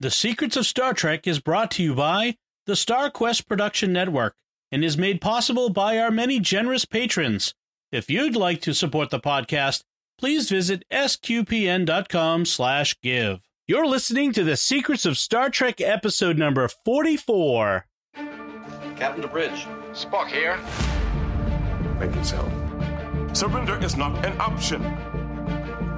The 0.00 0.10
Secrets 0.12 0.56
of 0.56 0.64
Star 0.64 0.94
Trek 0.94 1.26
is 1.26 1.40
brought 1.40 1.72
to 1.72 1.82
you 1.82 1.92
by 1.92 2.36
the 2.66 2.74
StarQuest 2.74 3.48
Production 3.48 3.92
Network 3.92 4.36
and 4.70 4.84
is 4.84 4.96
made 4.96 5.20
possible 5.20 5.70
by 5.70 5.98
our 5.98 6.12
many 6.12 6.38
generous 6.38 6.84
patrons. 6.84 7.52
If 7.90 8.08
you'd 8.08 8.36
like 8.36 8.60
to 8.62 8.74
support 8.74 9.10
the 9.10 9.18
podcast, 9.18 9.82
please 10.16 10.48
visit 10.50 10.84
sqpn.com 10.92 12.44
slash 12.44 12.94
give. 13.02 13.40
You're 13.66 13.86
listening 13.88 14.32
to 14.34 14.44
The 14.44 14.56
Secrets 14.56 15.04
of 15.04 15.18
Star 15.18 15.50
Trek 15.50 15.80
episode 15.80 16.38
number 16.38 16.68
44. 16.68 17.86
Captain 18.94 19.22
to 19.22 19.26
bridge. 19.26 19.66
Spock 19.94 20.28
here. 20.28 20.60
Make 21.98 22.14
it 22.14 22.24
so. 22.24 22.48
Surrender 23.32 23.82
is 23.82 23.96
not 23.96 24.24
an 24.24 24.40
option. 24.40 24.84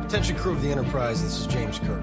Attention 0.07 0.37
crew 0.37 0.53
of 0.53 0.62
the 0.62 0.71
Enterprise, 0.71 1.23
this 1.23 1.39
is 1.39 1.46
James 1.46 1.79
Kirk. 1.80 2.03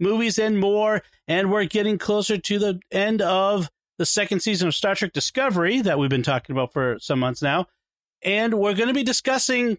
movies, 0.00 0.38
and 0.38 0.58
more. 0.58 1.02
And 1.28 1.50
we're 1.50 1.64
getting 1.64 1.98
closer 1.98 2.38
to 2.38 2.58
the 2.58 2.80
end 2.90 3.22
of 3.22 3.70
the 3.98 4.06
second 4.06 4.40
season 4.40 4.68
of 4.68 4.74
Star 4.74 4.94
Trek 4.94 5.12
Discovery 5.12 5.82
that 5.82 5.98
we've 5.98 6.10
been 6.10 6.22
talking 6.22 6.54
about 6.54 6.72
for 6.72 6.98
some 6.98 7.18
months 7.18 7.42
now. 7.42 7.66
And 8.22 8.54
we're 8.54 8.74
going 8.74 8.88
to 8.88 8.94
be 8.94 9.02
discussing 9.02 9.78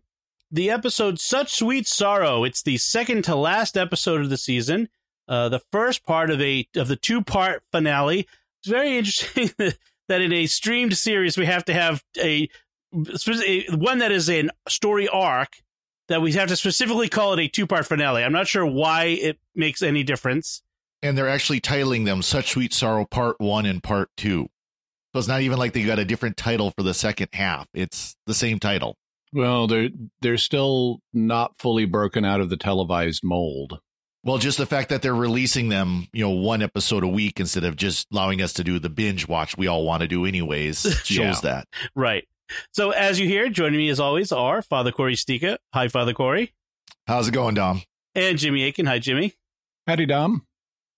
the 0.52 0.70
episode 0.70 1.20
Such 1.20 1.56
Sweet 1.56 1.88
Sorrow. 1.88 2.44
It's 2.44 2.62
the 2.62 2.78
second 2.78 3.24
to 3.24 3.36
last 3.36 3.78
episode 3.78 4.22
of 4.22 4.30
the 4.30 4.38
season, 4.38 4.90
uh, 5.28 5.50
the 5.50 5.62
first 5.72 6.06
part 6.06 6.30
of 6.30 6.42
a 6.42 6.68
of 6.76 6.88
the 6.88 6.96
two 6.96 7.24
part 7.24 7.64
finale. 7.72 8.28
It's 8.60 8.70
very 8.70 8.98
interesting 8.98 9.52
that 10.08 10.22
in 10.22 10.34
a 10.34 10.46
streamed 10.46 10.98
series 10.98 11.38
we 11.38 11.46
have 11.46 11.66
to 11.66 11.74
have 11.74 12.04
a, 12.20 12.50
a 12.94 13.66
one 13.76 14.00
that 14.00 14.12
is 14.12 14.30
a 14.30 14.50
story 14.68 15.08
arc 15.08 15.62
that 16.12 16.22
we 16.22 16.34
have 16.34 16.50
to 16.50 16.56
specifically 16.56 17.10
call 17.10 17.34
it 17.34 17.40
a 17.40 17.48
two 17.48 17.66
part 17.68 17.88
finale. 17.88 18.24
I'm 18.24 18.32
not 18.34 18.48
sure 18.48 18.66
why 18.66 19.06
it 19.06 19.40
makes 19.56 19.82
any 19.82 20.04
difference. 20.04 20.62
And 21.04 21.18
they're 21.18 21.30
actually 21.30 21.60
titling 21.60 22.06
them 22.06 22.22
Such 22.22 22.52
Sweet 22.52 22.74
Sorrow 22.74 23.06
Part 23.06 23.40
1 23.40 23.66
and 23.66 23.82
Part 23.82 24.10
2. 24.18 24.48
So 25.14 25.20
it's 25.20 25.28
not 25.28 25.42
even 25.42 25.58
like 25.58 25.74
they 25.74 25.84
got 25.84 25.98
a 26.00 26.06
different 26.06 26.38
title 26.38 26.72
for 26.78 26.84
the 26.84 26.94
second 26.94 27.30
half. 27.34 27.68
It's 27.74 28.16
the 28.28 28.34
same 28.34 28.60
title. 28.60 28.96
Well, 29.34 29.66
they're 29.68 29.90
they're 30.22 30.38
still 30.38 31.00
not 31.14 31.54
fully 31.58 31.86
broken 31.86 32.24
out 32.24 32.40
of 32.42 32.50
the 32.50 32.58
televised 32.58 33.24
mold. 33.24 33.80
Well, 34.24 34.38
just 34.38 34.58
the 34.60 34.66
fact 34.68 34.90
that 34.90 35.02
they're 35.02 35.16
releasing 35.16 35.70
them, 35.70 36.08
you 36.14 36.24
know, 36.24 36.30
one 36.30 36.62
episode 36.62 37.04
a 37.04 37.08
week 37.08 37.40
instead 37.40 37.64
of 37.64 37.76
just 37.76 38.08
allowing 38.14 38.42
us 38.42 38.54
to 38.54 38.64
do 38.64 38.78
the 38.78 38.90
binge 38.90 39.28
watch 39.28 39.58
we 39.58 39.66
all 39.68 39.84
want 39.84 40.02
to 40.02 40.08
do 40.08 40.26
anyways 40.26 40.80
shows 41.04 41.10
Yeah. 41.10 41.40
that. 41.44 41.68
Right. 41.96 42.28
So 42.72 42.92
as 42.92 43.20
you 43.20 43.28
hear, 43.28 43.50
joining 43.50 43.78
me 43.78 43.90
as 43.90 44.00
always 44.00 44.32
are 44.32 44.62
Father 44.62 44.92
Cory 44.92 45.16
Sticha. 45.16 45.58
Hi, 45.74 45.88
Father 45.88 46.14
Corey. 46.14 46.54
How's 47.08 47.28
it 47.28 47.34
going, 47.34 47.56
Dom? 47.56 47.82
And 48.16 48.38
Jimmy 48.38 48.68
Akin. 48.68 48.86
Hi, 48.86 49.00
Jimmy. 49.00 49.34
Howdy, 49.88 50.06
Dom. 50.06 50.46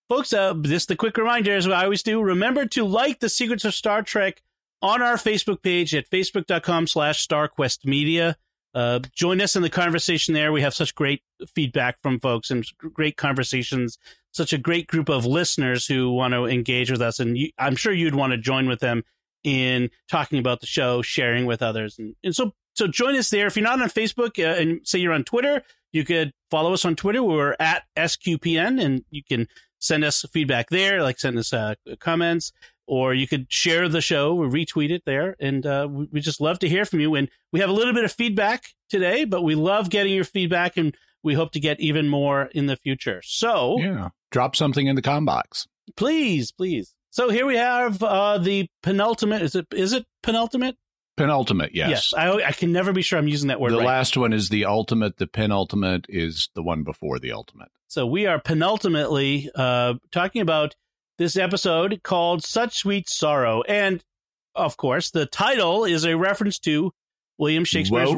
Folks, 0.08 0.32
uh, 0.32 0.54
just 0.62 0.90
a 0.90 0.96
quick 0.96 1.16
reminder, 1.16 1.56
as 1.56 1.66
I 1.66 1.84
always 1.84 2.02
do, 2.02 2.20
remember 2.20 2.66
to 2.66 2.84
like 2.84 3.20
the 3.20 3.28
Secrets 3.28 3.64
of 3.64 3.74
Star 3.74 4.02
Trek 4.02 4.42
on 4.82 5.00
our 5.00 5.14
Facebook 5.16 5.62
page 5.62 5.94
at 5.94 6.10
facebook.com 6.10 6.86
slash 6.86 7.26
StarQuest 7.26 7.86
Media. 7.86 8.36
Uh, 8.74 8.98
join 9.14 9.40
us 9.40 9.56
in 9.56 9.62
the 9.62 9.70
conversation 9.70 10.34
there. 10.34 10.52
We 10.52 10.60
have 10.60 10.74
such 10.74 10.94
great 10.94 11.22
feedback 11.54 12.02
from 12.02 12.20
folks 12.20 12.50
and 12.50 12.66
great 12.76 13.16
conversations, 13.16 13.98
such 14.32 14.52
a 14.52 14.58
great 14.58 14.88
group 14.88 15.08
of 15.08 15.24
listeners 15.24 15.86
who 15.86 16.10
want 16.10 16.34
to 16.34 16.44
engage 16.44 16.90
with 16.90 17.00
us. 17.00 17.18
And 17.18 17.38
you, 17.38 17.50
I'm 17.58 17.76
sure 17.76 17.92
you'd 17.92 18.14
want 18.14 18.32
to 18.32 18.36
join 18.36 18.68
with 18.68 18.80
them 18.80 19.04
in 19.44 19.90
talking 20.10 20.38
about 20.38 20.60
the 20.60 20.66
show, 20.66 21.02
sharing 21.02 21.46
with 21.46 21.62
others. 21.62 21.98
And, 21.98 22.16
and 22.24 22.34
so, 22.34 22.52
so 22.74 22.88
join 22.88 23.14
us 23.16 23.30
there. 23.30 23.46
If 23.46 23.56
you're 23.56 23.64
not 23.64 23.80
on 23.80 23.88
Facebook 23.88 24.42
uh, 24.42 24.60
and 24.60 24.80
say 24.86 24.98
you're 24.98 25.12
on 25.12 25.24
Twitter, 25.24 25.62
you 25.92 26.04
could 26.04 26.32
follow 26.50 26.72
us 26.72 26.84
on 26.84 26.96
Twitter. 26.96 27.22
We're 27.22 27.54
at 27.60 27.84
SQPN 27.96 28.82
and 28.82 29.04
you 29.10 29.22
can 29.22 29.46
send 29.78 30.02
us 30.02 30.24
feedback 30.32 30.70
there, 30.70 31.02
like 31.02 31.20
send 31.20 31.38
us 31.38 31.52
uh, 31.52 31.74
comments, 32.00 32.52
or 32.86 33.14
you 33.14 33.28
could 33.28 33.46
share 33.52 33.88
the 33.88 34.00
show 34.00 34.36
or 34.36 34.48
retweet 34.48 34.90
it 34.90 35.02
there. 35.04 35.36
And 35.38 35.64
uh, 35.66 35.86
we, 35.90 36.08
we 36.10 36.20
just 36.20 36.40
love 36.40 36.58
to 36.60 36.68
hear 36.68 36.84
from 36.84 37.00
you. 37.00 37.14
And 37.14 37.28
we 37.52 37.60
have 37.60 37.70
a 37.70 37.72
little 37.74 37.94
bit 37.94 38.04
of 38.04 38.12
feedback 38.12 38.64
today, 38.88 39.24
but 39.24 39.42
we 39.42 39.54
love 39.54 39.90
getting 39.90 40.14
your 40.14 40.24
feedback 40.24 40.76
and 40.76 40.96
we 41.22 41.34
hope 41.34 41.52
to 41.52 41.60
get 41.60 41.80
even 41.80 42.08
more 42.08 42.46
in 42.54 42.66
the 42.66 42.76
future. 42.76 43.20
So 43.24 43.78
Yeah. 43.78 44.08
Drop 44.30 44.56
something 44.56 44.86
in 44.88 44.96
the 44.96 45.02
com 45.02 45.24
box. 45.24 45.68
please, 45.96 46.50
please. 46.50 46.92
So 47.14 47.30
here 47.30 47.46
we 47.46 47.56
have 47.56 48.02
uh, 48.02 48.38
the 48.38 48.66
penultimate. 48.82 49.40
Is 49.40 49.54
it 49.54 49.68
is 49.70 49.92
it 49.92 50.04
penultimate? 50.24 50.74
Penultimate, 51.16 51.72
yes. 51.72 52.12
I, 52.12 52.28
I 52.42 52.50
can 52.50 52.72
never 52.72 52.92
be 52.92 53.02
sure 53.02 53.20
I'm 53.20 53.28
using 53.28 53.46
that 53.50 53.60
word 53.60 53.70
the 53.70 53.76
right. 53.76 53.86
last 53.86 54.16
one 54.16 54.32
is 54.32 54.48
the 54.48 54.64
ultimate. 54.64 55.18
The 55.18 55.28
penultimate 55.28 56.06
is 56.08 56.48
the 56.56 56.62
one 56.64 56.82
before 56.82 57.20
the 57.20 57.30
ultimate. 57.30 57.68
So 57.86 58.04
we 58.04 58.26
are 58.26 58.40
penultimately 58.40 59.48
uh, 59.54 59.94
talking 60.10 60.42
about 60.42 60.74
this 61.16 61.36
episode 61.36 62.00
called 62.02 62.42
Such 62.44 62.78
Sweet 62.78 63.08
Sorrow. 63.08 63.62
And 63.62 64.02
of 64.56 64.76
course, 64.76 65.12
the 65.12 65.24
title 65.24 65.84
is 65.84 66.04
a 66.04 66.16
reference 66.16 66.58
to 66.60 66.90
William 67.38 67.64
Shakespeare's. 67.64 68.10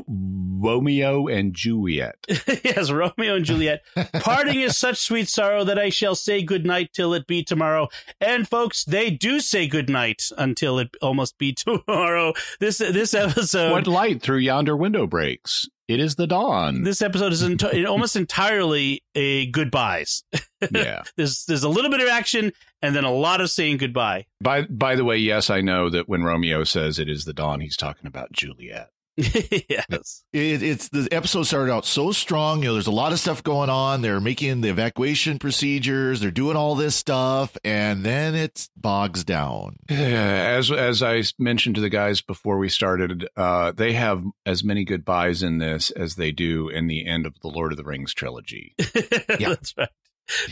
Romeo 0.59 1.27
and 1.28 1.55
Juliet. 1.55 2.17
yes, 2.65 2.91
Romeo 2.91 3.37
and 3.37 3.44
Juliet. 3.44 3.83
Parting 4.21 4.61
is 4.61 4.77
such 4.77 4.99
sweet 4.99 5.28
sorrow 5.28 5.65
that 5.65 5.78
I 5.78 5.91
shall 5.91 6.15
say 6.15 6.43
goodnight 6.43 6.93
till 6.93 7.12
it 7.15 7.27
be 7.27 7.43
tomorrow. 7.43 7.89
And 8.21 8.49
folks, 8.49 8.84
they 8.84 9.11
do 9.11 9.41
say 9.41 9.67
goodnight 9.67 10.31
until 10.39 10.78
it 10.78 10.97
almost 11.03 11.39
be 11.39 11.53
tomorrow. 11.55 12.33
This 12.61 12.78
this 12.78 13.15
episode 13.15 13.72
what 13.72 13.87
light 13.87 14.22
through 14.22 14.39
yonder 14.39 14.77
window 14.77 15.06
breaks? 15.06 15.69
It 15.89 16.00
is 16.00 16.17
the 16.17 16.27
dawn. 16.27 16.83
this 16.83 17.00
episode 17.00 17.33
is 17.33 17.44
enti- 17.44 17.88
almost 17.88 18.17
entirely 18.17 19.05
a 19.15 19.47
goodbyes. 19.47 20.25
yeah. 20.73 21.03
There's 21.17 21.44
there's 21.44 21.62
a 21.62 21.69
little 21.69 21.91
bit 21.93 22.00
of 22.00 22.09
action 22.09 22.53
and 22.83 22.94
then 22.94 23.05
a 23.05 23.12
lot 23.12 23.41
of 23.41 23.50
saying 23.50 23.77
goodbye. 23.77 24.27
By 24.41 24.62
by 24.62 24.97
the 24.97 25.05
way, 25.05 25.19
yes, 25.19 25.49
I 25.49 25.61
know 25.61 25.88
that 25.91 26.09
when 26.09 26.25
Romeo 26.25 26.65
says 26.65 26.99
it 26.99 27.09
is 27.09 27.25
the 27.25 27.33
dawn, 27.33 27.61
he's 27.61 27.77
talking 27.77 28.06
about 28.06 28.33
Juliet. 28.33 28.88
yes. 29.69 30.25
It, 30.32 30.62
it's 30.62 30.88
the 30.91 31.09
episode 31.10 31.44
started 31.44 31.72
out 31.72 31.87
so 31.87 32.12
strong. 32.12 32.60
You 32.62 32.66
know, 32.69 32.72
there's 32.75 32.87
a 32.87 32.91
lot 32.91 33.12
of 33.12 33.19
stuff 33.19 33.43
going 33.43 33.71
on. 33.71 34.03
They're 34.03 34.21
making 34.21 34.60
the 34.60 34.69
evacuation 34.69 35.38
procedures. 35.38 36.21
They're 36.21 36.31
doing 36.31 36.56
all 36.56 36.75
this 36.75 36.97
stuff, 36.97 37.56
and 37.65 38.05
then 38.05 38.34
it 38.34 38.69
bogs 38.76 39.25
down. 39.25 39.76
As 39.88 40.71
as 40.71 41.03
I 41.03 41.22
mentioned 41.38 41.76
to 41.76 41.81
the 41.81 41.88
guys 41.88 42.21
before 42.21 42.59
we 42.59 42.69
started, 42.69 43.26
uh, 43.37 43.72
they 43.72 43.94
have 43.94 44.22
as 44.44 44.62
many 44.62 44.84
goodbyes 44.84 45.43
in 45.43 45.59
this 45.59 45.91
as 45.91 46.16
they 46.16 46.31
do 46.32 46.69
in 46.69 46.87
the 46.87 47.06
end 47.06 47.25
of 47.26 47.41
the 47.41 47.49
Lord 47.49 47.72
of 47.72 47.78
the 47.78 47.84
Rings 47.84 48.12
trilogy. 48.12 48.75
yeah, 49.38 49.49
That's 49.50 49.75
right. 49.78 49.88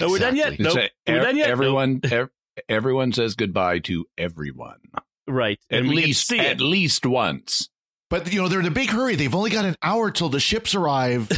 No, 0.00 0.08
we're 0.08 0.18
done 0.20 0.36
yet. 0.36 0.54
Exactly. 0.54 0.64
Nope. 0.64 0.90
It's 0.90 0.92
a- 1.08 1.12
we're 1.12 1.18
ev- 1.18 1.24
done 1.24 1.36
yet. 1.36 1.48
Everyone, 1.50 2.00
ev- 2.04 2.30
everyone 2.68 3.12
says 3.12 3.34
goodbye 3.34 3.80
to 3.80 4.06
everyone 4.16 4.78
right. 5.26 5.58
at 5.70 5.80
And 5.80 5.88
we 5.88 5.96
least 5.96 6.26
see 6.28 6.38
at 6.38 6.52
it. 6.52 6.60
least 6.60 7.04
once. 7.04 7.68
But 8.14 8.32
you 8.32 8.40
know, 8.40 8.46
they're 8.48 8.60
in 8.60 8.66
a 8.66 8.70
big 8.70 8.90
hurry. 8.90 9.16
They've 9.16 9.34
only 9.34 9.50
got 9.50 9.64
an 9.64 9.74
hour 9.82 10.10
till 10.12 10.28
the 10.28 10.38
ships 10.38 10.76
arrive, 10.76 11.28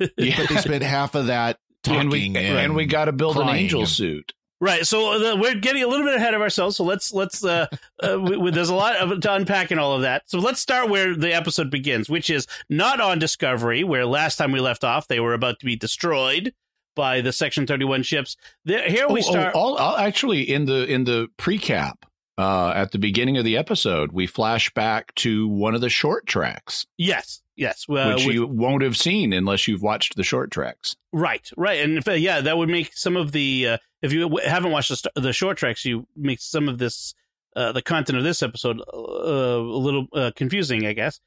Yeah. 0.00 0.08
but 0.36 0.48
they 0.48 0.56
spent 0.56 0.82
half 0.82 1.14
of 1.14 1.26
that 1.28 1.58
talking. 1.84 2.00
and 2.00 2.10
we 2.10 2.34
and, 2.36 2.74
we 2.74 2.86
got 2.86 3.04
to 3.04 3.12
build 3.12 3.36
an 3.36 3.42
crying. 3.44 3.62
angel 3.62 3.86
suit. 3.86 4.32
Right. 4.60 4.84
So 4.84 5.34
uh, 5.34 5.36
we're 5.36 5.54
getting 5.56 5.84
a 5.84 5.86
little 5.86 6.04
bit 6.04 6.16
ahead 6.16 6.34
of 6.34 6.40
ourselves. 6.40 6.76
So 6.76 6.82
let's 6.82 7.12
let's 7.12 7.44
uh, 7.44 7.66
uh 8.02 8.18
we, 8.18 8.36
we- 8.36 8.50
there's 8.50 8.68
a 8.70 8.74
lot 8.74 8.96
of 8.96 9.20
to 9.20 9.32
unpack 9.32 9.70
in 9.70 9.78
all 9.78 9.92
of 9.92 10.02
that. 10.02 10.22
So 10.26 10.40
let's 10.40 10.60
start 10.60 10.88
where 10.90 11.14
the 11.14 11.32
episode 11.32 11.70
begins, 11.70 12.08
which 12.10 12.30
is 12.30 12.48
not 12.68 13.00
on 13.00 13.20
Discovery, 13.20 13.84
where 13.84 14.04
last 14.04 14.34
time 14.36 14.50
we 14.50 14.58
left 14.58 14.82
off 14.82 15.06
they 15.06 15.20
were 15.20 15.34
about 15.34 15.60
to 15.60 15.66
be 15.66 15.76
destroyed 15.76 16.52
by 16.96 17.20
the 17.20 17.32
Section 17.32 17.66
31 17.66 18.02
ships. 18.02 18.36
There, 18.64 18.88
here 18.88 19.06
we 19.08 19.20
Oh, 19.20 19.24
oh, 19.28 19.30
start. 19.30 19.54
all, 19.54 19.76
all- 19.76 19.96
actually 19.96 20.42
in 20.42 20.64
the 20.64 20.84
in 20.86 21.04
the 21.04 21.28
precap 21.38 21.94
uh, 22.38 22.72
at 22.74 22.92
the 22.92 22.98
beginning 22.98 23.36
of 23.36 23.44
the 23.44 23.56
episode, 23.56 24.12
we 24.12 24.26
flash 24.26 24.72
back 24.74 25.14
to 25.16 25.46
one 25.48 25.74
of 25.74 25.80
the 25.80 25.90
short 25.90 26.26
treks, 26.26 26.86
yes. 26.98 27.40
Yes. 27.56 27.86
Uh, 27.88 28.14
which 28.14 28.24
you 28.26 28.48
won't 28.48 28.82
have 28.82 28.96
seen 28.96 29.32
unless 29.32 29.68
you've 29.68 29.82
watched 29.82 30.16
the 30.16 30.24
short 30.24 30.50
treks. 30.50 30.96
Right, 31.12 31.48
right, 31.56 31.80
and 31.80 31.98
if, 31.98 32.08
uh, 32.08 32.12
yeah, 32.12 32.40
that 32.40 32.58
would 32.58 32.68
make 32.68 32.96
some 32.96 33.16
of 33.16 33.30
the 33.30 33.68
uh, 33.68 33.78
if 34.02 34.12
you 34.12 34.22
w- 34.22 34.44
haven't 34.44 34.72
watched 34.72 34.88
the, 34.88 34.96
st- 34.96 35.14
the 35.14 35.32
short 35.32 35.56
treks, 35.56 35.84
you 35.84 36.06
make 36.16 36.40
some 36.40 36.68
of 36.68 36.78
this 36.78 37.14
uh, 37.54 37.70
the 37.70 37.82
content 37.82 38.18
of 38.18 38.24
this 38.24 38.42
episode 38.42 38.80
uh, 38.80 38.96
a 38.96 39.58
little 39.58 40.06
uh, 40.12 40.32
confusing, 40.34 40.84
I 40.84 40.94
guess. 40.94 41.20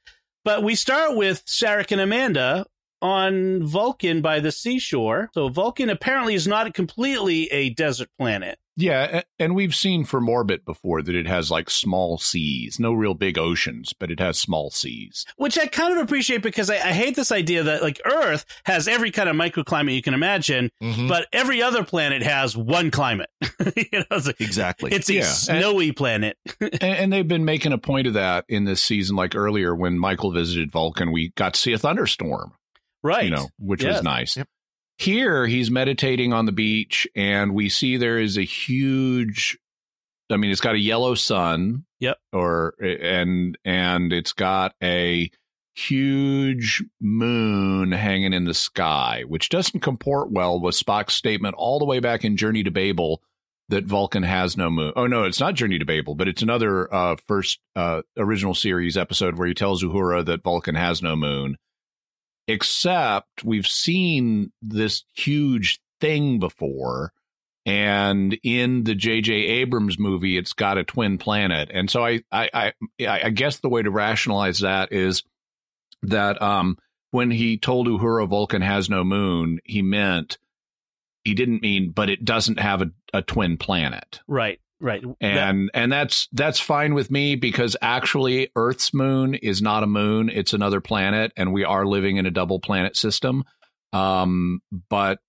But 0.44 0.64
we 0.64 0.76
start 0.76 1.16
with 1.16 1.46
Sarek 1.46 1.92
and 1.94 2.02
Amanda 2.02 2.66
on 3.02 3.64
Vulcan 3.64 4.22
by 4.22 4.40
the 4.40 4.52
seashore. 4.52 5.30
So 5.34 5.50
Vulcan 5.50 5.90
apparently 5.90 6.34
is 6.34 6.48
not 6.48 6.74
completely 6.74 7.46
a 7.48 7.70
desert 7.70 8.10
planet. 8.18 8.60
Yeah, 8.80 9.24
and 9.40 9.56
we've 9.56 9.74
seen 9.74 10.06
from 10.06 10.30
orbit 10.30 10.64
before 10.64 11.02
that 11.02 11.16
it 11.16 11.26
has 11.26 11.50
like 11.50 11.68
small 11.70 12.20
seas, 12.20 12.80
no 12.80 12.94
real 12.94 13.16
big 13.16 13.38
oceans, 13.40 13.92
but 13.92 14.12
it 14.12 14.20
has 14.20 14.38
small 14.40 14.70
seas. 14.70 15.26
which 15.38 15.58
I 15.58 15.66
kind 15.66 15.94
of 15.98 16.00
appreciate 16.04 16.44
because 16.44 16.70
I, 16.70 16.76
I 16.76 16.92
hate 16.94 17.16
this 17.16 17.32
idea 17.32 17.64
that 17.64 17.82
like 17.82 18.00
Earth 18.06 18.46
has 18.66 18.88
every 18.88 19.10
kind 19.10 19.30
of 19.30 19.36
microclimate 19.36 19.96
you 19.96 20.02
can 20.04 20.14
imagine, 20.14 20.70
Mhm. 20.82 21.10
but 21.10 21.28
every 21.34 21.62
other 21.62 21.84
planet 21.84 22.22
has 22.22 22.56
one 22.56 22.92
climate. 22.92 23.30
you 23.42 24.00
know, 24.00 24.06
it's, 24.12 24.28
like- 24.28 24.40
exactly. 24.42 24.92
it's 24.94 25.10
a 25.10 25.16
Yeah. 25.16 25.24
snowy 25.24 25.92
planet. 25.92 26.38
and, 26.62 26.84
and 26.84 27.14
they've 27.14 27.28
been 27.28 27.46
making 27.46 27.74
a 27.74 27.78
point 27.80 28.06
of 28.06 28.14
that 28.14 28.46
in 28.48 28.66
this 28.66 28.84
season. 28.84 29.16
Like 29.16 29.36
earlier, 29.36 29.76
when 29.76 29.98
Michael 29.98 30.32
visited 30.32 30.72
Vulcan, 30.72 31.12
we 31.12 31.30
got 31.36 31.56
to 31.56 31.60
see 31.60 31.74
a 31.74 31.80
thunderstorm. 31.80 32.54
right. 33.04 33.24
you 33.26 33.32
know, 33.32 33.48
which 33.58 33.84
Yes. 33.84 33.96
was 33.96 34.04
nice. 34.04 34.38
Yep. 34.38 34.48
Here, 34.98 35.46
he's 35.46 35.70
meditating 35.70 36.34
on 36.34 36.46
the 36.46 36.52
beach, 36.52 37.08
and 37.16 37.54
we 37.54 37.70
see 37.70 37.98
there 37.98 38.20
is 38.20 38.38
a 38.38 38.44
huge. 38.44 39.58
I 40.30 40.38
mean, 40.38 40.52
it's 40.52 40.62
got 40.62 40.76
a 40.76 40.80
yellow 40.80 41.16
sun. 41.16 41.86
Yep. 42.00 42.18
Or 42.34 42.74
and 42.82 43.58
and 43.64 44.12
it's 44.12 44.34
got 44.34 44.74
a 44.84 45.32
huge 45.76 46.84
moon 47.00 47.92
hanging 47.92 48.34
in 48.34 48.46
the 48.46 48.54
sky, 48.54 49.24
which 49.28 49.50
doesn't 49.50 49.82
comport 49.82 50.32
well 50.32 50.60
with 50.60 50.76
Spock's 50.76 51.14
statement 51.14 51.56
all 51.58 51.78
the 51.78 51.86
way 51.86 52.00
back 52.00 52.26
in 52.26 52.36
Journey 52.36 52.64
to 52.64 52.72
Babel 52.72 53.22
that 53.70 53.86
Vulcan 53.86 54.24
has 54.24 54.58
no 54.58 54.70
moon. 54.70 54.94
Oh 54.96 55.08
no, 55.08 55.24
it's 55.24 55.40
not 55.40 55.56
Journey 55.56 55.78
to 55.78 55.86
Babel, 55.86 56.16
but 56.16 56.28
it's 56.28 56.42
another 56.42 56.94
uh, 56.94 57.16
first 57.28 57.60
uh, 57.76 58.02
original 58.18 58.56
series 58.56 58.98
episode 58.98 59.38
where 59.38 59.48
he 59.48 59.54
tells 59.54 59.84
Uhura 59.84 60.26
that 60.26 60.44
Vulcan 60.44 60.76
has 60.76 61.02
no 61.02 61.16
moon 61.16 61.58
except 62.48 63.44
we've 63.44 63.68
seen 63.68 64.52
this 64.62 65.04
huge 65.16 65.80
thing 66.00 66.40
before. 66.40 67.12
And 67.66 68.38
in 68.44 68.86
the 68.86 68.96
JJ 68.96 69.30
Abrams 69.30 70.00
movie 70.00 70.38
it's 70.38 70.54
got 70.54 70.78
a 70.78 70.84
twin 70.84 71.18
planet. 71.18 71.70
And 71.74 71.90
so 71.90 72.06
I 72.06 72.22
I 72.32 72.50
I, 72.54 72.74
I 73.08 73.30
guess 73.30 73.60
the 73.60 73.70
way 73.70 73.82
to 73.82 73.92
rationalize 73.92 74.60
that 74.60 74.94
is 74.94 75.24
that 76.04 76.42
um 76.42 76.78
when 77.12 77.32
he 77.32 77.58
told 77.58 77.88
Uhura 77.88 78.28
Vulcan 78.28 78.62
has 78.62 78.90
no 78.90 79.04
moon 79.04 79.60
he 79.66 79.82
meant 79.82 80.38
he 81.26 81.34
didn't 81.34 81.62
mean 81.62 81.92
but 81.92 82.10
it 82.10 82.24
doesn't 82.24 82.60
have 82.60 82.82
a, 82.82 82.92
a 83.14 83.22
twin 83.22 83.58
planet. 83.58 84.22
Right. 84.28 84.62
Right. 84.80 85.02
That- 85.02 85.16
and 85.22 85.72
and 85.74 85.92
that's 85.92 86.28
that's 86.34 86.60
fine 86.60 86.94
with 86.94 87.10
me 87.10 87.36
because 87.36 87.76
actually 87.82 88.50
earth's 88.56 88.94
moon 88.94 89.34
is 89.36 89.62
not 89.62 89.84
a 89.84 89.88
moon 89.88 90.30
it's 90.30 90.54
another 90.54 90.82
planet 90.82 91.32
and 91.36 91.52
we 91.52 91.64
are 91.64 91.86
living 91.86 92.18
in 92.18 92.26
a 92.26 92.32
double 92.32 92.60
planet 92.60 92.96
system 92.96 93.44
um 93.94 94.62
but 94.90 95.20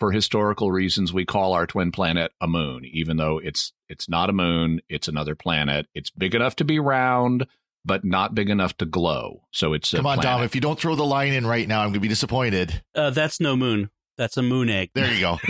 for 0.00 0.12
historical 0.12 0.70
reasons 0.70 1.12
we 1.12 1.24
call 1.24 1.52
our 1.54 1.66
twin 1.66 1.90
planet 1.92 2.32
a 2.40 2.46
moon 2.46 2.84
even 2.84 3.16
though 3.16 3.38
it's 3.38 3.72
it's 3.88 4.08
not 4.08 4.28
a 4.28 4.32
moon 4.32 4.80
it's 4.88 5.08
another 5.08 5.34
planet 5.34 5.86
it's 5.94 6.10
big 6.10 6.34
enough 6.34 6.56
to 6.56 6.64
be 6.64 6.78
round 6.78 7.46
but 7.84 8.04
not 8.04 8.34
big 8.34 8.50
enough 8.50 8.76
to 8.76 8.84
glow 8.84 9.42
so 9.52 9.72
it's 9.72 9.92
a 9.94 9.96
Come 9.96 10.06
on, 10.06 10.18
Dom. 10.18 10.42
If 10.42 10.54
you 10.54 10.60
don't 10.60 10.78
throw 10.78 10.94
the 10.94 11.04
line 11.06 11.32
in 11.32 11.46
right 11.46 11.66
now, 11.66 11.78
I'm 11.80 11.86
going 11.86 11.94
to 11.94 12.00
be 12.00 12.08
disappointed. 12.08 12.82
uh, 12.94 13.10
that's 13.10 13.40
no 13.40 13.56
moon. 13.56 13.88
That's 14.18 14.36
a 14.36 14.42
moon 14.42 14.68
egg. 14.68 14.90
There 14.94 15.12
you 15.12 15.20
go. 15.20 15.38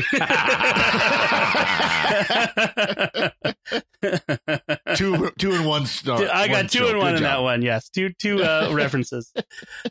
two, 4.95 5.31
two 5.39 5.53
and 5.53 5.67
one. 5.67 5.87
star. 5.87 6.19
I 6.33 6.49
got 6.49 6.57
one 6.57 6.67
two 6.69 6.79
show. 6.81 6.89
and 6.91 6.99
one 6.99 7.07
Good 7.13 7.17
in 7.17 7.23
job. 7.23 7.39
that 7.39 7.43
one. 7.43 7.63
Yes, 7.63 7.89
two 7.89 8.11
two 8.19 8.43
uh, 8.43 8.71
references. 8.75 9.33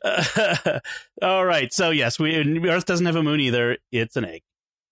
all 1.21 1.45
right. 1.45 1.71
So 1.73 1.89
yes, 1.89 2.19
we 2.19 2.35
Earth 2.69 2.85
doesn't 2.85 3.05
have 3.05 3.15
a 3.15 3.23
moon 3.23 3.39
either. 3.39 3.77
It's 3.91 4.15
an 4.15 4.25
egg. 4.25 4.41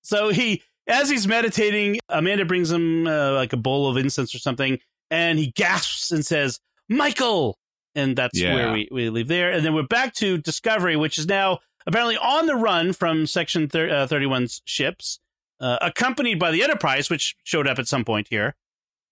So 0.02 0.30
he, 0.30 0.62
as 0.88 1.10
he's 1.10 1.28
meditating, 1.28 2.00
Amanda 2.10 2.46
brings 2.46 2.72
him 2.72 3.08
uh, 3.08 3.34
like 3.34 3.54
a 3.54 3.58
bowl 3.58 3.90
of 3.90 3.98
incense 3.98 4.36
or 4.36 4.40
something, 4.40 4.80
and 5.10 5.40
he 5.40 5.52
gasps 5.52 6.12
and 6.12 6.26
says, 6.26 6.60
"Michael!" 6.90 7.58
And 7.96 8.16
that's 8.18 8.38
Yeah. 8.40 8.54
where 8.54 8.74
we, 8.74 8.90
we 8.92 9.10
leave 9.10 9.28
there. 9.30 9.52
And 9.52 9.66
then 9.66 9.74
we're 9.74 9.84
back 9.84 10.14
to 10.16 10.38
Discovery, 10.38 10.98
which 10.98 11.18
is 11.18 11.28
now 11.28 11.60
apparently 11.88 12.18
on 12.18 12.46
the 12.48 12.56
run 12.56 12.94
from 12.94 13.28
Section 13.28 13.68
thir- 13.70 13.90
uh, 13.90 14.08
31's 14.08 14.62
ships, 14.66 15.20
uh, 15.60 15.78
accompanied 15.82 16.40
by 16.40 16.52
the 16.52 16.64
Enterprise, 16.64 17.10
which 17.10 17.36
showed 17.44 17.68
up 17.68 17.80
at 17.80 17.88
some 17.88 18.04
point 18.06 18.28
here. 18.30 18.56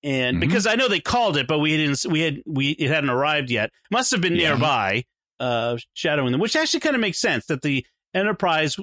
And 0.04 0.38
Mhm. 0.38 0.42
because 0.42 0.68
I 0.68 0.76
know 0.76 0.88
they 0.90 1.00
called 1.00 1.38
it, 1.38 1.48
but 1.48 1.60
we 1.60 1.78
didn't, 1.78 2.06
we 2.10 2.20
had, 2.22 2.42
we 2.46 2.72
it 2.72 2.90
hadn't 2.90 3.10
arrived 3.10 3.50
yet. 3.50 3.72
Must 3.90 4.12
have 4.12 4.20
been 4.22 4.36
Yeah. 4.36 4.50
nearby, 4.50 5.06
uh, 5.40 5.78
shadowing 5.94 6.32
them, 6.34 6.42
which 6.42 6.56
actually 6.56 6.82
kind 6.82 6.96
of 6.96 7.02
makes 7.02 7.20
sense 7.20 7.46
that 7.46 7.62
the 7.62 7.86
Enterprise 8.14 8.78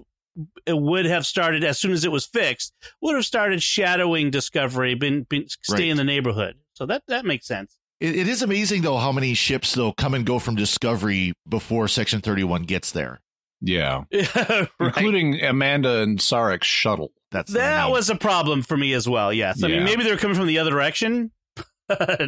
would 0.68 1.04
have 1.06 1.26
started 1.26 1.62
as 1.64 1.78
soon 1.78 1.92
as 1.92 2.04
it 2.04 2.10
was 2.12 2.24
fixed, 2.24 2.72
would 3.02 3.14
have 3.16 3.26
started 3.26 3.62
shadowing 3.62 4.30
Discovery, 4.30 4.94
been, 4.94 5.24
been 5.24 5.46
stay 5.48 5.74
Right. 5.74 5.84
in 5.88 5.96
the 5.96 6.04
neighborhood. 6.04 6.56
So 6.72 6.86
that 6.86 7.02
that 7.08 7.24
makes 7.26 7.46
sense. 7.46 7.76
It, 8.00 8.16
it 8.16 8.28
is 8.28 8.40
amazing 8.42 8.80
though 8.82 8.96
how 8.96 9.12
many 9.12 9.34
ships 9.34 9.74
though 9.74 9.92
come 9.92 10.14
and 10.14 10.24
go 10.24 10.38
from 10.38 10.54
Discovery 10.54 11.34
before 11.48 11.86
Section 11.88 12.20
31 12.22 12.62
gets 12.62 12.90
there. 12.92 13.20
Yeah 13.60 14.04
right. 14.12 14.68
including 14.80 15.42
Amanda 15.42 16.02
and 16.02 16.18
Sarek's 16.18 16.66
shuttle 16.66 17.12
That's 17.30 17.52
That 17.52 17.84
mean. 17.84 17.92
was 17.92 18.08
a 18.10 18.16
problem 18.16 18.62
for 18.62 18.76
me 18.76 18.92
as 18.94 19.08
well. 19.08 19.32
Yes, 19.32 19.62
I 19.62 19.68
mean 19.68 19.78
Yeah. 19.78 19.84
maybe 19.84 20.04
they're 20.04 20.16
coming 20.16 20.36
from 20.36 20.46
the 20.46 20.58
other 20.58 20.70
direction, 20.70 21.30
but 21.88 22.20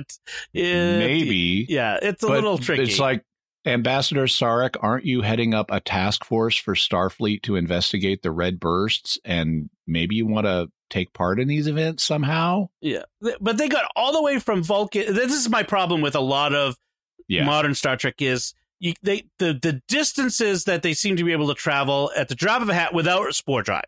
it, 0.55 0.99
maybe 0.99 1.67
yeah, 1.69 1.99
it's 2.03 2.23
a 2.23 2.29
little 2.29 2.59
tricky. 2.59 2.83
It's 2.83 2.99
like 2.99 3.25
Ambassador 3.65 4.25
Sarek, 4.25 4.75
aren't 4.81 5.05
you 5.05 5.23
heading 5.23 5.55
up 5.55 5.71
a 5.71 5.79
task 5.81 6.25
force 6.25 6.57
for 6.57 6.75
Starfleet 6.75 7.43
to 7.43 7.55
investigate 7.57 8.23
the 8.23 8.33
red 8.33 8.59
bursts? 8.59 9.19
And 9.25 9.71
maybe 9.87 10.17
you 10.17 10.27
want 10.27 10.47
to 10.47 10.69
take 10.91 11.13
part 11.13 11.39
in 11.39 11.47
these 11.49 11.69
events 11.69 12.03
somehow? 12.03 12.69
yeah, 12.81 13.03
but 13.41 13.57
they 13.59 13.69
got 13.69 13.85
all 13.95 14.13
the 14.13 14.21
way 14.23 14.39
from 14.41 14.63
Vulcan. 14.65 15.15
This 15.15 15.33
is 15.33 15.49
my 15.49 15.63
problem 15.63 16.01
with 16.01 16.17
a 16.17 16.21
lot 16.21 16.53
of 16.55 16.77
Yeah. 17.29 17.45
modern 17.45 17.75
Star 17.75 17.97
Trek 17.97 18.21
is 18.21 18.53
you, 18.83 18.95
they 19.01 19.23
the 19.39 19.55
the 19.55 19.81
distances 19.87 20.65
that 20.65 20.83
they 20.83 20.93
seem 20.93 21.17
to 21.17 21.23
be 21.23 21.31
able 21.31 21.47
to 21.47 21.55
travel 21.55 22.11
at 22.17 22.29
the 22.29 22.35
drop 22.35 22.61
of 22.63 22.69
a 22.69 22.75
hat 22.75 22.93
without 22.93 23.29
a 23.29 23.33
spore 23.33 23.63
drive. 23.63 23.85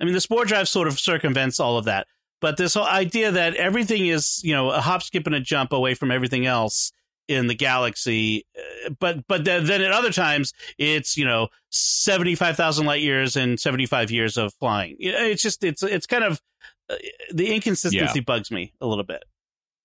I 0.00 0.04
mean, 0.04 0.14
the 0.14 0.20
spore 0.20 0.44
drive 0.44 0.68
sort 0.68 0.86
of 0.86 1.00
circumvents 1.00 1.58
all 1.58 1.76
of 1.76 1.86
that, 1.86 2.06
but 2.40 2.56
this 2.56 2.74
whole 2.74 2.86
idea 2.86 3.32
that 3.32 3.56
everything 3.56 4.06
is 4.06 4.40
you 4.44 4.54
know 4.54 4.70
a 4.70 4.80
hop, 4.80 5.02
skip, 5.02 5.26
and 5.26 5.34
a 5.34 5.40
jump 5.40 5.72
away 5.72 5.94
from 5.94 6.12
everything 6.12 6.46
else 6.46 6.92
in 7.26 7.48
the 7.48 7.56
galaxy, 7.56 8.46
uh, 8.56 8.90
but 9.00 9.26
but 9.26 9.44
then, 9.44 9.66
then 9.66 9.82
at 9.82 9.90
other 9.90 10.12
times 10.12 10.52
it's 10.78 11.16
you 11.16 11.24
know 11.24 11.48
seventy 11.70 12.36
five 12.36 12.56
thousand 12.56 12.86
light 12.86 13.02
years 13.02 13.34
and 13.34 13.58
seventy 13.58 13.84
five 13.84 14.12
years 14.12 14.36
of 14.36 14.54
flying. 14.54 14.94
It's 15.00 15.42
just 15.42 15.64
it's 15.64 15.82
it's 15.82 16.06
kind 16.06 16.22
of 16.22 16.40
uh, 16.88 16.94
the 17.34 17.52
inconsistency 17.52 18.20
bugs 18.20 18.52
me 18.52 18.74
a 18.80 18.86
little 18.86 19.02
bit. 19.02 19.24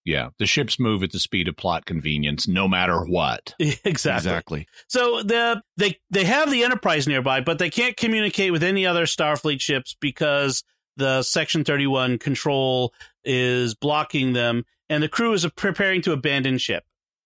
Yeah. 0.05 0.29
The 0.39 0.45
ships 0.45 0.79
move 0.79 1.03
at 1.03 1.11
the 1.11 1.19
speed 1.19 1.47
of 1.47 1.55
plot 1.55 1.85
convenience, 1.85 2.47
no 2.47 2.67
matter 2.67 3.01
what. 3.05 3.53
exactly. 3.59 3.91
exactly. 3.91 4.67
So 4.87 5.21
the 5.21 5.61
they 5.77 5.99
they 6.09 6.25
have 6.25 6.51
the 6.51 6.63
Enterprise 6.63 7.07
nearby, 7.07 7.41
but 7.41 7.59
they 7.59 7.69
can't 7.69 7.97
communicate 7.97 8.51
with 8.51 8.63
any 8.63 8.85
other 8.85 9.05
Starfleet 9.05 9.61
ships 9.61 9.95
because 9.99 10.63
the 10.97 11.21
Section 11.23 11.63
Thirty 11.63 11.87
One 11.87 12.17
control 12.17 12.93
is 13.23 13.75
blocking 13.75 14.33
them, 14.33 14.65
and 14.89 15.03
the 15.03 15.09
crew 15.09 15.33
is 15.33 15.45
preparing 15.55 16.01
to 16.03 16.13
abandon 16.13 16.57
ship. 16.57 16.83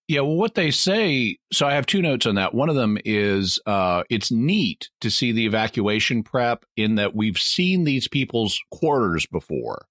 Yeah, 0.08 0.20
well, 0.20 0.36
what 0.36 0.54
they 0.54 0.70
say. 0.70 1.38
So 1.52 1.66
I 1.66 1.74
have 1.74 1.86
two 1.86 2.00
notes 2.00 2.26
on 2.26 2.36
that. 2.36 2.54
One 2.54 2.68
of 2.68 2.76
them 2.76 2.96
is 3.04 3.58
uh, 3.66 4.04
it's 4.08 4.30
neat 4.30 4.88
to 5.00 5.10
see 5.10 5.32
the 5.32 5.46
evacuation 5.46 6.22
prep 6.22 6.64
in 6.76 6.94
that 6.96 7.16
we've 7.16 7.38
seen 7.38 7.84
these 7.84 8.06
people's 8.06 8.60
quarters 8.70 9.26
before 9.26 9.86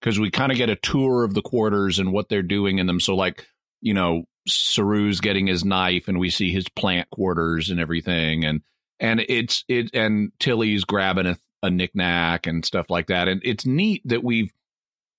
because 0.00 0.18
we 0.18 0.30
kind 0.30 0.52
of 0.52 0.58
get 0.58 0.70
a 0.70 0.76
tour 0.76 1.24
of 1.24 1.34
the 1.34 1.42
quarters 1.42 1.98
and 1.98 2.12
what 2.12 2.28
they're 2.28 2.42
doing 2.42 2.78
in 2.78 2.86
them. 2.86 3.00
So, 3.00 3.14
like, 3.16 3.46
you 3.80 3.94
know, 3.94 4.24
Saru's 4.48 5.20
getting 5.20 5.46
his 5.46 5.64
knife 5.64 6.08
and 6.08 6.18
we 6.18 6.30
see 6.30 6.52
his 6.52 6.68
plant 6.68 7.10
quarters 7.10 7.70
and 7.70 7.80
everything. 7.80 8.44
And, 8.44 8.62
and 9.00 9.20
it's, 9.28 9.64
it, 9.68 9.90
and 9.94 10.32
Tilly's 10.38 10.84
grabbing 10.84 11.26
a, 11.26 11.38
a 11.62 11.70
knickknack 11.70 12.46
and 12.46 12.64
stuff 12.64 12.90
like 12.90 13.08
that. 13.08 13.28
And 13.28 13.40
it's 13.44 13.66
neat 13.66 14.02
that 14.06 14.24
we've, 14.24 14.52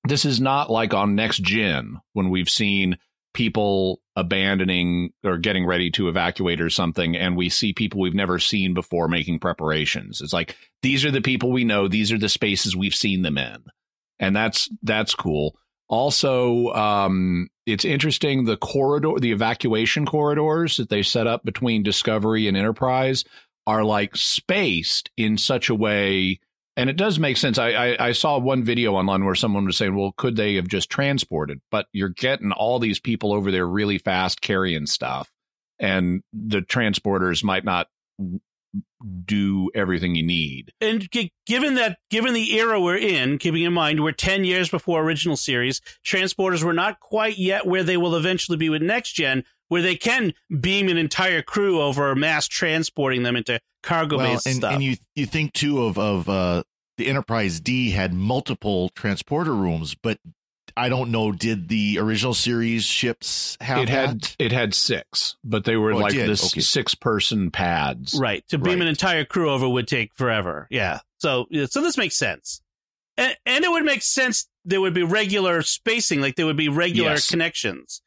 this 0.08 0.26
is 0.26 0.40
not 0.40 0.70
like 0.70 0.94
on 0.94 1.16
next 1.16 1.44
gen 1.44 2.00
when 2.14 2.30
we've 2.30 2.50
seen 2.50 2.98
people 3.34 4.02
abandoning 4.16 5.14
or 5.24 5.38
getting 5.38 5.66
ready 5.66 5.92
to 5.92 6.10
evacuate 6.10 6.60
or 6.60 6.70
something 6.70 7.16
and 7.16 7.38
we 7.38 7.48
see 7.48 7.74
people 7.74 8.00
we've 8.00 8.16
never 8.16 8.40
seen 8.40 8.74
before 8.74 9.08
making 9.08 9.40
preparations 9.40 10.20
it's 10.20 10.34
like 10.34 10.58
these 10.82 11.06
are 11.06 11.12
the 11.12 11.22
people 11.22 11.52
we 11.52 11.64
know 11.64 11.88
these 11.88 12.12
are 12.12 12.18
the 12.18 12.28
spaces 12.28 12.76
we've 12.76 12.96
seen 12.96 13.22
them 13.22 13.38
in 13.38 13.64
and 14.20 14.36
that's 14.36 14.70
that's 14.84 15.16
cool 15.16 15.56
also 15.88 16.68
um 16.74 17.50
it's 17.66 17.86
interesting 17.86 18.46
the 18.46 18.58
corridor 18.58 19.20
the 19.20 19.32
evacuation 19.32 20.06
corridors 20.06 20.78
that 20.78 20.90
they 20.90 21.02
set 21.02 21.28
up 21.28 21.44
between 21.44 21.84
discovery 21.84 22.48
and 22.48 22.56
enterprise 22.56 23.24
are 23.66 23.84
like 23.84 24.16
spaced 24.16 25.10
in 25.18 25.38
such 25.38 25.70
a 25.70 25.76
way 25.76 26.40
and 26.80 26.90
it 26.90 26.96
does 26.96 27.20
make 27.20 27.36
sense. 27.36 27.58
I, 27.58 27.72
I, 27.72 28.08
I 28.08 28.12
saw 28.14 28.38
one 28.38 28.64
video 28.64 28.94
online 28.94 29.26
where 29.26 29.36
someone 29.36 29.66
was 29.66 29.76
saying, 29.76 29.98
"Well, 29.98 30.14
could 30.16 30.38
they 30.38 30.56
have 30.56 30.70
just 30.70 30.90
transported?" 30.90 31.60
But 31.70 31.88
you're 31.92 32.08
getting 32.08 32.54
all 32.54 32.80
these 32.80 33.02
people 33.02 33.34
over 33.34 33.52
there 33.52 33.68
really 33.68 33.98
fast 33.98 34.40
carrying 34.40 34.86
stuff, 34.86 35.30
and 35.78 36.24
the 36.32 36.62
transporters 36.62 37.44
might 37.44 37.66
not 37.66 37.88
do 39.26 39.70
everything 39.74 40.16
you 40.16 40.24
need. 40.24 40.72
And 40.82 41.10
g- 41.12 41.32
given 41.46 41.76
that, 41.76 41.98
given 42.10 42.34
the 42.34 42.60
era 42.60 42.80
we're 42.80 42.98
in, 42.98 43.38
keeping 43.38 43.64
in 43.64 43.74
mind 43.74 44.04
we're 44.04 44.12
10 44.12 44.44
years 44.44 44.70
before 44.70 45.02
original 45.04 45.38
series, 45.38 45.82
transporters 46.06 46.64
were 46.64 46.74
not 46.74 47.00
quite 47.00 47.38
yet 47.38 47.66
where 47.66 47.84
they 47.84 47.98
will 47.98 48.16
eventually 48.16 48.58
be 48.58 48.70
with 48.70 48.82
next 48.82 49.14
gen, 49.14 49.44
where 49.68 49.82
they 49.82 49.96
can 49.96 50.34
beam 50.60 50.90
an 50.90 50.98
entire 50.98 51.42
crew 51.42 51.82
over 51.82 52.14
mass 52.16 52.48
transporting 52.48 53.24
them 53.24 53.36
into 53.36 53.60
cargo 53.82 54.18
well, 54.18 54.34
based 54.34 54.48
and, 54.48 54.56
stuff. 54.58 54.74
and 54.74 54.84
you 54.84 54.96
you 55.16 55.26
think 55.26 55.54
too 55.54 55.84
of 55.84 55.98
of 55.98 56.28
uh, 56.28 56.64
the 56.98 57.08
Enterprise 57.08 57.60
D 57.60 57.92
had 57.92 58.14
multiple 58.14 58.90
transporter 58.90 59.56
rooms, 59.56 59.96
but 59.96 60.20
I 60.78 60.90
don't 60.90 61.12
know. 61.12 61.32
Did 61.32 61.68
the 61.70 61.98
original 62.00 62.34
series 62.34 62.84
ships 62.84 63.58
have 63.62 63.80
it 63.84 63.90
had 63.90 64.22
that? 64.22 64.36
it 64.40 64.52
had 64.52 64.74
six, 64.74 65.36
but 65.44 65.66
they 65.66 65.76
were 65.76 65.94
Oh, 65.94 65.98
like 65.98 66.14
this 66.14 66.52
Okay. 66.54 66.62
six 66.62 66.96
person 66.96 67.52
pads. 67.52 68.18
right. 68.20 68.44
To 68.50 68.58
beam 68.58 68.74
Right. 68.76 68.82
an 68.84 68.88
entire 68.88 69.26
crew 69.26 69.50
over 69.50 69.68
would 69.68 69.88
take 69.88 70.14
forever. 70.16 70.68
Yeah. 70.70 71.00
So, 71.20 71.48
so 71.70 71.82
this 71.82 71.98
makes 71.98 72.18
sense. 72.18 72.62
And, 73.18 73.36
and 73.46 73.64
it 73.66 73.72
would 73.72 73.84
make 73.84 74.02
sense 74.02 74.48
there 74.64 74.80
would 74.82 74.94
be 74.94 75.04
regular 75.04 75.62
spacing, 75.62 76.22
like 76.22 76.36
there 76.36 76.46
would 76.46 76.56
be 76.58 76.70
regular 76.70 77.12
Yes. 77.12 77.30
connections. 77.30 78.02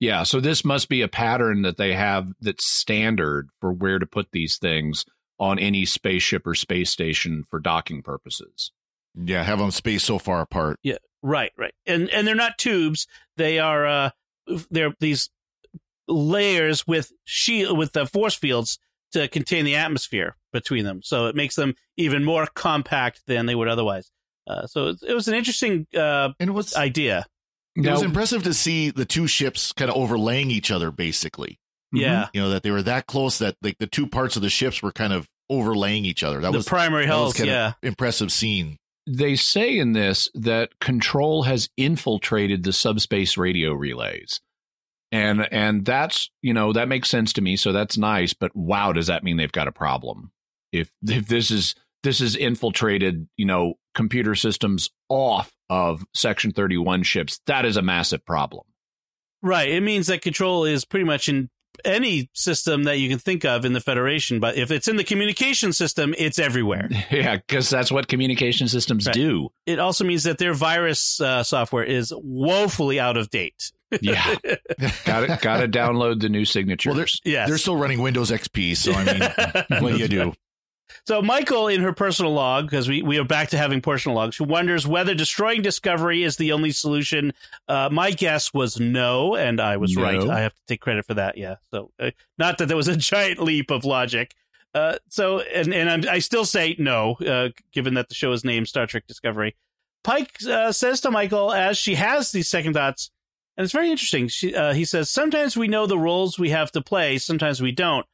Yeah, 0.00 0.22
so 0.24 0.40
this 0.40 0.64
must 0.64 0.88
be 0.88 1.02
a 1.02 1.08
pattern 1.08 1.62
that 1.62 1.76
they 1.76 1.94
have 1.94 2.28
that's 2.40 2.66
standard 2.66 3.48
for 3.60 3.72
where 3.72 3.98
to 3.98 4.06
put 4.06 4.28
these 4.32 4.58
things 4.58 5.04
on 5.38 5.58
any 5.58 5.84
spaceship 5.86 6.46
or 6.46 6.54
space 6.54 6.90
station 6.90 7.44
for 7.50 7.58
docking 7.60 8.02
purposes. 8.02 8.70
Yeah, 9.14 9.42
have 9.44 9.58
them 9.60 9.70
spaced 9.70 10.04
so 10.06 10.18
far 10.18 10.40
apart. 10.40 10.78
Yeah, 10.82 10.96
right, 11.24 11.50
right. 11.58 11.74
And 11.86 12.08
and 12.10 12.26
they're 12.26 12.34
not 12.36 12.58
tubes. 12.58 13.08
They 13.36 13.58
are 13.58 13.86
uh 13.86 14.10
they're 14.70 14.94
these 15.00 15.30
layers 16.06 16.86
with 16.86 17.10
shield 17.24 17.76
with 17.76 17.92
the 17.92 18.06
force 18.06 18.34
fields 18.34 18.78
to 19.12 19.26
contain 19.28 19.64
the 19.64 19.76
atmosphere 19.76 20.36
between 20.52 20.84
them. 20.84 21.00
So 21.02 21.26
it 21.26 21.34
makes 21.34 21.54
them 21.56 21.74
even 21.96 22.24
more 22.24 22.46
compact 22.54 23.22
than 23.26 23.46
they 23.46 23.54
would 23.54 23.68
otherwise. 23.68 24.10
Uh, 24.46 24.66
so 24.66 24.88
it, 24.88 24.98
it 25.08 25.14
was 25.14 25.26
an 25.28 25.34
interesting 25.34 25.86
uh, 25.96 26.30
And 26.38 26.50
it 26.50 26.52
was 26.52 26.76
idea. 26.76 27.24
it 27.74 27.90
was 27.90 28.02
impressive 28.02 28.42
to 28.42 28.52
see 28.52 28.90
the 28.90 29.06
two 29.06 29.26
ships 29.26 29.72
kind 29.72 29.90
of 29.90 29.96
overlaying 29.96 30.50
each 30.50 30.70
other, 30.70 30.90
basically. 30.90 31.58
Yeah. 31.92 32.28
You 32.34 32.40
know 32.42 32.50
that 32.50 32.62
they 32.62 32.70
were 32.70 32.82
that 32.82 33.06
close 33.06 33.38
that 33.38 33.56
like 33.62 33.78
the 33.78 33.86
two 33.86 34.06
parts 34.06 34.36
of 34.36 34.42
the 34.42 34.50
ships 34.50 34.82
were 34.82 34.92
kind 34.92 35.12
of 35.12 35.28
overlaying 35.48 36.04
each 36.04 36.22
other. 36.22 36.40
That 36.40 36.52
the 36.52 36.58
was 36.58 36.66
primary 36.66 37.06
that 37.06 37.12
was 37.12 37.18
hulls, 37.20 37.34
kind 37.34 37.48
yeah. 37.48 37.72
impressive 37.82 38.32
scene. 38.32 38.78
They 39.06 39.36
say 39.36 39.78
in 39.78 39.92
this 39.92 40.28
that 40.34 40.78
control 40.80 41.42
has 41.42 41.68
infiltrated 41.76 42.62
the 42.62 42.72
subspace 42.72 43.36
radio 43.36 43.72
relays. 43.72 44.40
And 45.12 45.46
and 45.52 45.84
that's, 45.84 46.30
you 46.42 46.52
know, 46.52 46.72
that 46.72 46.88
makes 46.88 47.08
sense 47.08 47.32
to 47.34 47.42
me, 47.42 47.56
so 47.56 47.72
that's 47.72 47.96
nice, 47.96 48.34
but 48.34 48.54
wow, 48.56 48.92
does 48.92 49.06
that 49.06 49.22
mean 49.22 49.36
they've 49.36 49.52
got 49.52 49.68
a 49.68 49.72
problem? 49.72 50.32
If 50.72 50.90
if 51.06 51.28
this 51.28 51.50
is 51.50 51.74
this 52.02 52.20
is 52.20 52.34
infiltrated, 52.34 53.28
you 53.36 53.46
know, 53.46 53.74
computer 53.94 54.34
systems 54.34 54.90
off 55.08 55.52
of 55.70 56.04
section 56.14 56.52
31 56.52 57.02
ships, 57.04 57.40
that 57.46 57.64
is 57.64 57.76
a 57.76 57.82
massive 57.82 58.24
problem. 58.26 58.64
Right. 59.42 59.68
It 59.68 59.82
means 59.82 60.06
that 60.06 60.22
control 60.22 60.64
is 60.64 60.84
pretty 60.84 61.04
much 61.04 61.28
in 61.28 61.50
any 61.84 62.28
system 62.34 62.84
that 62.84 62.98
you 62.98 63.08
can 63.08 63.18
think 63.18 63.44
of 63.44 63.64
in 63.64 63.72
the 63.72 63.80
Federation. 63.80 64.40
But 64.40 64.56
if 64.56 64.70
it's 64.70 64.88
in 64.88 64.96
the 64.96 65.04
communication 65.04 65.72
system, 65.72 66.14
it's 66.18 66.38
everywhere. 66.38 66.88
Yeah, 67.10 67.36
because 67.36 67.68
that's 67.70 67.92
what 67.92 68.08
communication 68.08 68.66
systems 68.68 69.06
Right. 69.06 69.14
do. 69.14 69.48
It 69.66 69.78
also 69.78 70.04
means 70.04 70.24
that 70.24 70.38
their 70.38 70.54
virus 70.54 71.20
uh, 71.20 71.42
software 71.42 71.84
is 71.84 72.12
woefully 72.16 72.98
out 73.00 73.16
of 73.16 73.30
date. 73.30 73.72
Yeah, 74.00 74.34
got 75.04 75.20
to 75.20 75.38
got 75.40 75.60
to 75.60 75.68
download 75.68 76.20
the 76.20 76.28
new 76.28 76.44
signatures. 76.44 76.90
Well, 76.90 76.96
they're 76.96 77.06
Yes. 77.32 77.48
they're 77.48 77.58
still 77.58 77.76
running 77.76 78.00
Windows 78.02 78.32
XP, 78.32 78.76
so 78.76 78.92
I 78.92 79.04
mean, 79.04 79.80
what 79.82 79.92
do 79.92 79.98
you 79.98 80.08
do? 80.08 80.32
So 81.04 81.20
Michael, 81.20 81.68
in 81.68 81.80
her 81.82 81.92
personal 81.92 82.32
log, 82.32 82.66
because 82.66 82.88
we, 82.88 83.02
we 83.02 83.18
are 83.18 83.24
back 83.24 83.50
to 83.50 83.58
having 83.58 83.80
personal 83.80 84.16
logs, 84.16 84.36
she 84.36 84.44
wonders 84.44 84.86
whether 84.86 85.14
destroying 85.14 85.62
Discovery 85.62 86.22
is 86.22 86.36
the 86.36 86.52
only 86.52 86.70
solution. 86.70 87.32
Uh, 87.68 87.88
my 87.92 88.10
guess 88.10 88.54
was 88.54 88.78
no, 88.80 89.34
and 89.34 89.60
I 89.60 89.76
was 89.76 89.94
No. 89.96 90.02
right. 90.02 90.20
I 90.30 90.40
have 90.40 90.54
to 90.54 90.60
take 90.68 90.80
credit 90.80 91.04
for 91.06 91.14
that. 91.14 91.36
Yeah. 91.36 91.56
So 91.70 91.90
uh, 91.98 92.10
not 92.38 92.58
that 92.58 92.66
there 92.68 92.76
was 92.76 92.88
a 92.88 92.96
giant 93.12 93.40
leap 93.40 93.70
of 93.70 93.84
logic. 93.84 94.34
Uh, 94.74 94.96
so 95.08 95.38
and 95.40 95.72
and 95.72 95.88
I'm, 95.88 96.02
I 96.08 96.18
still 96.18 96.44
say 96.44 96.74
no, 96.78 97.14
uh, 97.26 97.50
given 97.72 97.94
that 97.94 98.08
the 98.08 98.14
show 98.14 98.32
is 98.32 98.44
named 98.44 98.66
Star 98.68 98.86
Trek 98.86 99.06
Discovery. 99.06 99.54
Pike 100.02 100.36
uh, 100.48 100.72
says 100.72 101.00
to 101.02 101.10
Michael 101.10 101.52
as 101.52 101.78
she 101.78 101.94
has 101.94 102.32
these 102.32 102.48
second 102.48 102.74
thoughts, 102.74 103.10
and 103.56 103.64
it's 103.64 103.72
very 103.72 103.90
interesting. 103.90 104.26
She, 104.28 104.52
uh, 104.54 104.74
he 104.74 104.84
says, 104.84 105.08
"Sometimes 105.10 105.56
we 105.56 105.68
know 105.68 105.86
the 105.86 105.96
roles 105.98 106.38
we 106.40 106.50
have 106.50 106.72
to 106.72 106.82
play, 106.82 107.18
sometimes 107.18 107.62
we 107.62 107.70
don't. 107.72 108.04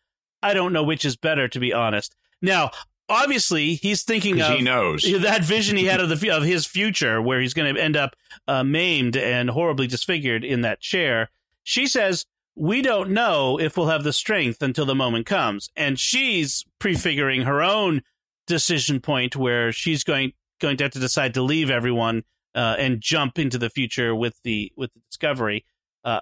I 0.42 0.52
don't 0.54 0.72
know 0.74 0.82
which 0.82 1.04
is 1.06 1.16
better, 1.16 1.48
to 1.48 1.58
be 1.58 1.72
honest." 1.72 2.14
Now, 2.42 2.70
obviously, 3.08 3.74
he's 3.74 4.02
thinking 4.02 4.40
of 4.40 4.56
he 4.56 4.62
knows. 4.62 5.02
that 5.20 5.44
vision 5.44 5.76
he 5.76 5.86
had 5.86 6.00
of 6.00 6.08
the 6.08 6.30
of 6.36 6.42
his 6.42 6.66
future, 6.66 7.20
where 7.20 7.40
he's 7.40 7.54
going 7.54 7.74
to 7.74 7.80
end 7.80 7.96
up 7.96 8.16
uh, 8.48 8.64
maimed 8.64 9.16
and 9.16 9.50
horribly 9.50 9.86
disfigured 9.86 10.44
in 10.44 10.62
that 10.62 10.80
chair. 10.80 11.30
She 11.62 11.86
says, 11.86 12.26
"We 12.54 12.82
don't 12.82 13.10
know 13.10 13.58
if 13.58 13.76
we'll 13.76 13.88
have 13.88 14.04
the 14.04 14.12
strength 14.12 14.62
until 14.62 14.86
the 14.86 14.94
moment 14.94 15.26
comes," 15.26 15.70
and 15.76 15.98
she's 15.98 16.64
prefiguring 16.78 17.42
her 17.42 17.62
own 17.62 18.02
decision 18.46 19.00
point 19.00 19.36
where 19.36 19.72
she's 19.72 20.04
going 20.04 20.32
going 20.60 20.76
to 20.76 20.84
have 20.84 20.92
to 20.92 20.98
decide 20.98 21.34
to 21.34 21.42
leave 21.42 21.70
everyone 21.70 22.22
uh, 22.54 22.76
and 22.78 23.00
jump 23.00 23.38
into 23.38 23.58
the 23.58 23.70
future 23.70 24.14
with 24.14 24.40
the 24.44 24.72
with 24.76 24.92
the 24.92 25.00
discovery. 25.10 25.64
Uh, 26.04 26.20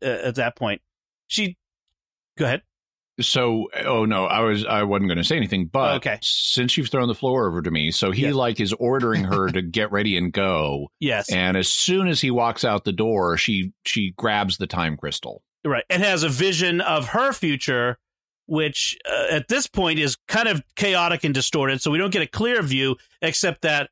at 0.00 0.36
that 0.36 0.56
point, 0.56 0.80
she 1.26 1.56
go 2.36 2.44
ahead. 2.44 2.62
So, 3.20 3.68
oh 3.84 4.04
no, 4.06 4.24
I 4.24 4.40
was 4.40 4.64
I 4.64 4.82
wasn't 4.84 5.08
going 5.08 5.18
to 5.18 5.24
say 5.24 5.36
anything, 5.36 5.66
but 5.66 5.96
Okay. 5.96 6.18
since 6.22 6.76
you've 6.76 6.88
thrown 6.88 7.08
the 7.08 7.14
floor 7.14 7.46
over 7.46 7.60
to 7.60 7.70
me, 7.70 7.90
so 7.90 8.10
he 8.10 8.22
Yes. 8.22 8.34
like 8.34 8.58
is 8.60 8.72
ordering 8.72 9.24
her 9.24 9.48
to 9.48 9.60
get 9.62 9.92
ready 9.92 10.16
and 10.16 10.32
go, 10.32 10.88
Yes, 10.98 11.30
and 11.30 11.56
as 11.56 11.68
soon 11.68 12.08
as 12.08 12.20
he 12.22 12.30
walks 12.30 12.64
out 12.64 12.84
the 12.84 12.92
door, 12.92 13.36
she 13.36 13.72
she 13.84 14.12
grabs 14.16 14.56
the 14.56 14.66
time 14.66 14.96
crystal. 14.96 15.42
right, 15.64 15.84
and 15.90 16.02
has 16.02 16.22
a 16.22 16.28
vision 16.30 16.80
of 16.80 17.08
her 17.08 17.32
future, 17.34 17.98
which 18.46 18.96
uh, 19.08 19.26
at 19.30 19.48
this 19.48 19.66
point 19.66 19.98
is 19.98 20.16
kind 20.26 20.48
of 20.48 20.62
chaotic 20.76 21.22
and 21.22 21.34
distorted. 21.34 21.82
So 21.82 21.90
we 21.90 21.98
don't 21.98 22.12
get 22.12 22.22
a 22.22 22.26
clear 22.26 22.62
view, 22.62 22.96
except 23.20 23.60
that 23.62 23.90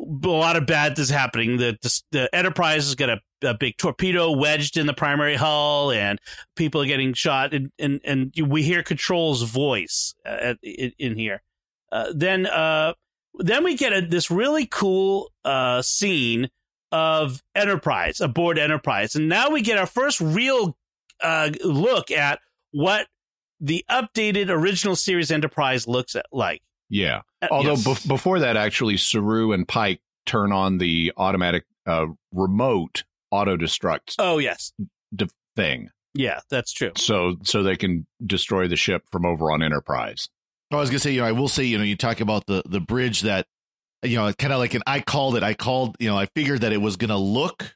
a 0.00 0.28
lot 0.28 0.56
of 0.56 0.66
bad 0.66 0.98
is 0.98 1.10
happening. 1.10 1.56
The 1.56 1.78
the, 1.82 2.02
the 2.12 2.34
Enterprise 2.34 2.84
has 2.84 2.94
got 2.94 3.10
a, 3.10 3.20
a 3.42 3.54
big 3.54 3.76
torpedo 3.76 4.32
wedged 4.32 4.76
in 4.76 4.86
the 4.86 4.94
primary 4.94 5.36
hull, 5.36 5.90
and 5.90 6.18
people 6.56 6.82
are 6.82 6.86
getting 6.86 7.12
shot. 7.14 7.54
And 7.54 7.70
and, 7.78 8.00
and 8.04 8.32
we 8.46 8.62
hear 8.62 8.82
Control's 8.82 9.42
voice 9.42 10.14
uh, 10.26 10.28
at, 10.30 10.58
in, 10.62 10.92
in 10.98 11.16
here. 11.16 11.42
Uh, 11.92 12.12
then 12.14 12.46
uh, 12.46 12.94
then 13.38 13.64
we 13.64 13.76
get 13.76 13.92
a, 13.92 14.00
this 14.00 14.30
really 14.30 14.66
cool 14.66 15.32
uh, 15.44 15.82
scene 15.82 16.48
of 16.92 17.42
Enterprise 17.54 18.20
aboard 18.20 18.58
Enterprise, 18.58 19.14
and 19.14 19.28
now 19.28 19.50
we 19.50 19.62
get 19.62 19.78
our 19.78 19.86
first 19.86 20.20
real 20.20 20.76
uh, 21.22 21.50
look 21.62 22.10
at 22.10 22.40
what 22.72 23.06
the 23.60 23.84
updated 23.90 24.48
original 24.48 24.96
series 24.96 25.30
Enterprise 25.30 25.86
looks 25.86 26.16
at 26.16 26.26
like. 26.32 26.62
Yeah. 26.88 27.20
Uh, 27.42 27.48
Although 27.50 27.70
yes. 27.70 27.84
bef- 27.86 28.08
before 28.08 28.40
that, 28.40 28.56
actually, 28.56 28.96
Saru 28.96 29.52
and 29.52 29.66
Pike 29.66 30.00
turn 30.26 30.52
on 30.52 30.78
the 30.78 31.12
automatic 31.16 31.64
uh, 31.86 32.06
remote 32.32 33.04
auto 33.30 33.56
destruct 33.56 34.14
oh 34.18 34.38
yes, 34.38 34.72
thing, 35.56 35.90
yeah, 36.14 36.40
that's 36.50 36.72
true. 36.72 36.92
so 36.96 37.36
so 37.42 37.62
they 37.62 37.76
can 37.76 38.06
destroy 38.24 38.68
the 38.68 38.76
ship 38.76 39.04
from 39.10 39.24
over 39.24 39.50
on 39.50 39.62
Enterprise. 39.62 40.28
I 40.72 40.76
was 40.76 40.90
gonna 40.90 41.00
say, 41.00 41.12
you 41.12 41.20
know, 41.22 41.26
I 41.26 41.32
will 41.32 41.48
say, 41.48 41.64
you 41.64 41.78
know, 41.78 41.84
you 41.84 41.96
talk 41.96 42.20
about 42.20 42.46
the 42.46 42.62
the 42.66 42.80
bridge 42.80 43.22
that, 43.22 43.46
you 44.02 44.16
know, 44.16 44.32
kind 44.34 44.52
of 44.52 44.58
like 44.58 44.74
an 44.74 44.82
I 44.86 45.00
called 45.00 45.36
it. 45.36 45.42
I 45.42 45.54
called, 45.54 45.96
you 45.98 46.08
know, 46.08 46.16
I 46.18 46.26
figured 46.26 46.60
that 46.60 46.72
it 46.72 46.78
was 46.80 46.96
gonna 46.96 47.16
look 47.18 47.74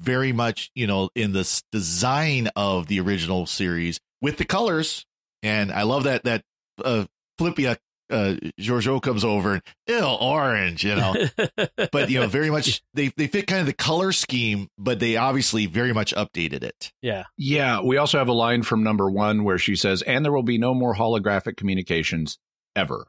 very 0.00 0.32
much, 0.32 0.70
you 0.74 0.86
know, 0.86 1.10
in 1.14 1.32
the 1.32 1.40
s- 1.40 1.62
design 1.70 2.48
of 2.56 2.86
the 2.88 2.98
original 3.00 3.46
series 3.46 4.00
with 4.20 4.38
the 4.38 4.44
colors, 4.44 5.04
and 5.42 5.70
I 5.70 5.82
love 5.82 6.04
that 6.04 6.24
that 6.24 6.42
uh, 6.84 7.04
Philippa 7.38 7.76
uh, 8.10 8.34
Georgiou 8.60 9.00
comes 9.00 9.24
over 9.24 9.54
and 9.54 9.62
ew, 9.86 10.04
orange, 10.04 10.84
you 10.84 10.94
know, 10.94 11.14
but 11.92 12.10
you 12.10 12.20
know, 12.20 12.26
very 12.26 12.50
much 12.50 12.82
they 12.94 13.08
they 13.16 13.26
fit 13.26 13.46
kind 13.46 13.60
of 13.60 13.66
the 13.66 13.72
color 13.72 14.12
scheme, 14.12 14.68
but 14.78 15.00
they 15.00 15.16
obviously 15.16 15.66
very 15.66 15.92
much 15.92 16.14
updated 16.14 16.62
it. 16.62 16.92
yeah, 17.02 17.24
Yeah, 17.36 17.80
we 17.80 17.96
also 17.96 18.18
have 18.18 18.28
a 18.28 18.32
line 18.32 18.62
from 18.62 18.82
number 18.82 19.10
one 19.10 19.44
where 19.44 19.58
she 19.58 19.76
says, 19.76 20.02
"And 20.02 20.24
there 20.24 20.32
will 20.32 20.42
be 20.42 20.58
no 20.58 20.74
more 20.74 20.94
holographic 20.94 21.56
communications 21.56 22.38
ever 22.76 23.06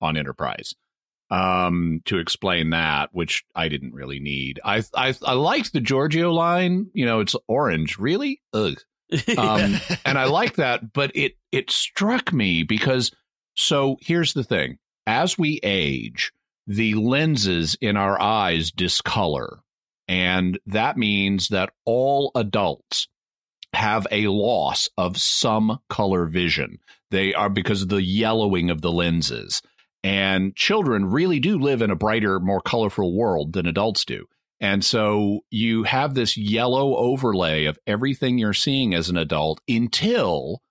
on 0.00 0.16
Enterprise." 0.16 0.74
Um, 1.32 2.02
to 2.06 2.18
explain 2.18 2.70
that, 2.70 3.10
which 3.12 3.44
I 3.54 3.68
didn't 3.68 3.94
really 3.94 4.18
need. 4.18 4.58
I 4.64 4.82
I 4.96 5.14
I 5.24 5.34
liked 5.34 5.72
the 5.72 5.80
Georgiou 5.80 6.32
line. 6.32 6.90
You 6.92 7.06
know, 7.06 7.20
it's 7.20 7.36
orange. 7.46 7.98
Really? 7.98 8.42
Ugh. 8.52 8.78
Um, 9.36 9.74
and 10.04 10.18
I 10.18 10.24
like 10.24 10.56
that, 10.56 10.92
but 10.92 11.10
it 11.14 11.32
it 11.52 11.70
struck 11.70 12.32
me 12.32 12.62
because 12.62 13.10
so 13.60 13.96
here's 14.00 14.32
the 14.32 14.44
thing: 14.44 14.78
as 15.06 15.38
we 15.38 15.60
age, 15.62 16.32
the 16.66 16.94
lenses 16.94 17.76
in 17.80 17.96
our 17.96 18.20
eyes 18.20 18.70
discolor, 18.70 19.60
and 20.08 20.58
that 20.66 20.96
means 20.96 21.48
that 21.48 21.70
all 21.84 22.32
adults 22.34 23.08
have 23.72 24.06
a 24.10 24.26
loss 24.26 24.88
of 24.96 25.16
some 25.16 25.78
color 25.88 26.26
vision. 26.26 26.78
They 27.10 27.34
are 27.34 27.48
because 27.48 27.82
of 27.82 27.88
the 27.88 28.02
yellowing 28.02 28.70
of 28.70 28.80
the 28.80 28.92
lenses. 28.92 29.62
And 30.02 30.56
children 30.56 31.06
really 31.06 31.40
do 31.40 31.58
live 31.58 31.82
in 31.82 31.90
a 31.90 31.96
brighter, 31.96 32.40
more 32.40 32.60
colorful 32.60 33.14
world 33.14 33.52
than 33.52 33.66
adults 33.66 34.04
do. 34.04 34.26
And 34.58 34.84
so 34.84 35.40
you 35.50 35.84
have 35.84 36.14
this 36.14 36.36
yellow 36.36 36.96
overlay 36.96 37.66
of 37.66 37.78
everything 37.86 38.38
you're 38.38 38.52
seeing 38.52 38.94
as 38.94 39.08
an 39.08 39.16
adult 39.16 39.60
until 39.68 40.62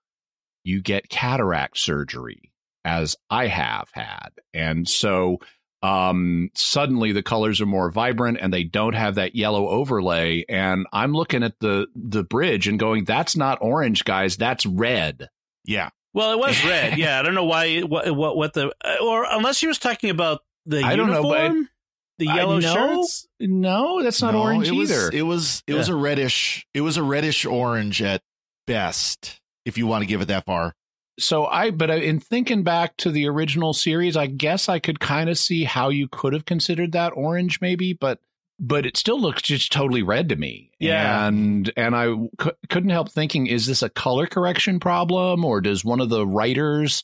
you 0.64 0.82
get 0.82 1.08
cataract 1.08 1.78
surgery, 1.78 2.52
as 2.84 3.16
I 3.28 3.46
have 3.46 3.88
had. 3.92 4.30
And 4.54 4.88
so 4.88 5.38
um, 5.82 6.50
suddenly 6.54 7.12
the 7.12 7.22
colors 7.22 7.60
are 7.60 7.66
more 7.66 7.90
vibrant 7.90 8.38
and 8.40 8.52
they 8.52 8.64
don't 8.64 8.94
have 8.94 9.14
that 9.16 9.34
yellow 9.34 9.68
overlay. 9.68 10.44
And 10.48 10.86
I'm 10.92 11.12
looking 11.12 11.42
at 11.42 11.58
the 11.60 11.86
the 11.94 12.22
bridge 12.22 12.68
and 12.68 12.78
going, 12.78 13.04
that's 13.04 13.36
not 13.36 13.58
orange, 13.60 14.04
guys. 14.04 14.36
That's 14.36 14.66
red. 14.66 15.28
Yeah. 15.64 15.90
Well, 16.12 16.32
it 16.32 16.38
was 16.38 16.62
red. 16.64 16.98
Yeah, 16.98 17.18
I 17.18 17.22
don't 17.22 17.34
know 17.34 17.44
why. 17.44 17.80
What 17.80 18.10
what, 18.14 18.36
what 18.36 18.52
the 18.52 18.72
or 19.02 19.26
unless 19.30 19.56
she 19.56 19.66
was 19.66 19.78
talking 19.78 20.10
about 20.10 20.40
the 20.66 20.82
I 20.82 20.96
don't 20.96 21.10
know, 21.10 21.22
uniform, 21.22 21.62
but 21.62 21.70
the 22.18 22.26
yellow 22.26 22.56
I, 22.56 22.60
no, 22.60 22.74
shirts. 22.74 23.28
No, 23.40 24.02
that's 24.02 24.20
not 24.20 24.34
No, 24.34 24.42
orange 24.42 24.68
it 24.68 24.72
was, 24.72 24.90
either. 24.90 25.10
It 25.12 25.22
was 25.22 25.62
it 25.66 25.74
was 25.74 25.88
a 25.88 25.94
reddish 25.94 26.66
it 26.74 26.82
was 26.82 26.96
a 26.98 27.02
reddish 27.02 27.46
orange 27.46 28.02
at 28.02 28.22
best, 28.66 29.40
if 29.64 29.78
you 29.78 29.86
want 29.86 30.02
to 30.02 30.06
give 30.06 30.20
it 30.20 30.28
that 30.28 30.44
far. 30.44 30.74
So 31.20 31.46
I, 31.46 31.70
but 31.70 31.90
in 31.90 32.18
thinking 32.20 32.62
back 32.62 32.96
to 32.98 33.10
the 33.10 33.28
original 33.28 33.72
series, 33.72 34.16
I 34.16 34.26
guess 34.26 34.68
I 34.68 34.78
could 34.78 35.00
kind 35.00 35.30
of 35.30 35.38
see 35.38 35.64
how 35.64 35.88
you 35.88 36.08
could 36.08 36.32
have 36.32 36.44
considered 36.44 36.92
that 36.92 37.12
orange, 37.14 37.60
maybe, 37.60 37.92
but 37.92 38.18
but 38.58 38.84
it 38.84 38.96
still 38.96 39.18
looks 39.18 39.40
just 39.42 39.72
totally 39.72 40.02
red 40.02 40.28
to 40.28 40.36
me. 40.36 40.70
Yeah. 40.78 41.26
and 41.26 41.72
and 41.76 41.96
I 41.96 42.14
c- 42.42 42.50
couldn't 42.68 42.90
help 42.90 43.10
thinking, 43.10 43.46
is 43.46 43.66
this 43.66 43.82
a 43.82 43.88
color 43.88 44.26
correction 44.26 44.80
problem, 44.80 45.44
or 45.44 45.60
does 45.60 45.84
one 45.84 46.00
of 46.00 46.08
the 46.10 46.26
writers 46.26 47.02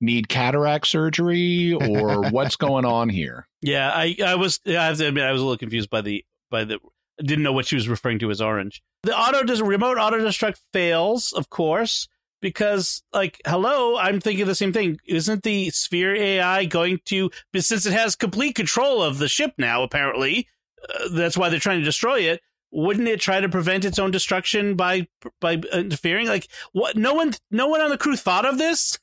need 0.00 0.28
cataract 0.28 0.86
surgery, 0.86 1.72
or 1.72 2.22
what's 2.30 2.56
going 2.56 2.84
on 2.84 3.08
here? 3.08 3.48
Yeah, 3.62 3.90
I 3.92 4.16
I 4.24 4.34
was 4.36 4.60
I 4.66 4.70
have 4.72 4.98
to 4.98 5.08
admit 5.08 5.24
I 5.24 5.32
was 5.32 5.40
a 5.40 5.44
little 5.44 5.58
confused 5.58 5.90
by 5.90 6.02
the 6.02 6.24
by 6.50 6.64
the 6.64 6.78
didn't 7.18 7.42
know 7.42 7.52
what 7.52 7.66
she 7.66 7.76
was 7.76 7.88
referring 7.88 8.18
to 8.20 8.30
as 8.30 8.40
orange. 8.40 8.82
The 9.02 9.16
auto 9.16 9.42
does 9.42 9.60
remote 9.60 9.98
auto 9.98 10.18
destruct 10.18 10.58
fails, 10.72 11.32
of 11.32 11.50
course, 11.50 12.08
because 12.42 13.02
like 13.14 13.40
hello, 13.46 13.96
I'm 13.96 14.20
thinking 14.20 14.44
the 14.44 14.54
same 14.54 14.74
thing. 14.74 14.98
Isn't 15.06 15.42
the 15.42 15.70
Sphere 15.70 16.14
AI 16.14 16.66
going 16.66 17.00
to 17.06 17.30
since 17.56 17.86
it 17.86 17.94
has 17.94 18.14
complete 18.14 18.54
control 18.54 19.02
of 19.02 19.16
the 19.16 19.28
ship 19.28 19.54
now 19.56 19.82
apparently, 19.82 20.48
uh, 20.86 21.08
that's 21.14 21.38
why 21.38 21.48
they're 21.48 21.58
trying 21.58 21.78
to 21.78 21.84
destroy 21.84 22.20
it. 22.20 22.42
Wouldn't 22.70 23.08
it 23.08 23.20
try 23.20 23.40
to 23.40 23.48
prevent 23.48 23.84
its 23.84 23.98
own 23.98 24.10
destruction 24.10 24.76
by 24.76 25.06
by 25.40 25.54
interfering? 25.72 26.26
Like 26.26 26.48
what? 26.72 26.96
No 26.96 27.14
one, 27.14 27.32
no 27.50 27.68
one 27.68 27.80
on 27.80 27.90
the 27.90 27.98
crew 27.98 28.16
thought 28.16 28.44
of 28.44 28.58
this. 28.58 28.98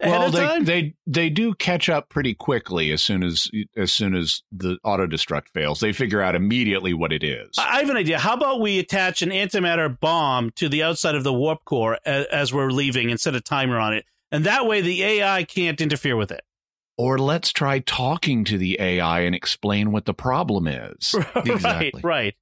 Ahead 0.00 0.18
well, 0.18 0.26
of 0.26 0.32
they, 0.32 0.40
time? 0.40 0.64
they 0.64 0.94
they 1.06 1.30
do 1.30 1.54
catch 1.54 1.88
up 1.88 2.08
pretty 2.08 2.34
quickly 2.34 2.90
as 2.90 3.02
soon 3.02 3.22
as 3.22 3.48
as 3.76 3.92
soon 3.92 4.14
as 4.14 4.42
the 4.52 4.78
auto 4.84 5.06
destruct 5.06 5.48
fails. 5.52 5.80
They 5.80 5.92
figure 5.92 6.20
out 6.20 6.34
immediately 6.34 6.94
what 6.94 7.12
it 7.12 7.22
is. 7.22 7.50
I 7.58 7.80
have 7.80 7.90
an 7.90 7.96
idea. 7.96 8.18
How 8.18 8.34
about 8.34 8.60
we 8.60 8.78
attach 8.78 9.22
an 9.22 9.30
antimatter 9.30 9.98
bomb 9.98 10.50
to 10.56 10.68
the 10.68 10.82
outside 10.82 11.14
of 11.14 11.24
the 11.24 11.32
warp 11.32 11.64
core 11.64 11.98
as, 12.04 12.26
as 12.26 12.52
we're 12.52 12.70
leaving 12.70 13.10
and 13.10 13.20
set 13.20 13.34
a 13.34 13.40
timer 13.40 13.78
on 13.78 13.94
it? 13.94 14.04
And 14.30 14.44
that 14.44 14.66
way 14.66 14.80
the 14.80 15.02
AI 15.02 15.44
can't 15.44 15.80
interfere 15.80 16.16
with 16.16 16.32
it. 16.32 16.42
Or 16.96 17.18
let's 17.18 17.52
try 17.52 17.80
talking 17.80 18.44
to 18.44 18.58
the 18.58 18.76
AI 18.80 19.20
and 19.20 19.34
explain 19.34 19.90
what 19.90 20.04
the 20.04 20.14
problem 20.14 20.66
is. 20.66 21.14
Exactly. 21.36 22.00
right, 22.02 22.04
right. 22.04 22.34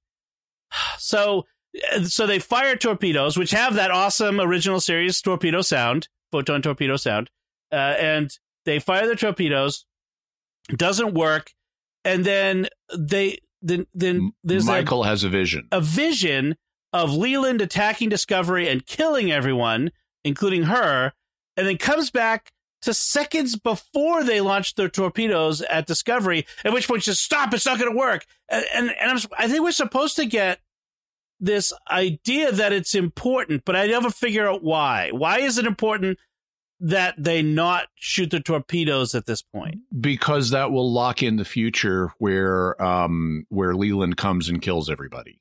So, 0.98 1.46
uh, 1.92 2.04
so 2.04 2.26
they 2.26 2.38
fire 2.38 2.76
torpedoes, 2.76 3.36
which 3.36 3.50
have 3.50 3.74
that 3.74 3.90
awesome 3.90 4.40
original 4.40 4.80
series 4.80 5.20
torpedo 5.20 5.62
sound, 5.62 6.08
photon 6.30 6.62
torpedo 6.62 6.96
sound, 6.96 7.30
uh, 7.72 7.76
and 7.98 8.38
they 8.64 8.78
fire 8.78 9.06
the 9.06 9.16
torpedoes. 9.16 9.86
Doesn't 10.68 11.14
work, 11.14 11.52
and 12.04 12.24
then 12.24 12.68
they 12.96 13.38
then 13.60 13.86
then 13.94 14.32
there's 14.44 14.68
a, 14.68 14.72
Michael 14.72 15.02
has 15.02 15.24
a 15.24 15.28
vision. 15.28 15.68
a 15.72 15.80
vision 15.80 16.56
of 16.92 17.12
Leland 17.12 17.60
attacking 17.60 18.08
Discovery 18.08 18.68
and 18.68 18.86
killing 18.86 19.32
everyone, 19.32 19.90
including 20.24 20.64
her, 20.64 21.12
and 21.56 21.66
then 21.66 21.78
comes 21.78 22.10
back 22.10 22.52
to 22.82 22.92
seconds 22.92 23.56
before 23.56 24.24
they 24.24 24.40
launch 24.40 24.74
their 24.74 24.88
torpedoes 24.88 25.62
at 25.62 25.86
Discovery, 25.86 26.46
at 26.64 26.72
which 26.72 26.88
point 26.88 27.02
just 27.02 27.22
stop, 27.22 27.54
it's 27.54 27.64
not 27.64 27.78
going 27.78 27.90
to 27.90 27.96
work. 27.96 28.26
And, 28.48 28.64
and, 28.74 28.90
and 29.00 29.10
I'm, 29.12 29.18
I 29.38 29.48
think 29.48 29.62
we're 29.62 29.72
supposed 29.72 30.16
to 30.16 30.26
get 30.26 30.58
this 31.40 31.72
idea 31.90 32.52
that 32.52 32.72
it's 32.72 32.94
important, 32.94 33.64
but 33.64 33.76
I 33.76 33.86
never 33.86 34.10
figure 34.10 34.48
out 34.48 34.62
why. 34.62 35.10
Why 35.12 35.38
is 35.38 35.58
it 35.58 35.66
important 35.66 36.18
that 36.82 37.14
they 37.16 37.42
not 37.42 37.86
shoot 37.94 38.30
the 38.30 38.40
torpedoes 38.40 39.14
at 39.14 39.26
this 39.26 39.42
point? 39.42 39.76
because 40.00 40.50
that 40.50 40.70
will 40.72 40.92
lock 40.92 41.22
in 41.22 41.36
the 41.36 41.44
future 41.44 42.12
where 42.18 42.80
um 42.82 43.46
where 43.48 43.74
Leland 43.74 44.16
comes 44.16 44.48
and 44.48 44.60
kills 44.60 44.90
everybody. 44.90 45.40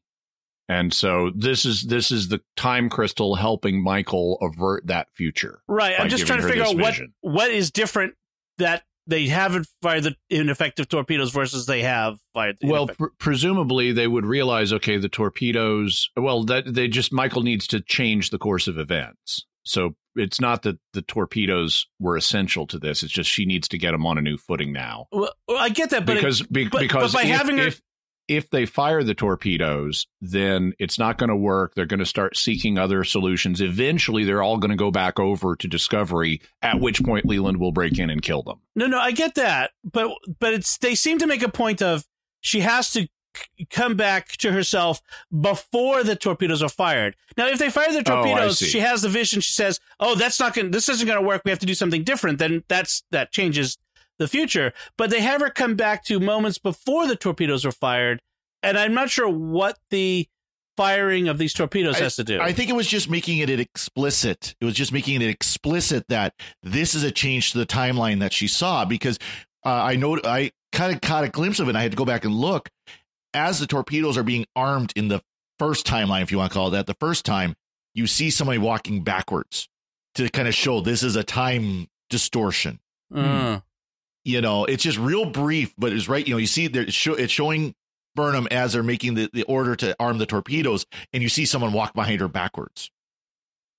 And 0.70 0.94
so 0.94 1.32
this 1.36 1.66
is 1.66 1.84
this 1.84 2.12
is 2.12 2.30
the 2.30 2.42
time 2.56 2.90
crystal 2.90 3.36
helping 3.36 3.84
Michael 3.84 4.38
avert 4.42 4.88
that 4.88 5.08
future. 5.14 5.62
Right. 5.68 6.00
I'm 6.00 6.08
just 6.08 6.26
trying 6.26 6.42
to 6.42 6.48
figure 6.48 6.64
out 6.64 6.78
vision. 6.78 7.14
what 7.22 7.34
what 7.34 7.52
is 7.52 7.72
different 7.72 8.14
that 8.58 8.84
they 9.08 9.28
haven't 9.28 9.68
fired 9.82 10.04
the 10.04 10.16
ineffective 10.30 10.88
torpedoes 10.88 11.32
versus 11.32 11.66
they 11.66 11.82
have 11.82 12.20
fired. 12.34 12.58
The 12.62 12.68
Well, 12.68 12.88
pr- 12.88 13.08
presumably 13.18 13.92
they 13.92 14.08
would 14.08 14.26
realize, 14.26 14.72
okay, 14.72 14.98
the 14.98 15.10
torpedoes. 15.10 16.10
Well, 16.16 16.44
that 16.44 16.74
they 16.74 16.88
just 16.88 17.12
Michael 17.12 17.42
needs 17.42 17.68
to 17.68 17.82
change 17.82 18.30
the 18.30 18.38
course 18.38 18.68
of 18.68 18.78
events. 18.78 19.46
So 19.64 19.96
it's 20.16 20.42
not 20.42 20.64
that 20.64 20.78
the 20.94 21.02
torpedoes 21.02 21.86
were 22.00 22.18
essential 22.18 22.68
to 22.68 22.80
this. 22.80 23.04
It's 23.04 23.12
just 23.14 23.30
she 23.30 23.46
needs 23.46 23.68
to 23.70 23.78
get 23.78 23.92
them 23.92 24.06
on 24.06 24.18
a 24.18 24.22
new 24.22 24.38
footing 24.38 24.74
now. 24.74 25.08
well, 25.12 25.32
I 25.58 25.70
get 25.70 25.90
that, 25.92 26.06
but 26.06 26.18
it- 26.18 26.22
because 26.22 26.42
be, 26.44 26.68
but- 26.68 26.82
because 26.82 27.14
but 27.14 27.24
by 27.24 27.30
if, 27.30 27.36
having 27.38 27.58
her- 27.58 27.68
if 27.68 27.82
if 28.28 28.50
they 28.50 28.66
fire 28.66 29.04
the 29.04 29.16
torpedoes, 29.16 30.08
then 30.22 30.72
it's 30.80 30.98
not 30.98 31.18
going 31.18 31.30
to 31.30 31.36
work. 31.36 31.74
They're 31.76 31.86
going 31.88 32.00
to 32.00 32.06
start 32.06 32.38
seeking 32.38 32.78
other 32.78 33.04
solutions. 33.04 33.60
Eventually, 33.60 34.24
they're 34.24 34.44
all 34.44 34.58
going 34.58 34.70
to 34.72 34.78
go 34.78 34.90
back 34.90 35.20
over 35.20 35.56
to 35.58 35.68
Discovery. 35.68 36.42
At 36.62 36.80
which 36.80 37.04
point, 37.04 37.26
Leland 37.26 37.58
will 37.60 37.74
break 37.74 38.00
in 38.00 38.10
and 38.10 38.22
kill 38.22 38.42
them. 38.44 38.60
no, 38.76 38.88
no, 38.88 39.00
I 39.00 39.12
get 39.12 39.36
that, 39.36 39.72
but 39.84 40.12
but 40.40 40.54
it's 40.54 40.78
they 40.78 40.96
seem 40.96 41.18
to 41.18 41.28
make 41.28 41.42
a 41.44 41.50
point 41.50 41.82
of 41.82 42.06
she 42.40 42.62
has 42.62 42.92
to 42.92 43.08
come 43.70 43.96
back 43.96 44.30
to 44.38 44.52
herself 44.52 45.02
before 45.40 46.04
the 46.04 46.16
torpedoes 46.16 46.62
are 46.64 46.70
fired. 46.70 47.16
Now, 47.38 47.48
if 47.48 47.60
they 47.60 47.70
fire 47.70 47.92
the 47.92 48.00
Oh, 48.00 48.04
torpedoes, 48.24 48.60
see. 48.60 48.66
she 48.66 48.80
has 48.80 49.02
the 49.02 49.10
vision. 49.10 49.42
She 49.42 49.54
says, 49.54 49.80
"Oh, 50.00 50.16
that's 50.16 50.40
not 50.40 50.54
going. 50.54 50.72
This 50.72 50.90
isn't 50.90 51.08
going 51.08 51.20
to 51.20 51.26
work. 51.28 51.42
We 51.46 51.52
have 51.52 51.60
to 51.60 51.66
do 51.66 51.76
something 51.76 52.04
different." 52.04 52.40
Then 52.40 52.64
that's 52.68 53.04
that 53.12 53.32
changes 53.32 53.78
the 54.20 54.28
future. 54.28 54.74
But 54.98 55.10
they 55.10 55.22
have 55.22 55.42
her 55.42 55.50
come 55.50 55.76
back 55.76 56.04
to 56.06 56.20
moments 56.20 56.58
before 56.58 57.08
the 57.08 57.16
torpedoes 57.16 57.66
are 57.66 57.72
fired, 57.72 58.22
and 58.64 58.78
I'm 58.78 58.94
not 58.94 59.10
sure 59.10 59.30
what 59.30 59.78
the 59.90 60.28
firing 60.78 61.28
of 61.28 61.38
these 61.38 61.54
torpedoes 61.54 62.00
has 62.00 62.16
to 62.16 62.24
do. 62.24 62.40
I 62.40 62.54
think 62.54 62.70
it 62.70 62.74
was 62.74 62.88
just 62.88 63.10
making 63.10 63.38
it 63.40 63.50
explicit. 63.50 64.56
It 64.62 64.66
was 64.66 64.74
just 64.74 64.92
making 64.94 65.22
it 65.22 65.28
explicit 65.28 66.06
that 66.08 66.34
this 66.64 66.96
is 66.96 67.04
a 67.04 67.12
change 67.12 67.52
to 67.52 67.58
the 67.58 67.66
timeline 67.66 68.20
that 68.20 68.34
she 68.34 68.48
saw 68.48 68.86
because 68.86 69.20
uh, 69.66 69.70
I 69.70 69.96
know 69.96 70.20
I 70.24 70.52
kind 70.72 70.96
of 70.96 71.02
caught 71.02 71.24
a 71.26 71.30
glimpse 71.30 71.60
of 71.60 71.68
it. 71.68 71.72
And 71.72 71.78
I 71.78 71.82
had 71.82 71.92
to 71.92 71.98
go 71.98 72.06
back 72.06 72.24
and 72.26 72.34
look 72.34 72.70
as 73.34 73.60
the 73.60 73.68
torpedoes 73.68 74.18
are 74.18 74.24
being 74.24 74.46
armed 74.56 74.94
in 74.96 75.08
the 75.08 75.22
first 75.60 75.86
timeline, 75.86 76.22
if 76.24 76.32
you 76.32 76.38
want 76.38 76.52
to 76.52 76.54
call 76.58 76.68
it 76.70 76.72
that. 76.72 76.88
The 76.88 76.96
first 77.00 77.26
time 77.26 77.56
you 77.94 78.08
see 78.08 78.30
somebody 78.30 78.58
walking 78.58 79.04
backwards 79.04 79.68
to 80.16 80.30
kind 80.30 80.48
of 80.48 80.56
show 80.56 80.82
this 80.82 81.04
is 81.04 81.16
a 81.16 81.24
time 81.24 81.88
distortion. 82.10 82.80
Uh, 83.14 83.60
You 84.24 84.42
know, 84.42 84.66
it's 84.66 84.84
just 84.84 84.98
real 84.98 85.26
brief, 85.26 85.74
but 85.78 85.92
it's 85.94 86.08
right. 86.08 86.26
You 86.26 86.36
know, 86.36 86.38
you 86.38 86.48
see 86.48 86.68
there, 86.68 86.84
it's, 86.84 86.94
show, 86.94 87.14
it's 87.14 87.34
showing 87.34 87.74
Burnham 88.16 88.48
as 88.52 88.74
they're 88.74 88.84
making 88.84 89.16
the, 89.16 89.30
the 89.34 89.44
order 89.44 89.76
to 89.78 89.96
arm 90.00 90.18
the 90.18 90.26
torpedoes, 90.26 90.86
and 91.14 91.24
you 91.24 91.30
see 91.30 91.46
someone 91.46 91.74
walk 91.74 91.94
behind 91.94 92.22
her 92.22 92.28
backwards. 92.28 92.92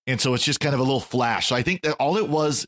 And 0.07 0.21
so 0.21 0.35
it's 0.35 0.45
just 0.45 0.59
kind 0.59 0.75
of 0.75 0.81
a 0.81 0.83
little 0.83 1.01
flash. 1.01 1.47
So 1.49 1.55
I 1.57 1.63
think 1.63 1.83
that 1.83 1.95
all 1.95 2.17
it 2.17 2.29
was, 2.29 2.67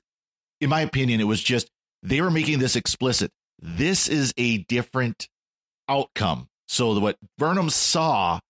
in 0.61 0.71
my 0.71 0.83
opinion, 0.83 1.21
it 1.21 1.25
was 1.25 1.43
just 1.43 1.69
they 2.03 2.21
were 2.21 2.31
making 2.31 2.59
this 2.61 2.77
explicit. 2.77 3.33
This 3.61 4.09
is 4.09 4.33
a 4.37 4.59
different 4.59 5.29
outcome. 5.89 6.49
So 6.69 6.99
what 6.99 7.19
Burnham 7.39 7.71
saw 7.71 8.41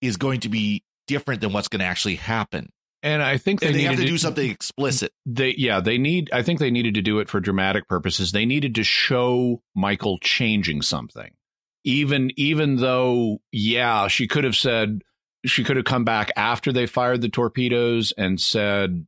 is 0.00 0.16
going 0.16 0.40
to 0.40 0.48
be 0.48 0.82
different 1.06 1.40
than 1.40 1.52
what's 1.52 1.68
going 1.68 1.80
to 1.80 1.86
actually 1.86 2.16
happen. 2.16 2.70
And 3.02 3.22
I 3.22 3.38
think 3.38 3.60
they, 3.60 3.68
And 3.68 3.76
they 3.76 3.82
have 3.82 3.96
to 3.96 4.04
do 4.04 4.18
something 4.18 4.50
explicit. 4.50 5.12
They 5.24 5.54
yeah, 5.56 5.80
they 5.80 5.96
need. 5.96 6.30
I 6.32 6.42
think 6.42 6.60
they 6.60 6.70
needed 6.70 6.94
to 6.94 7.02
do 7.02 7.18
it 7.20 7.30
for 7.30 7.40
dramatic 7.40 7.88
purposes. 7.88 8.32
They 8.32 8.44
needed 8.44 8.74
to 8.74 8.84
show 8.84 9.62
Michael 9.74 10.18
changing 10.18 10.82
something, 10.82 11.30
even 11.82 12.30
even 12.36 12.76
though 12.76 13.40
yeah, 13.52 14.08
she 14.08 14.28
could 14.28 14.44
have 14.44 14.56
said 14.56 15.00
she 15.46 15.64
could 15.64 15.76
have 15.76 15.86
come 15.86 16.04
back 16.04 16.30
after 16.36 16.72
they 16.72 16.86
fired 16.86 17.22
the 17.22 17.28
torpedoes 17.28 18.12
and 18.16 18.40
said. 18.40 19.06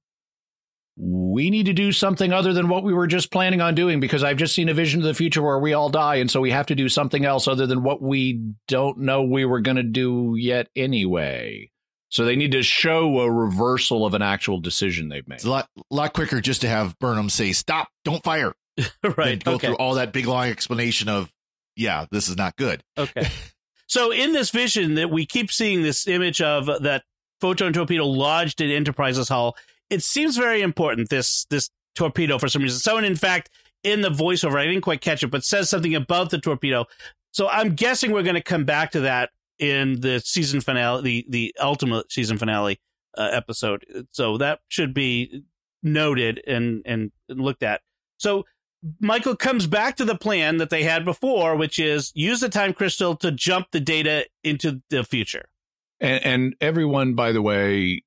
We 0.96 1.48
need 1.48 1.66
to 1.66 1.72
do 1.72 1.90
something 1.90 2.33
other 2.33 2.52
than 2.52 2.68
what 2.68 2.85
we 2.85 2.92
were 2.92 3.07
just 3.07 3.31
planning 3.31 3.61
on 3.61 3.74
doing 3.74 3.98
because 3.98 4.22
I've 4.22 4.37
just 4.37 4.55
seen 4.55 4.68
a 4.68 4.74
vision 4.74 5.00
of 5.00 5.07
the 5.07 5.14
future 5.14 5.42
where 5.42 5.59
we 5.59 5.72
all 5.72 5.88
die. 5.88 6.16
And 6.16 6.31
so 6.31 6.40
we 6.40 6.50
have 6.50 6.66
to 6.66 6.74
do 6.74 6.88
something 6.88 7.24
else 7.24 7.48
other 7.48 7.66
than 7.66 7.83
what 7.83 8.02
we 8.02 8.40
don't 8.68 8.98
know 8.98 9.22
we 9.22 9.44
were 9.46 9.61
going 9.61 9.78
to 9.78 9.83
do 9.83 10.35
yet 10.37 10.68
anyway. 10.76 11.70
So 12.12 12.26
they 12.26 12.37
need 12.37 12.52
to 12.52 12.62
show 12.62 13.20
a 13.20 13.31
reversal 13.31 14.05
of 14.05 14.12
an 14.12 14.20
actual 14.20 14.61
decision 14.61 15.09
they've 15.09 15.26
made. 15.26 15.37
It's 15.37 15.44
a 15.44 15.50
lot, 15.50 15.70
lot 15.90 16.12
quicker 16.12 16.42
just 16.42 16.61
to 16.61 16.68
have 16.68 16.98
Burnham 16.98 17.31
say, 17.31 17.52
"Stop! 17.52 17.88
Don't 18.05 18.22
fire." 18.22 18.52
than 18.76 19.14
right. 19.16 19.42
go 19.42 19.52
okay. 19.55 19.68
through 19.68 19.76
all 19.76 19.94
that 19.94 20.12
big 20.12 20.26
long 20.26 20.48
explanation 20.48 21.09
of, 21.09 21.33
"Yeah, 21.74 22.05
this 22.11 22.28
is 22.28 22.37
not 22.37 22.55
good." 22.57 22.83
Okay. 22.98 23.28
so 23.87 24.11
in 24.12 24.35
this 24.35 24.50
vision 24.50 24.96
that 24.96 25.11
we 25.11 25.24
keep 25.24 25.50
seeing 25.50 25.83
this 25.83 26.07
image 26.07 26.42
of 26.42 26.66
that 26.83 27.02
photon 27.40 27.72
torpedo 27.72 28.05
lodged 28.05 28.61
in 28.61 28.70
Enterprise's 28.70 29.31
hull, 29.31 29.57
it 29.92 30.02
seems 30.02 30.37
very 30.37 30.62
important. 30.62 31.11
This 31.11 31.44
this 31.50 31.68
torpedo 31.94 32.38
for 32.38 32.48
some 32.48 32.62
reason. 32.62 32.78
Someone, 32.78 33.05
in 33.05 33.16
fact, 33.16 33.50
in 33.85 34.00
the 34.00 34.09
voiceover, 34.09 34.59
I 34.59 34.64
didn't 34.64 34.81
quite 34.81 35.02
catch 35.02 35.22
it, 35.22 35.28
but 35.28 35.44
says 35.44 35.68
something 35.68 35.94
about 35.94 36.31
the 36.31 36.38
torpedo. 36.38 36.87
So 37.33 37.48
I'm 37.48 37.74
guessing 37.74 38.11
we're 38.11 38.22
going 38.22 38.35
to 38.35 38.42
come 38.42 38.64
back 38.64 38.92
to 38.92 39.00
that 39.00 39.31
in 39.59 40.00
the 40.00 40.20
season 40.20 40.61
finale, 40.61 41.02
the 41.02 41.26
the 41.28 41.55
ultimate 41.61 42.11
season 42.11 42.38
finale 42.38 42.81
uh, 43.18 43.28
episode. 43.33 43.85
So 44.12 44.38
that 44.38 44.61
should 44.68 44.94
be 44.94 45.44
noted 45.83 46.42
and 46.46 46.83
and 46.87 47.12
looked 47.28 47.62
at. 47.62 47.83
So 48.16 48.44
Michael 48.98 49.37
comes 49.37 49.66
back 49.66 49.96
to 49.96 50.05
the 50.05 50.16
plan 50.16 50.57
that 50.57 50.70
they 50.70 50.83
had 50.85 51.05
before, 51.05 51.55
which 51.57 51.78
is 51.78 52.12
use 52.14 52.40
the 52.40 52.48
time 52.48 52.72
crystal 52.72 53.14
to 53.16 53.31
jump 53.31 53.68
the 53.72 53.81
data 53.81 54.26
into 54.42 54.83
the 54.90 55.05
future. 55.05 55.44
And, 56.00 56.24
and 56.24 56.57
everyone, 56.61 57.14
by 57.14 57.33
the 57.33 57.42
way, 57.42 58.02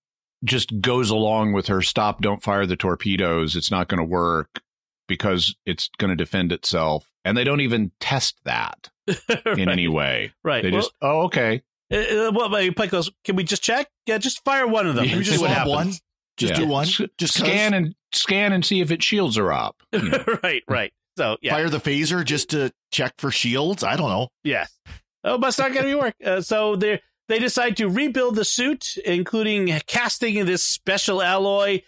just 0.46 0.80
goes 0.82 1.10
along 1.10 1.54
with 1.54 1.68
her 1.68 1.82
stop, 1.82 2.22
don't 2.22 2.42
fire 2.42 2.66
the 2.66 2.76
torpedoes. 2.76 3.56
It's 3.56 3.72
not 3.72 3.88
going 3.88 4.00
to 4.00 4.04
work 4.06 4.62
because 5.08 5.56
it's 5.66 5.90
going 5.98 6.10
to 6.10 6.16
defend 6.16 6.52
itself. 6.52 7.08
And 7.24 7.36
they 7.38 7.44
don't 7.44 7.62
even 7.62 7.92
test 8.00 8.40
that 8.46 8.90
in 9.08 9.18
right. 9.46 9.68
any 9.68 9.88
way. 9.88 10.32
Right. 10.44 10.64
They 10.64 10.72
well, 10.72 10.82
just, 10.82 10.94
oh, 11.02 11.22
okay. 11.24 11.64
uh, 11.92 11.98
uh, 11.98 12.32
well, 12.34 12.50
my 12.50 12.70
Pike 12.70 12.92
goes, 12.92 13.12
can 13.24 13.36
we 13.36 13.44
just 13.44 13.64
check? 13.64 13.88
Yeah, 14.06 14.18
just 14.20 14.44
fire 14.44 14.68
one 14.68 14.88
of 14.88 14.96
them. 14.96 15.06
Yeah, 15.10 15.12
and 15.12 15.20
we 15.20 15.26
see 15.26 15.32
just 15.32 15.42
what 15.42 15.52
happens. 15.52 15.70
one. 15.76 15.92
Just 16.38 16.54
Yeah. 16.54 16.60
do 16.60 16.68
one. 16.68 16.86
S- 16.88 17.02
Just 17.18 17.38
scan 17.38 17.74
and 17.74 17.96
scan 18.12 18.52
and 18.54 18.66
see 18.66 18.82
if 18.82 18.92
its 18.92 19.06
shields 19.06 19.38
are 19.38 19.52
up. 19.52 19.78
You 19.94 20.10
know. 20.10 20.24
right, 20.44 20.64
right. 20.68 20.94
So 21.18 21.38
yeah, 21.42 21.54
fire 21.54 21.70
the 21.70 21.78
phaser 21.80 22.26
just 22.26 22.50
to 22.50 22.72
check 22.92 23.14
for 23.18 23.32
shields. 23.32 23.84
I 23.84 23.96
don't 23.96 24.10
know. 24.10 24.28
yes. 24.44 24.78
Oh, 25.24 25.38
but 25.40 25.48
it's 25.48 25.58
not 25.58 25.74
going 25.74 25.86
to 25.88 25.96
work. 25.96 26.14
Uh, 26.24 26.42
so 26.42 26.76
they 26.76 27.02
they 27.28 27.40
decide 27.40 27.78
to 27.78 27.90
rebuild 27.90 28.36
the 28.36 28.46
suit, 28.46 28.98
including 29.06 29.68
casting 29.88 30.46
this 30.46 30.64
special 30.64 31.22
alloy 31.22 31.82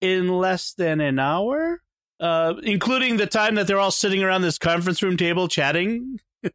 in 0.00 0.28
less 0.28 0.72
than 0.72 1.00
an 1.00 1.18
hour, 1.18 1.82
uh, 2.20 2.54
including 2.62 3.16
the 3.16 3.26
time 3.26 3.56
that 3.56 3.66
they're 3.66 3.78
all 3.78 3.90
sitting 3.90 4.22
around 4.22 4.42
this 4.42 4.58
conference 4.58 5.02
room 5.02 5.16
table 5.16 5.48
chatting. 5.48 6.18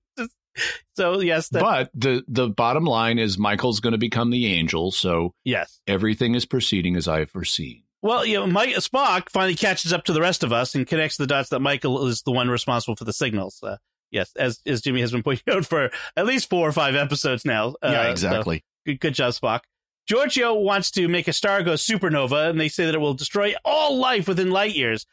so 0.95 1.19
yes, 1.19 1.49
that, 1.49 1.61
but 1.61 1.91
the 1.93 2.23
the 2.27 2.49
bottom 2.49 2.85
line 2.85 3.19
is 3.19 3.37
Michael's 3.37 3.79
going 3.79 3.91
to 3.91 3.97
become 3.97 4.29
the 4.29 4.47
angel, 4.47 4.91
so 4.91 5.33
yes. 5.43 5.79
everything 5.87 6.35
is 6.35 6.45
proceeding 6.45 6.95
as 6.95 7.07
I 7.07 7.19
have 7.19 7.31
foreseen. 7.31 7.83
Well, 8.01 8.25
you 8.25 8.37
know, 8.37 8.47
Mike 8.47 8.75
Spock 8.75 9.29
finally 9.29 9.55
catches 9.55 9.93
up 9.93 10.03
to 10.05 10.13
the 10.13 10.19
rest 10.19 10.43
of 10.43 10.51
us 10.51 10.75
and 10.75 10.85
connects 10.85 11.15
the 11.15 11.25
dots 11.25 11.49
that 11.49 11.61
Michael 11.61 12.05
is 12.07 12.21
the 12.23 12.33
one 12.33 12.49
responsible 12.49 12.97
for 12.97 13.05
the 13.05 13.13
signals. 13.13 13.63
Uh, 13.63 13.77
yes, 14.13 14.31
as 14.37 14.61
as 14.65 14.79
Jimmy 14.81 15.01
has 15.01 15.11
been 15.11 15.23
pointing 15.23 15.53
out 15.53 15.65
for 15.65 15.89
at 16.15 16.25
least 16.25 16.49
four 16.49 16.65
or 16.69 16.71
five 16.71 16.95
episodes 16.95 17.43
now. 17.43 17.69
Uh, 17.81 17.89
yeah, 17.91 18.03
so 18.05 18.11
exactly. 18.11 18.63
good, 18.85 18.99
good 19.01 19.13
job, 19.15 19.33
Spock. 19.33 19.61
Georgiou 20.09 20.61
wants 20.63 20.91
to 20.91 21.07
make 21.09 21.27
a 21.27 21.33
star 21.33 21.63
go 21.63 21.73
supernova, 21.73 22.49
and 22.49 22.59
they 22.59 22.69
say 22.69 22.85
that 22.85 22.95
it 22.95 22.99
will 22.99 23.13
destroy 23.13 23.53
all 23.65 23.97
life 23.97 24.27
within 24.27 24.51
light 24.51 24.75
years. 24.75 25.05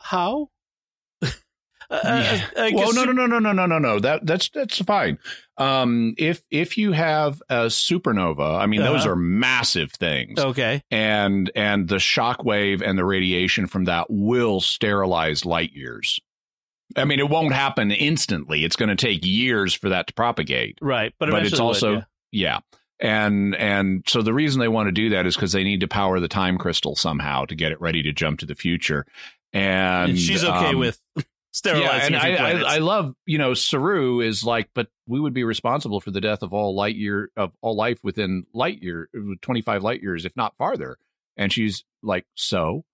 How? 0.00 0.48
Uh, 1.90 2.00
Yeah. 2.04 2.46
I- 2.54 2.66
I 2.66 2.72
well, 2.74 2.92
no, 2.92 3.04
no, 3.04 3.12
no, 3.12 3.26
no, 3.26 3.38
no, 3.38 3.52
no, 3.52 3.64
no, 3.66 3.78
no. 3.78 3.98
That 3.98 4.26
that's 4.26 4.50
that's 4.50 4.76
fine. 4.82 5.18
Um, 5.56 6.14
if 6.18 6.42
if 6.50 6.76
you 6.76 6.92
have 6.92 7.42
a 7.48 7.66
supernova, 7.66 8.60
I 8.60 8.66
mean, 8.66 8.82
those 8.82 9.00
Uh-huh. 9.06 9.12
are 9.12 9.16
massive 9.16 9.92
things, 9.92 10.38
Okay. 10.38 10.82
and 10.90 11.50
and 11.56 11.88
the 11.88 11.98
shock 11.98 12.44
wave 12.44 12.82
and 12.82 12.98
the 12.98 13.06
radiation 13.06 13.66
from 13.66 13.84
that 13.86 14.08
will 14.10 14.60
sterilize 14.60 15.46
light 15.46 15.72
years. 15.72 16.20
I 16.96 17.04
mean, 17.04 17.18
it 17.18 17.28
won't 17.28 17.52
happen 17.52 17.90
instantly. 17.90 18.64
It's 18.64 18.76
going 18.76 18.88
to 18.88 18.96
take 18.96 19.24
years 19.24 19.74
for 19.74 19.90
that 19.90 20.06
to 20.08 20.14
propagate. 20.14 20.78
Right, 20.80 21.12
but, 21.18 21.30
But 21.30 21.44
it's 21.44 21.54
it 21.54 21.56
would, 21.56 21.66
also 21.66 21.92
yeah. 21.92 22.02
yeah. 22.32 22.58
And 23.00 23.54
and 23.54 24.02
so 24.08 24.22
the 24.22 24.34
reason 24.34 24.60
they 24.60 24.68
want 24.68 24.88
to 24.88 24.92
do 24.92 25.10
that 25.10 25.24
is 25.24 25.36
because 25.36 25.52
they 25.52 25.62
need 25.62 25.80
to 25.80 25.88
power 25.88 26.18
the 26.18 26.28
time 26.28 26.58
crystal 26.58 26.96
somehow 26.96 27.44
to 27.44 27.54
get 27.54 27.70
it 27.70 27.80
ready 27.80 28.02
to 28.02 28.12
jump 28.12 28.40
to 28.40 28.46
the 28.46 28.56
future. 28.56 29.06
And, 29.52 30.10
And 30.10 30.18
she's 30.18 30.44
okay 30.44 30.70
um, 30.70 30.78
with 30.78 31.00
sterilizing. 31.52 32.14
yeah, 32.14 32.26
and 32.26 32.36
I. 32.40 32.72
I, 32.72 32.74
I 32.74 32.78
love 32.78 33.14
you 33.24 33.38
know 33.38 33.54
Saru 33.54 34.20
is 34.20 34.42
like, 34.42 34.70
but 34.74 34.88
we 35.06 35.20
would 35.20 35.32
be 35.32 35.44
responsible 35.44 36.00
for 36.00 36.10
the 36.10 36.20
death 36.20 36.42
of 36.42 36.52
all 36.52 36.74
light 36.74 36.96
year 36.96 37.30
of 37.36 37.52
all 37.60 37.76
life 37.76 38.00
within 38.02 38.46
light 38.52 38.82
year, 38.82 39.08
twenty 39.42 39.62
five 39.62 39.84
light 39.84 40.02
years, 40.02 40.24
if 40.24 40.36
not 40.36 40.56
farther. 40.58 40.98
And 41.36 41.52
she's 41.52 41.84
like, 42.02 42.26
so, 42.34 42.84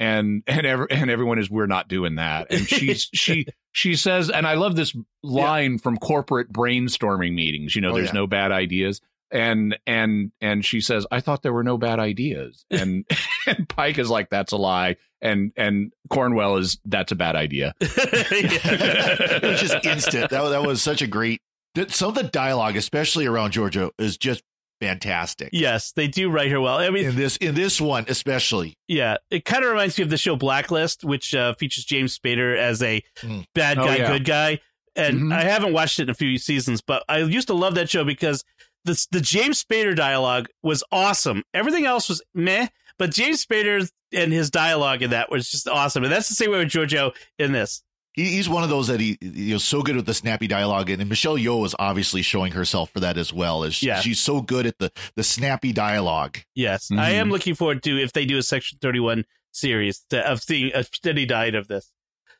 and 0.00 0.42
and 0.48 0.66
ever 0.66 0.86
and 0.90 1.08
everyone 1.10 1.38
is, 1.38 1.48
we're 1.48 1.66
not 1.66 1.86
doing 1.86 2.16
that. 2.16 2.48
And 2.50 2.66
she's 2.66 3.08
she 3.14 3.46
she 3.70 3.94
says, 3.94 4.30
and 4.30 4.46
I 4.48 4.54
love 4.54 4.74
this 4.74 4.96
line 5.22 5.78
from 5.78 5.96
corporate 5.98 6.52
brainstorming 6.52 7.34
meetings. 7.34 7.76
You 7.76 7.82
know, 7.82 7.90
Oh, 7.90 7.94
there's 7.94 8.08
yeah. 8.08 8.14
no 8.14 8.26
bad 8.26 8.50
ideas. 8.50 9.00
And 9.32 9.78
and 9.86 10.32
and 10.40 10.64
she 10.64 10.80
says, 10.80 11.06
I 11.12 11.20
thought 11.20 11.42
there 11.42 11.52
were 11.52 11.62
no 11.62 11.78
bad 11.78 12.00
ideas. 12.00 12.64
And 12.72 13.04
and 13.46 13.68
Pike 13.68 13.98
is 13.98 14.10
like, 14.10 14.28
that's 14.30 14.50
a 14.50 14.56
lie. 14.56 14.96
And 15.20 15.52
and 15.56 15.92
Cornwell 16.08 16.56
is 16.56 16.80
that's 16.84 17.12
a 17.12 17.16
bad 17.16 17.36
idea. 17.36 17.74
it 17.80 19.42
was 19.42 19.60
just 19.60 19.84
instant. 19.86 20.30
That 20.30 20.42
was, 20.42 20.50
that 20.50 20.62
was 20.66 20.82
such 20.82 21.02
a 21.02 21.06
great. 21.06 21.40
that- 21.74 21.90
Some 21.92 22.08
of 22.08 22.14
the 22.14 22.24
dialogue, 22.24 22.76
especially 22.76 23.26
around 23.26 23.52
Georgiou, 23.52 23.90
is 23.98 24.16
just 24.16 24.42
fantastic. 24.80 25.50
yes, 25.52 25.92
they 25.92 26.08
do 26.08 26.30
write 26.30 26.50
her 26.50 26.60
well. 26.60 26.78
I 26.78 26.90
mean, 26.90 27.06
In 27.06 27.16
this, 27.16 27.36
in 27.36 27.54
this 27.54 27.80
one, 27.80 28.04
especially. 28.08 28.76
Yeah, 28.88 29.16
it 29.30 29.44
kind 29.44 29.64
of 29.64 29.70
reminds 29.70 29.96
me 29.98 30.04
of 30.04 30.10
the 30.10 30.16
show 30.18 30.36
Blacklist, 30.36 31.04
which 31.04 31.34
uh, 31.34 31.54
features 31.54 31.84
James 31.84 32.18
Spader 32.18 32.56
as 32.56 32.82
a 32.82 33.02
Mm. 33.22 33.44
bad 33.54 33.78
Oh, 33.78 33.84
guy, 33.84 33.96
yeah. 33.96 34.12
good 34.12 34.24
guy. 34.24 34.60
And 34.96 35.20
Mhm. 35.22 35.34
I 35.34 35.42
haven't 35.44 35.72
watched 35.72 35.98
it 36.00 36.04
in 36.04 36.10
a 36.10 36.14
few 36.14 36.36
seasons, 36.38 36.80
but 36.80 37.04
I 37.08 37.18
used 37.18 37.46
to 37.48 37.54
love 37.54 37.74
that 37.76 37.88
show 37.90 38.04
because 38.04 38.44
the 38.84 39.06
the 39.12 39.20
James 39.20 39.62
Spader 39.62 39.94
dialogue 39.94 40.48
was 40.62 40.82
awesome. 40.90 41.44
Everything 41.54 41.84
else 41.86 42.08
was 42.08 42.22
meh, 42.34 42.68
but 42.98 43.12
James 43.12 43.44
Spader 43.44 43.88
and 44.12 44.32
his 44.32 44.50
dialogue 44.50 45.02
in 45.02 45.10
that 45.10 45.30
was 45.30 45.50
just 45.50 45.68
awesome. 45.68 46.02
And 46.02 46.12
that's 46.12 46.28
the 46.28 46.34
same 46.34 46.50
way 46.50 46.58
with 46.58 46.68
Georgiou 46.68 47.14
in 47.38 47.52
this. 47.52 47.82
He, 48.12 48.24
he's 48.24 48.48
one 48.48 48.62
of 48.64 48.70
those 48.70 48.88
that 48.88 49.00
he 49.00 49.16
you 49.20 49.52
know 49.52 49.58
so 49.58 49.82
good 49.82 49.96
with 49.96 50.06
the 50.06 50.14
snappy 50.14 50.46
dialogue, 50.46 50.90
and, 50.90 51.00
and 51.00 51.08
Michelle 51.08 51.36
Yeoh 51.36 51.64
is 51.64 51.74
obviously 51.78 52.22
showing 52.22 52.52
herself 52.52 52.90
for 52.90 53.00
that 53.00 53.16
as 53.16 53.32
well. 53.32 53.62
As 53.64 53.82
Yeah. 53.82 54.00
she's 54.00 54.20
so 54.20 54.40
good 54.40 54.66
at 54.66 54.78
the 54.78 54.90
the 55.16 55.22
snappy 55.24 55.72
dialogue. 55.72 56.38
Yes, 56.54 56.88
Mhm. 56.90 56.98
I 56.98 57.10
am 57.10 57.30
looking 57.30 57.54
forward 57.54 57.82
to 57.84 57.96
if 58.02 58.12
they 58.12 58.24
do 58.24 58.38
a 58.38 58.42
Section 58.42 58.78
Thirty 58.80 59.00
One 59.00 59.24
series 59.52 60.04
to, 60.10 60.20
of 60.28 60.42
seeing 60.42 60.70
a 60.74 60.84
steady 60.84 61.26
diet 61.26 61.54
of 61.54 61.68
this. 61.68 61.92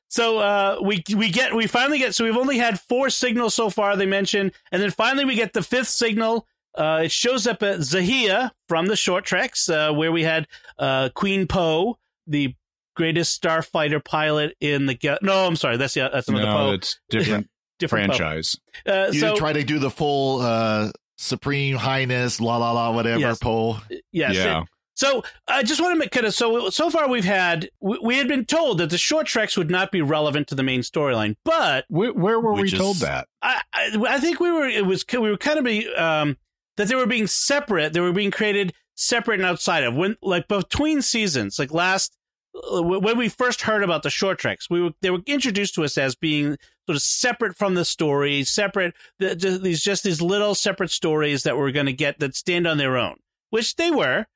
So 0.09 0.39
uh, 0.39 0.79
we 0.83 1.05
we 1.15 1.31
get 1.31 1.55
we 1.55 1.67
finally 1.69 1.99
get 1.99 2.15
so 2.17 2.25
we've 2.25 2.37
only 2.37 2.59
had 2.59 2.81
four 2.81 3.09
signals 3.11 3.55
so 3.55 3.71
far 3.71 3.97
they 3.97 4.07
mentioned, 4.07 4.53
and 4.73 4.83
then 4.83 4.91
finally 4.91 5.25
we 5.25 5.37
get 5.37 5.53
the 5.53 5.63
fifth 5.63 5.89
signal. 5.89 6.47
Uh, 6.77 7.03
it 7.05 7.13
shows 7.13 7.47
up 7.49 7.63
at 7.65 7.79
Xahea 7.81 8.51
from 8.69 8.87
the 8.87 8.97
short 8.97 9.25
treks, 9.25 9.69
uh, 9.69 9.93
where 9.93 10.13
we 10.13 10.23
had 10.25 10.47
uh, 10.79 11.09
Queen 11.15 11.47
Poe, 11.49 11.99
the 12.29 12.55
greatest 12.97 13.41
starfighter 13.41 14.05
pilot 14.05 14.57
in 14.61 14.87
the 14.87 14.95
ga- 14.95 15.19
no, 15.23 15.47
I'm 15.47 15.57
sorry, 15.57 15.77
that's 15.77 15.95
the 15.95 16.09
that's 16.13 16.29
another 16.29 16.47
no, 16.47 16.53
Poe, 16.57 16.73
it's 16.73 16.99
different 17.11 17.49
different 17.79 18.15
franchise. 18.15 18.57
Uh, 18.87 19.09
You 19.13 19.21
so 19.21 19.37
try 19.37 19.53
to 19.53 19.63
do 19.65 19.79
the 19.79 19.91
full 19.91 20.41
uh 20.41 20.91
Supreme 21.19 21.77
Highness, 21.77 22.41
la 22.41 22.57
la 22.57 22.73
la, 22.73 22.93
whatever. 22.93 23.21
Yes. 23.21 23.39
Poe. 23.39 23.79
yes, 24.11 24.35
yeah. 24.35 24.63
it- 24.63 24.69
So 24.95 25.23
I 25.47 25.63
just 25.63 25.81
want 25.81 25.93
to 25.95 25.99
make 25.99 26.11
kind 26.11 26.27
of 26.27 26.35
so 26.35 26.71
so 26.71 26.89
far 26.91 27.09
we've 27.09 27.25
had 27.25 27.69
we, 27.81 27.99
we 28.03 28.17
had 28.19 28.27
been 28.29 28.45
told 28.47 28.79
that 28.79 28.91
the 28.91 28.99
short 28.99 29.27
treks 29.27 29.57
would 29.57 29.71
not 29.71 29.93
be 29.93 30.01
relevant 30.03 30.49
to 30.49 30.55
the 30.55 30.63
main 30.63 30.81
storyline, 30.81 31.37
but 31.45 31.85
Where, 31.89 32.13
where 32.13 32.41
were 32.41 32.55
Which 32.55 32.73
we 32.73 32.79
told 32.79 32.97
is- 32.97 33.03
that? 33.03 33.29
I, 33.43 33.61
I 33.75 33.97
I 34.09 34.19
think 34.21 34.41
we 34.41 34.51
were 34.51 34.67
it 34.69 34.85
was 34.87 35.05
we 35.13 35.19
were 35.31 35.37
kind 35.37 35.59
of 35.59 35.65
be 35.65 35.87
um 35.95 36.37
that 36.77 36.89
they 36.89 36.95
were 36.95 37.07
being 37.07 37.27
separate 37.27 37.93
they 37.93 38.01
were 38.01 38.13
being 38.13 38.31
created 38.31 38.73
separate 38.95 39.41
and 39.41 39.47
outside 39.49 39.85
of 39.85 39.95
when 39.95 40.17
like 40.23 40.47
between 40.49 41.01
seasons 41.03 41.59
like 41.59 41.73
last 41.73 42.17
when 42.71 43.17
we 43.17 43.29
first 43.29 43.63
heard 43.63 43.83
about 43.83 44.03
the 44.03 44.11
short 44.11 44.39
treks 44.39 44.69
we 44.69 44.83
were 44.83 44.91
they 45.01 45.11
were 45.11 45.21
introduced 45.27 45.75
to 45.75 45.85
us 45.85 45.97
as 45.99 46.15
being 46.15 46.57
sort 46.87 46.97
of 46.97 47.03
separate 47.03 47.57
from 47.57 47.75
the 47.75 47.85
story 47.85 48.43
separate 48.45 48.95
the, 49.19 49.35
just, 49.35 49.63
these 49.63 49.83
just 49.83 50.05
these 50.05 50.21
little 50.21 50.55
separate 50.55 50.91
stories 50.91 51.43
that 51.43 51.57
we're 51.57 51.73
going 51.73 51.87
to 51.87 51.93
get 51.93 52.19
that 52.19 52.35
stand 52.35 52.67
on 52.67 52.79
their 52.79 52.97
own 52.97 53.17
which 53.51 53.77
they 53.77 53.91
were 53.91 54.27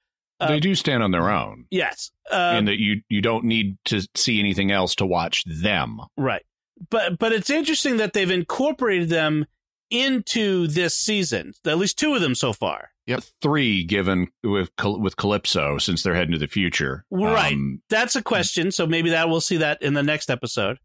Uh, 0.40 0.48
they 0.48 0.60
do 0.60 0.74
stand 0.74 1.02
on 1.02 1.10
their 1.10 1.30
own, 1.30 1.66
yes 1.70 2.10
uh, 2.32 2.54
in 2.58 2.64
that 2.64 2.78
you 2.78 3.02
you 3.08 3.20
don't 3.20 3.44
need 3.44 3.76
to 3.84 4.00
see 4.14 4.40
anything 4.40 4.70
else 4.70 4.94
to 4.94 5.06
watch 5.06 5.44
them. 5.44 6.00
Right. 6.16 6.42
But 6.90 7.18
but 7.18 7.32
it's 7.32 7.50
interesting 7.50 7.98
that 7.98 8.14
they've 8.14 8.30
incorporated 8.30 9.08
them 9.08 9.46
into 9.90 10.66
this 10.66 10.94
season. 10.96 11.52
At 11.66 11.78
least 11.78 11.98
two 11.98 12.14
of 12.14 12.20
them 12.20 12.34
so 12.34 12.52
far. 12.52 12.90
Yep, 13.06 13.22
Three 13.42 13.84
given 13.84 14.28
with 14.42 14.70
with 14.82 15.16
Calypso 15.16 15.76
since 15.78 16.02
they're 16.02 16.14
heading 16.14 16.32
to 16.32 16.38
the 16.38 16.46
future. 16.46 17.04
Right. 17.10 17.52
Um, 17.52 17.82
That's 17.90 18.16
a 18.16 18.22
question. 18.22 18.72
So 18.72 18.86
maybe 18.86 19.10
that 19.10 19.28
we'll 19.28 19.42
see 19.42 19.58
that 19.58 19.82
in 19.82 19.92
the 19.94 20.02
next 20.02 20.30
episode. 20.30 20.78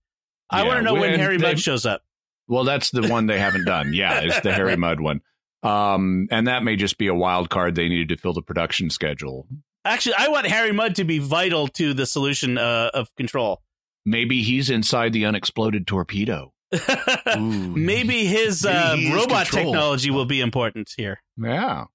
I 0.49 0.61
Yeah, 0.63 0.67
want 0.67 0.77
to 0.79 0.83
know 0.83 0.93
when 0.93 1.11
when 1.11 1.19
Harry 1.19 1.37
Mudd 1.37 1.59
shows 1.59 1.85
up. 1.85 2.01
well, 2.47 2.63
that's 2.65 2.89
the 2.91 3.07
one 3.07 3.27
they 3.27 3.39
haven't 3.39 3.65
done. 3.65 3.93
Yeah, 3.93 4.19
it's 4.21 4.39
the 4.41 4.51
Harry 4.51 4.75
Mudd 4.77 4.99
one. 4.99 5.21
Um, 5.63 6.27
and 6.31 6.47
that 6.47 6.63
may 6.63 6.75
just 6.75 6.97
be 6.97 7.07
a 7.07 7.13
wild 7.15 7.49
card 7.49 7.75
they 7.75 7.87
needed 7.89 8.09
to 8.09 8.17
fill 8.17 8.33
the 8.33 8.41
production 8.41 8.89
schedule. 8.89 9.47
Actually, 9.85 10.15
I 10.17 10.27
want 10.27 10.45
Harry 10.47 10.71
Mudd 10.73 10.95
to 10.95 11.03
be 11.05 11.19
vital 11.19 11.67
to 11.69 11.93
the 11.93 12.05
solution 12.05 12.57
uh, 12.57 12.89
of 12.93 13.13
control. 13.15 13.61
Maybe 14.05 14.41
he's 14.43 14.69
inside 14.69 15.13
the 15.13 15.25
unexploded 15.25 15.85
torpedo. 15.87 16.53
Maybe 17.37 18.25
his 18.25 18.65
uh, 18.65 18.95
robot 19.13 19.47
technology 19.47 20.11
will 20.11 20.25
be 20.25 20.41
important 20.41 20.89
here. 20.95 21.21
Yeah. 21.37 21.85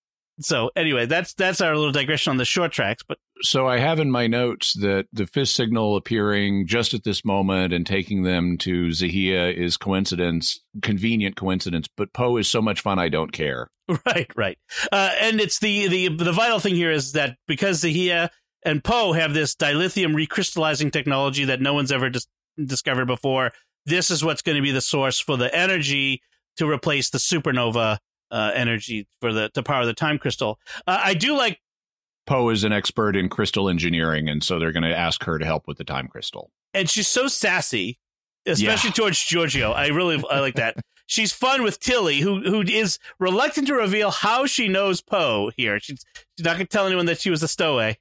So 0.40 0.70
anyway, 0.74 1.06
that's 1.06 1.32
that's 1.34 1.60
our 1.60 1.76
little 1.76 1.92
digression 1.92 2.32
on 2.32 2.38
the 2.38 2.44
short 2.44 2.72
treks. 2.72 3.04
But 3.06 3.18
So 3.42 3.68
I 3.68 3.78
have 3.78 4.00
in 4.00 4.10
my 4.10 4.26
notes 4.26 4.72
that 4.80 5.06
the 5.12 5.26
fist 5.26 5.54
signal 5.54 5.96
appearing 5.96 6.66
just 6.66 6.92
at 6.92 7.04
this 7.04 7.24
moment 7.24 7.72
and 7.72 7.86
taking 7.86 8.24
them 8.24 8.58
to 8.58 8.88
Xahea 8.88 9.56
is 9.56 9.76
coincidence, 9.76 10.60
convenient 10.82 11.36
coincidence, 11.36 11.88
but 11.96 12.12
Poe 12.12 12.36
is 12.36 12.48
so 12.48 12.60
much 12.60 12.80
fun 12.80 12.98
I 12.98 13.08
don't 13.08 13.32
care. 13.32 13.68
right, 14.06 14.30
right, 14.34 14.58
uh, 14.90 15.10
and 15.20 15.40
it's 15.40 15.58
the 15.60 15.86
the 15.88 16.08
the 16.08 16.32
vital 16.32 16.58
thing 16.58 16.74
here 16.74 16.90
is 16.90 17.12
that 17.12 17.36
because 17.46 17.82
Xahea 17.82 18.30
and 18.64 18.82
Poe 18.82 19.12
have 19.12 19.34
this 19.34 19.54
dilithium 19.54 20.14
recrystallizing 20.14 20.90
technology 20.90 21.44
that 21.44 21.60
no 21.60 21.74
one's 21.74 21.92
ever 21.92 22.10
dis- 22.10 22.26
discovered 22.64 23.06
before. 23.06 23.52
This 23.86 24.10
is 24.10 24.24
what's 24.24 24.42
going 24.42 24.56
to 24.56 24.62
be 24.62 24.70
the 24.70 24.80
source 24.80 25.18
for 25.20 25.36
the 25.36 25.54
energy 25.54 26.22
to 26.56 26.68
replace 26.68 27.10
the 27.10 27.18
supernova 27.18 27.98
uh, 28.30 28.50
energy 28.54 29.06
for 29.20 29.32
the 29.32 29.48
to 29.50 29.62
power 29.62 29.84
the 29.86 29.94
time 29.94 30.18
crystal. 30.18 30.58
Uh, 30.86 31.00
I 31.04 31.14
do 31.14 31.36
like 31.36 31.60
Poe 32.26 32.48
is 32.48 32.64
an 32.64 32.72
expert 32.72 33.16
in 33.16 33.28
crystal 33.28 33.68
engineering, 33.68 34.28
and 34.28 34.42
so 34.42 34.58
they're 34.58 34.72
going 34.72 34.82
to 34.84 34.96
ask 34.96 35.24
her 35.24 35.38
to 35.38 35.44
help 35.44 35.66
with 35.68 35.76
the 35.78 35.84
time 35.84 36.08
crystal. 36.08 36.50
and 36.72 36.88
she's 36.88 37.06
so 37.08 37.28
sassy, 37.28 37.98
especially 38.46 38.88
Yeah. 38.88 38.94
towards 38.94 39.18
Georgiou. 39.18 39.74
I 39.74 39.88
really 39.88 40.22
I 40.30 40.40
like 40.40 40.54
that. 40.56 40.76
She's 41.06 41.34
fun 41.34 41.62
with 41.62 41.80
Tilly, 41.80 42.20
who 42.20 42.40
who 42.48 42.62
is 42.62 42.98
reluctant 43.20 43.66
to 43.66 43.74
reveal 43.74 44.10
how 44.10 44.46
she 44.46 44.68
knows 44.68 45.02
Poe 45.02 45.50
here. 45.54 45.78
She's 45.78 46.02
she's 46.38 46.44
not 46.46 46.54
going 46.56 46.66
to 46.66 46.72
tell 46.72 46.86
anyone 46.86 47.04
that 47.04 47.20
she 47.20 47.28
was 47.28 47.42
a 47.42 47.48
stowaway. 47.48 47.98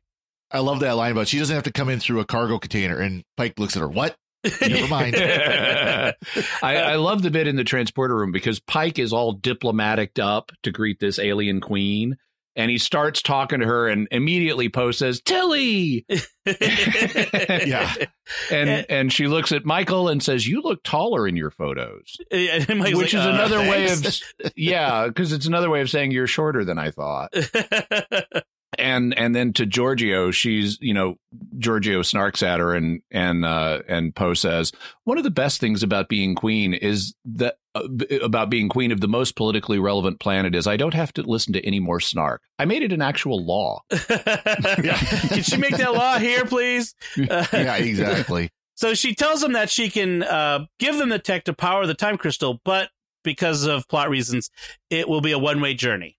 I 0.51 0.59
love 0.59 0.79
that 0.79 0.93
line 0.95 1.11
about 1.11 1.27
she 1.27 1.37
doesn't 1.37 1.53
have 1.53 1.65
to 1.65 1.71
come 1.73 1.89
in 1.89 1.99
through 1.99 2.21
a 2.21 2.25
cargo 2.25 2.59
container. 2.59 2.99
And 2.99 3.25
Pike 3.35 3.59
looks 3.59 3.75
at 3.75 3.81
her. 3.81 3.89
What? 3.89 4.15
Never 4.61 4.87
mind. 4.87 5.15
I, 5.17 6.15
I 6.61 6.95
love 6.95 7.21
the 7.21 7.31
bit 7.31 7.47
in 7.47 7.55
the 7.55 7.63
transporter 7.63 8.15
room 8.15 8.31
because 8.31 8.59
Pike 8.59 8.99
is 8.99 9.13
all 9.13 9.33
diplomatic 9.33 10.19
up 10.19 10.51
to 10.63 10.71
greet 10.71 10.99
this 10.99 11.19
alien 11.19 11.61
queen. 11.61 12.17
And 12.55 12.69
he 12.69 12.77
starts 12.77 13.23
talking 13.23 13.61
to 13.61 13.65
her, 13.65 13.87
and 13.87 14.07
immediately 14.11 14.69
Poe 14.69 14.91
says, 14.91 15.21
Tilly. 15.21 16.05
Yeah. 16.45 17.93
And 18.51 18.85
and 18.89 19.13
she 19.13 19.27
looks 19.27 19.51
at 19.53 19.65
Michael 19.65 20.09
and 20.09 20.21
says, 20.21 20.45
"You 20.45 20.61
look 20.61 20.83
taller 20.83 21.25
in 21.27 21.37
your 21.37 21.51
photos," 21.51 22.17
And 22.29 22.81
which 22.81 22.93
like, 22.93 23.13
is 23.13 23.15
uh, 23.15 23.29
another 23.29 23.59
way 23.59 23.89
of 23.89 24.05
yeah, 24.57 25.07
because 25.07 25.31
it's 25.31 25.45
another 25.45 25.69
way 25.69 25.79
of 25.79 25.89
saying 25.89 26.11
you're 26.11 26.27
shorter 26.27 26.65
than 26.65 26.77
I 26.77 26.91
thought. 26.91 27.33
And 28.77 29.17
and 29.17 29.35
then 29.35 29.53
to 29.53 29.65
Georgiou, 29.65 30.33
she's 30.33 30.77
you 30.81 30.93
know 30.93 31.15
Georgiou 31.57 31.99
snarks 31.99 32.43
at 32.43 32.59
her, 32.59 32.73
and 32.73 33.01
and 33.11 33.45
uh, 33.45 33.81
and 33.87 34.15
Poe 34.15 34.33
says 34.33 34.71
one 35.03 35.17
of 35.17 35.23
the 35.23 35.31
best 35.31 35.59
things 35.59 35.83
about 35.83 36.09
being 36.09 36.35
queen 36.35 36.73
is 36.73 37.15
that 37.25 37.55
uh, 37.75 37.87
about 38.21 38.49
being 38.49 38.69
queen 38.69 38.91
of 38.91 39.01
the 39.01 39.07
most 39.07 39.35
politically 39.35 39.79
relevant 39.79 40.19
planet 40.19 40.55
is 40.55 40.67
I 40.67 40.77
don't 40.77 40.93
have 40.93 41.13
to 41.13 41.23
listen 41.23 41.53
to 41.53 41.65
any 41.65 41.79
more 41.79 41.99
snark. 41.99 42.41
I 42.59 42.65
made 42.65 42.83
it 42.83 42.91
an 42.91 43.01
actual 43.01 43.43
law. 43.43 43.81
Can 43.89 45.43
she 45.43 45.57
make 45.57 45.77
that 45.77 45.93
law 45.93 46.19
here, 46.19 46.45
please? 46.45 46.95
Uh, 47.17 47.45
yeah, 47.53 47.75
exactly. 47.77 48.51
So 48.75 48.93
she 48.93 49.13
tells 49.13 49.41
them 49.41 49.53
that 49.53 49.69
she 49.69 49.89
can 49.89 50.23
uh, 50.23 50.65
give 50.79 50.97
them 50.97 51.09
the 51.09 51.19
tech 51.19 51.45
to 51.45 51.53
power 51.53 51.85
the 51.85 51.93
time 51.93 52.17
crystal, 52.17 52.59
but 52.65 52.89
because 53.23 53.65
of 53.65 53.87
plot 53.87 54.09
reasons, 54.09 54.49
it 54.89 55.07
will 55.07 55.21
be 55.21 55.31
a 55.31 55.39
one 55.39 55.61
way 55.61 55.73
journey. 55.73 56.17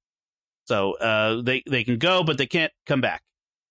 So 0.66 0.94
uh, 0.94 1.42
they 1.42 1.62
they 1.68 1.84
can 1.84 1.98
go, 1.98 2.24
but 2.24 2.38
they 2.38 2.46
can't 2.46 2.72
come 2.86 3.00
back. 3.00 3.22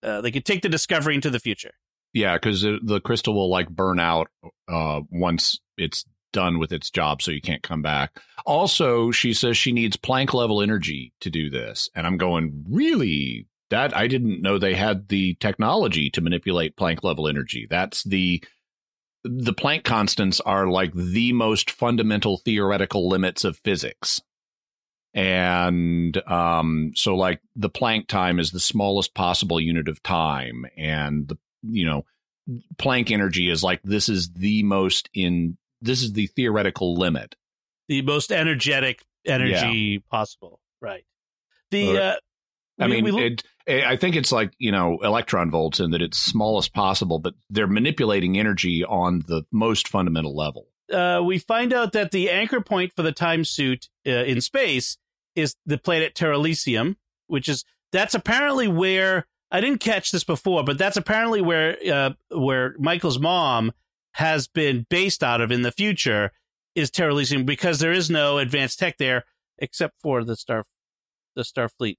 Uh, 0.02 0.22
they 0.22 0.32
can 0.32 0.44
take 0.44 0.62
the 0.62 0.70
discovery 0.70 1.16
into 1.16 1.30
the 1.30 1.40
future. 1.40 1.72
Yeah, 2.14 2.36
because 2.36 2.62
the 2.62 3.02
crystal 3.04 3.34
will 3.34 3.50
like 3.50 3.70
burn 3.70 4.00
out 4.00 4.28
uh, 4.68 5.02
once 5.10 5.60
it's 5.78 6.06
done 6.32 6.60
with 6.60 6.72
its 6.72 6.90
job, 6.90 7.22
so 7.22 7.32
you 7.32 7.42
can't 7.42 7.64
come 7.64 7.82
back. 7.82 8.20
Also, 8.46 9.12
she 9.12 9.34
says 9.34 9.58
she 9.58 9.72
needs 9.72 9.98
Planck 9.98 10.34
level 10.34 10.62
energy 10.62 11.14
to 11.22 11.30
do 11.30 11.50
this, 11.50 11.90
and 11.96 12.06
I'm 12.06 12.18
going 12.18 12.66
really 12.70 13.48
that 13.70 13.96
I 13.96 14.08
didn't 14.08 14.42
know 14.42 14.60
they 14.60 14.76
had 14.76 15.08
the 15.08 15.36
technology 15.36 16.12
to 16.12 16.22
manipulate 16.22 16.76
Planck 16.76 17.04
level 17.04 17.28
energy. 17.28 17.66
That's 17.68 18.04
the 18.04 18.44
the 19.24 19.54
Planck 19.54 19.84
constants 19.84 20.42
are 20.42 20.68
like 20.68 20.94
the 20.94 21.32
most 21.34 21.72
fundamental 21.72 22.38
theoretical 22.38 23.08
limits 23.08 23.44
of 23.44 23.58
physics. 23.58 24.22
And 25.14 26.18
um, 26.30 26.92
so, 26.96 27.16
like 27.16 27.42
the 27.56 27.70
Planck 27.70 28.08
time 28.08 28.40
is 28.40 28.52
the 28.52 28.60
smallest 28.60 29.14
possible 29.14 29.60
unit 29.60 29.88
of 29.88 30.02
time, 30.02 30.66
and 30.76 31.28
the 31.28 31.38
you 31.62 31.86
know 31.86 32.06
Planck 32.78 33.12
energy 33.12 33.50
is 33.50 33.64
like 33.64 33.82
this 33.84 34.10
is 34.10 34.32
the 34.34 34.64
most 34.64 35.10
in 35.14 35.58
this 35.82 36.02
is 36.02 36.14
the 36.14 36.28
theoretical 36.28 36.96
limit. 36.96 37.36
The 37.90 38.02
most 38.02 38.32
energetic 38.32 39.04
energy 39.26 40.00
possible. 40.10 40.60
Right. 40.82 41.06
The 41.72 41.98
uh, 41.98 42.16
I 42.80 42.88
we- 42.88 43.02
mean, 43.02 43.16
we- 43.16 43.24
it, 43.26 43.44
I 43.68 43.96
think 43.96 44.16
it's 44.16 44.32
like 44.32 44.52
you 44.58 44.72
know 44.72 44.98
electron 45.04 45.52
volts 45.52 45.80
in 45.80 45.92
that 45.92 46.02
it's 46.02 46.18
smallest 46.18 46.74
possible, 46.74 47.20
but 47.20 47.34
they're 47.50 47.68
manipulating 47.68 48.38
energy 48.40 48.84
on 48.84 49.24
the 49.28 49.44
most 49.52 49.88
fundamental 49.88 50.36
level. 50.36 50.68
uh, 50.92 51.22
we 51.24 51.38
find 51.38 51.72
out 51.72 51.94
that 51.94 52.12
the 52.12 52.30
anchor 52.30 52.60
point 52.62 52.92
for 52.96 53.04
the 53.04 53.12
time 53.14 53.46
suit 53.46 53.88
uh, 54.06 54.12
in 54.12 54.42
space 54.42 54.98
is 55.36 55.56
the 55.66 55.78
planet 55.78 56.16
Terralysium, 56.16 56.96
which 57.28 57.50
is 57.50 57.66
that's 57.92 58.14
apparently 58.14 58.68
where 58.68 59.28
I 59.52 59.62
didn't 59.62 59.80
catch 59.80 60.12
this 60.12 60.24
before, 60.24 60.64
but 60.64 60.78
that's 60.78 60.98
apparently 60.98 61.42
where 61.42 61.78
uh, 61.92 62.12
where 62.30 62.76
Michael's 62.80 63.20
mom 63.20 63.72
has 64.14 64.48
been 64.48 64.86
based 64.90 65.24
out 65.24 65.42
of 65.42 65.52
in 65.52 65.62
the 65.62 65.72
future 65.72 66.32
is 66.76 66.90
Terralysium 66.90 67.46
because 67.46 67.80
there 67.80 67.92
is 67.92 68.10
no 68.10 68.38
advanced 68.38 68.80
tech 68.80 68.98
there 68.98 69.26
except 69.60 69.96
for 70.02 70.24
the 70.24 70.36
star 70.36 70.66
the 71.36 71.44
Starfleet 71.44 71.98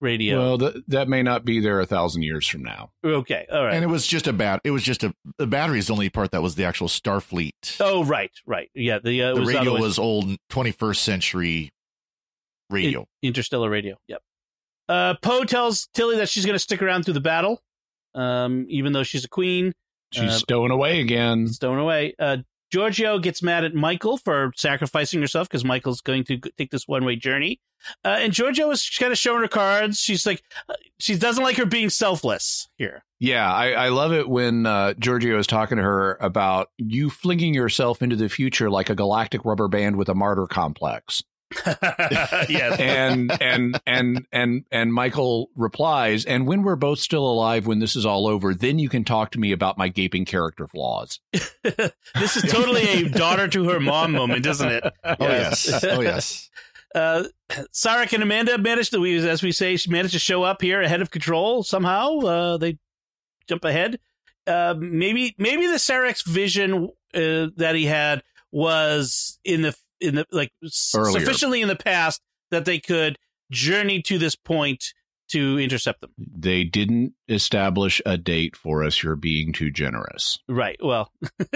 radio. 0.00 0.38
Well, 0.38 0.58
th- 0.58 0.84
that 0.88 1.08
may 1.08 1.22
not 1.22 1.44
be 1.44 1.60
there 1.60 1.80
a 1.80 1.86
thousand 1.86 2.22
years 2.22 2.46
from 2.46 2.62
now. 2.62 2.90
okay, 3.04 3.46
all 3.50 3.64
right. 3.64 3.74
And 3.74 3.84
it 3.84 3.88
was 3.88 4.06
just 4.06 4.26
a 4.26 4.32
bat. 4.32 4.60
It 4.64 4.70
was 4.70 4.82
just 4.82 5.02
a 5.02 5.14
the 5.38 5.46
battery 5.46 5.78
is 5.78 5.86
the 5.88 5.92
only 5.94 6.10
part 6.10 6.30
that 6.32 6.42
was 6.42 6.54
the 6.54 6.64
actual 6.64 6.88
Starfleet. 6.88 7.78
oh, 7.80 8.04
right, 8.04 8.32
right. 8.46 8.70
Yeah, 8.74 8.98
the 9.02 9.22
uh, 9.22 9.34
the 9.34 9.40
was 9.40 9.48
radio 9.48 9.60
otherwise- 9.62 9.80
was 9.82 9.98
old 9.98 10.36
21st 10.50 10.96
century 10.96 11.72
radio. 12.72 13.00
In- 13.22 13.28
interstellar 13.28 13.70
radio. 13.70 13.96
Yep. 14.08 14.22
Uh, 14.88 15.14
Poe 15.22 15.44
tells 15.44 15.88
Tilly 15.94 16.16
that 16.16 16.28
she's 16.28 16.44
going 16.44 16.54
to 16.54 16.58
stick 16.58 16.82
around 16.82 17.04
through 17.04 17.14
the 17.14 17.20
battle, 17.20 17.62
um, 18.14 18.66
even 18.68 18.92
though 18.92 19.02
she's 19.04 19.24
a 19.24 19.28
queen. 19.28 19.72
She's 20.12 20.24
Uh, 20.30 20.38
stowing 20.38 20.70
away 20.70 21.00
again. 21.00 21.46
Stowing 21.48 21.78
away. 21.78 22.14
Uh, 22.18 22.38
Georgiou 22.74 23.22
gets 23.22 23.42
mad 23.42 23.64
at 23.64 23.74
Michael 23.74 24.16
for 24.16 24.50
sacrificing 24.56 25.20
herself 25.20 25.48
because 25.48 25.64
Michael's 25.64 26.00
going 26.00 26.24
to 26.24 26.38
take 26.56 26.70
this 26.70 26.88
one 26.88 27.04
way 27.04 27.16
journey. 27.16 27.60
Uh, 28.04 28.16
and 28.20 28.32
Georgiou 28.32 28.72
is 28.72 28.88
kind 28.98 29.12
of 29.12 29.18
showing 29.18 29.42
her 29.42 29.48
cards. 29.48 29.98
She's 30.00 30.24
like, 30.26 30.42
uh, 30.68 30.74
she 30.98 31.16
doesn't 31.16 31.42
like 31.42 31.56
her 31.56 31.66
being 31.66 31.90
selfless 31.90 32.68
here. 32.78 33.04
Yeah, 33.20 33.52
I, 33.52 33.72
I 33.72 33.88
love 33.90 34.12
it 34.12 34.28
when 34.28 34.66
uh, 34.66 34.94
Georgiou 34.98 35.38
is 35.38 35.46
talking 35.46 35.76
to 35.76 35.82
her 35.82 36.16
about 36.20 36.68
you 36.78 37.10
flinging 37.10 37.54
yourself 37.54 38.02
into 38.02 38.16
the 38.16 38.28
future 38.28 38.70
like 38.70 38.88
a 38.90 38.94
galactic 38.94 39.44
rubber 39.44 39.68
band 39.68 39.96
with 39.96 40.08
a 40.08 40.14
martyr 40.14 40.46
complex. 40.46 41.22
yeah. 42.48 42.76
and 42.78 43.32
and 43.40 43.80
and 43.86 44.26
and 44.32 44.64
and 44.70 44.92
Michael 44.92 45.50
replies, 45.56 46.24
and 46.24 46.46
when 46.46 46.62
we're 46.62 46.76
both 46.76 46.98
still 46.98 47.24
alive, 47.24 47.66
when 47.66 47.78
this 47.78 47.96
is 47.96 48.06
all 48.06 48.26
over, 48.26 48.54
then 48.54 48.78
you 48.78 48.88
can 48.88 49.04
talk 49.04 49.32
to 49.32 49.38
me 49.38 49.52
about 49.52 49.78
my 49.78 49.88
gaping 49.88 50.24
character 50.24 50.66
flaws. 50.66 51.20
this 51.32 52.36
is 52.36 52.50
totally 52.50 52.82
a 52.82 53.08
daughter 53.08 53.48
to 53.48 53.68
her 53.68 53.80
mom 53.80 54.12
moment, 54.12 54.46
isn't 54.46 54.68
it? 54.68 54.84
Oh 55.04 55.16
yes. 55.20 55.84
oh 55.84 56.00
yes. 56.00 56.48
Uh, 56.94 57.24
Sarek 57.72 58.12
and 58.12 58.22
Amanda 58.22 58.58
managed 58.58 58.90
to, 58.90 59.00
we, 59.00 59.16
as 59.26 59.42
we 59.42 59.50
say, 59.50 59.76
she 59.78 59.90
managed 59.90 60.12
to 60.12 60.18
show 60.18 60.42
up 60.42 60.60
here 60.60 60.82
ahead 60.82 61.00
of 61.00 61.10
control 61.10 61.62
somehow. 61.62 62.18
Uh, 62.18 62.56
they 62.58 62.78
jump 63.48 63.64
ahead. 63.64 63.98
Uh, 64.46 64.74
maybe, 64.78 65.34
maybe 65.38 65.66
the 65.66 65.76
Sarek's 65.76 66.20
vision 66.20 66.90
uh, 67.14 67.46
that 67.56 67.74
he 67.74 67.86
had 67.86 68.22
was 68.50 69.38
in 69.42 69.62
the 69.62 69.74
in 70.02 70.16
the 70.16 70.26
like 70.32 70.50
Earlier. 70.94 71.20
sufficiently 71.20 71.62
in 71.62 71.68
the 71.68 71.76
past 71.76 72.20
that 72.50 72.64
they 72.64 72.78
could 72.78 73.16
journey 73.50 74.02
to 74.02 74.18
this 74.18 74.36
point 74.36 74.84
to 75.30 75.58
intercept 75.58 76.02
them. 76.02 76.10
They 76.18 76.64
didn't 76.64 77.14
establish 77.26 78.02
a 78.04 78.18
date 78.18 78.54
for 78.54 78.84
us. 78.84 79.02
You're 79.02 79.16
being 79.16 79.54
too 79.54 79.70
generous. 79.70 80.38
Right. 80.46 80.76
Well, 80.82 81.10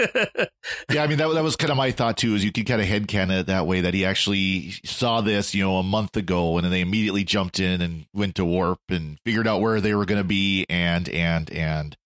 Yeah, 0.91 1.03
I 1.03 1.07
mean 1.07 1.17
that 1.17 1.27
that 1.33 1.43
was 1.43 1.55
kind 1.55 1.69
of 1.71 1.77
my 1.77 1.91
thought 1.91 2.17
too. 2.17 2.33
Is 2.33 2.43
you 2.43 2.51
could 2.51 2.65
kind 2.65 2.81
of 2.81 2.87
headcanon 2.87 3.41
it 3.41 3.45
that 3.47 3.67
way 3.67 3.81
that 3.81 3.93
he 3.93 4.05
actually 4.05 4.71
saw 4.83 5.21
this, 5.21 5.53
you 5.53 5.63
know, 5.63 5.77
a 5.77 5.83
month 5.83 6.17
ago, 6.17 6.57
and 6.57 6.65
then 6.65 6.71
they 6.71 6.81
immediately 6.81 7.23
jumped 7.23 7.59
in 7.59 7.81
and 7.81 8.05
went 8.13 8.35
to 8.35 8.45
warp 8.45 8.79
and 8.89 9.19
figured 9.25 9.47
out 9.47 9.61
where 9.61 9.79
they 9.79 9.93
were 9.93 10.05
going 10.05 10.21
to 10.21 10.27
be, 10.27 10.65
and 10.69 11.07
and 11.09 11.51
and 11.51 11.97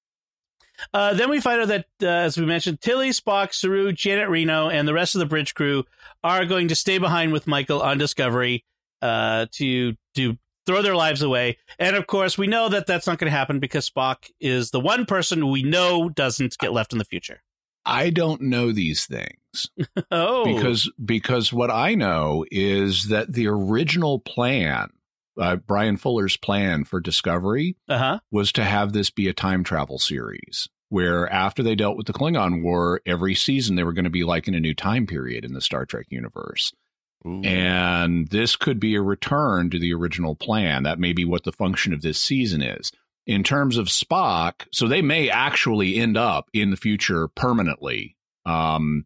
Uh, 0.93 1.13
then 1.13 1.29
we 1.29 1.39
find 1.39 1.61
out 1.61 1.67
that, 1.67 1.85
uh, 2.01 2.07
as 2.07 2.37
we 2.37 2.45
mentioned, 2.45 2.81
Tilly, 2.81 3.09
Spock, 3.09 3.53
Saru, 3.53 3.91
Janet 3.91 4.29
Reno, 4.29 4.69
and 4.69 4.87
the 4.87 4.93
rest 4.93 5.15
of 5.15 5.19
the 5.19 5.25
bridge 5.25 5.53
crew 5.53 5.83
are 6.23 6.45
going 6.45 6.67
to 6.67 6.75
stay 6.75 6.97
behind 6.97 7.33
with 7.33 7.47
Michael 7.47 7.81
on 7.81 7.97
Discovery 7.97 8.65
uh, 9.01 9.47
to 9.53 9.93
to 10.15 10.37
throw 10.65 10.81
their 10.81 10.95
lives 10.95 11.21
away. 11.21 11.57
And 11.79 11.95
of 11.95 12.07
course, 12.07 12.37
we 12.37 12.47
know 12.47 12.69
that 12.69 12.87
that's 12.87 13.07
not 13.07 13.17
going 13.17 13.31
to 13.31 13.37
happen 13.37 13.59
because 13.59 13.89
Spock 13.89 14.29
is 14.39 14.71
the 14.71 14.79
one 14.79 15.05
person 15.05 15.49
we 15.49 15.63
know 15.63 16.09
doesn't 16.09 16.57
get 16.59 16.73
left 16.73 16.93
in 16.93 16.99
the 16.99 17.05
future. 17.05 17.41
I 17.83 18.11
don't 18.11 18.41
know 18.41 18.71
these 18.71 19.05
things 19.07 19.69
Oh, 20.11 20.45
because 20.45 20.91
because 21.03 21.51
what 21.51 21.71
I 21.71 21.95
know 21.95 22.45
is 22.51 23.07
that 23.09 23.33
the 23.33 23.47
original 23.47 24.19
plan, 24.19 24.89
uh, 25.41 25.55
Bryan 25.57 25.97
Fuller's 25.97 26.37
plan 26.37 26.83
for 26.83 26.99
Discovery, 26.99 27.75
uh 27.89 27.97
huh. 27.97 28.19
was 28.31 28.51
to 28.53 28.63
have 28.63 28.93
this 28.93 29.09
be 29.09 29.27
a 29.27 29.33
time 29.33 29.63
travel 29.63 29.99
series 29.99 30.69
where 30.91 31.31
after 31.31 31.63
they 31.63 31.73
dealt 31.73 31.95
with 31.95 32.05
the 32.05 32.13
Klingon 32.13 32.61
War, 32.61 33.01
every 33.05 33.33
season 33.33 33.77
they 33.77 33.83
were 33.83 33.93
going 33.93 34.03
to 34.03 34.09
be 34.09 34.25
like 34.25 34.49
in 34.49 34.55
a 34.55 34.59
new 34.59 34.75
time 34.75 35.07
period 35.07 35.45
in 35.45 35.53
the 35.53 35.61
Star 35.61 35.85
Trek 35.85 36.07
universe. 36.09 36.73
Ooh. 37.25 37.41
And 37.43 38.27
this 38.27 38.57
could 38.57 38.77
be 38.77 38.95
a 38.95 39.01
return 39.01 39.69
to 39.69 39.79
the 39.79 39.93
original 39.93 40.35
plan. 40.35 40.83
That 40.83 40.99
may 40.99 41.13
be 41.13 41.23
what 41.23 41.45
the 41.45 41.53
function 41.53 41.93
of 41.93 42.01
this 42.01 42.21
season 42.21 42.61
is. 42.61 42.91
In 43.25 43.41
terms 43.41 43.77
of 43.77 43.87
Spock, 43.87 44.67
so 44.73 44.87
they 44.87 45.01
may 45.01 45.29
actually 45.29 45.95
end 45.95 46.17
up 46.17 46.49
in 46.53 46.71
the 46.71 46.77
future 46.77 47.29
permanently 47.29 48.17
um, 48.45 49.05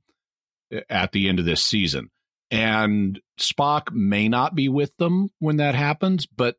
at 0.89 1.11
the 1.11 1.29
end 1.29 1.37
of 1.37 1.45
this 1.45 1.63
season. 1.63 2.09
And 2.49 3.21
Spock 3.39 3.91
may 3.91 4.27
not 4.27 4.55
be 4.55 4.69
with 4.69 4.95
them 4.97 5.29
when 5.39 5.57
that 5.57 5.75
happens, 5.75 6.25
but 6.25 6.57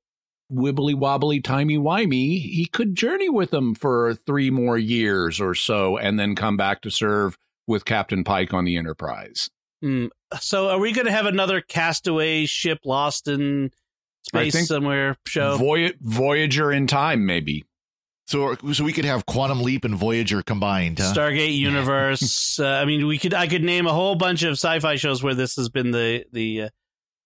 wibbly 0.53 0.95
wobbly, 0.95 1.41
timey 1.41 1.79
wimey, 1.79 2.41
he 2.41 2.69
could 2.71 2.95
journey 2.95 3.29
with 3.29 3.51
them 3.51 3.75
for 3.75 4.15
three 4.27 4.51
more 4.51 4.79
years 4.79 5.41
or 5.41 5.55
so 5.55 5.97
and 5.97 6.19
then 6.19 6.35
come 6.35 6.57
back 6.57 6.83
to 6.83 6.91
serve 6.91 7.37
with 7.67 7.85
Captain 7.85 8.23
Pike 8.25 8.55
on 8.55 8.65
the 8.65 8.77
Enterprise. 8.77 9.51
Hmm. 9.83 10.07
So, 10.41 10.69
are 10.71 10.79
we 10.79 10.93
going 10.93 11.07
to 11.07 11.13
have 11.13 11.27
another 11.27 11.61
castaway 11.61 12.47
ship 12.47 12.79
lost 12.85 13.29
in 13.29 13.71
space 14.23 14.69
somewhere 14.69 15.17
show? 15.27 15.57
Voy- 15.57 15.93
Voyager 16.01 16.73
in 16.73 16.87
time, 16.87 17.27
maybe. 17.27 17.65
So 18.27 18.57
so 18.73 18.85
we 18.85 18.93
could 18.93 19.05
have 19.05 19.25
Quantum 19.27 19.63
Leap 19.63 19.85
and 19.85 19.95
Voyager 19.95 20.43
combined. 20.43 20.99
Huh? 20.99 21.13
Stargate 21.15 21.57
universe. 21.57 22.59
uh, 22.61 22.67
I 22.67 22.85
mean, 22.85 23.07
we 23.07 23.19
could. 23.19 23.35
I 23.35 23.47
could 23.47 23.63
name 23.65 23.87
a 23.87 23.93
whole 23.93 24.15
bunch 24.17 24.43
of 24.43 24.53
sci-fi 24.53 24.97
shows 24.97 25.23
where 25.23 25.35
this 25.35 25.57
has 25.57 25.69
been 25.69 25.91
the 25.93 26.25
the. 26.33 26.63
Uh, 26.63 26.69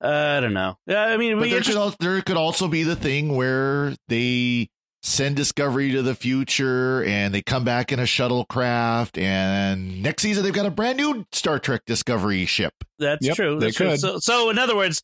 I 0.03 0.41
don't 0.41 0.55
know. 0.55 0.79
Yeah, 0.87 1.03
I 1.05 1.17
mean, 1.19 1.35
But 1.37 1.43
we 1.43 1.51
there 1.51 1.61
could, 1.61 1.77
al- 1.77 1.95
there 2.01 2.21
could 2.23 2.37
also 2.39 2.69
be 2.69 2.85
the 2.85 2.97
thing 2.97 3.37
where 3.37 3.95
they 4.09 4.71
send 5.03 5.37
Discovery 5.37 5.93
to 5.93 6.03
the 6.03 6.15
future 6.15 7.03
and 7.05 7.35
they 7.35 7.41
come 7.43 7.65
back 7.65 7.93
in 7.93 7.99
a 7.99 8.05
shuttlecraft, 8.05 9.19
and 9.21 10.03
next 10.03 10.23
season 10.23 10.43
they've 10.45 10.53
got 10.55 10.67
a 10.67 10.71
brand 10.71 10.97
new 10.99 11.27
Star 11.33 11.59
Trek 11.59 11.83
Discovery 11.87 12.47
ship. 12.47 12.73
That's 12.99 13.27
Yep, 13.27 13.37
true. 13.37 13.59
they 13.61 13.67
That's 13.67 13.77
true. 13.77 13.89
could. 13.91 14.01
So, 14.01 14.19
so 14.19 14.51
in 14.51 14.59
other 14.59 14.77
words, 14.77 15.03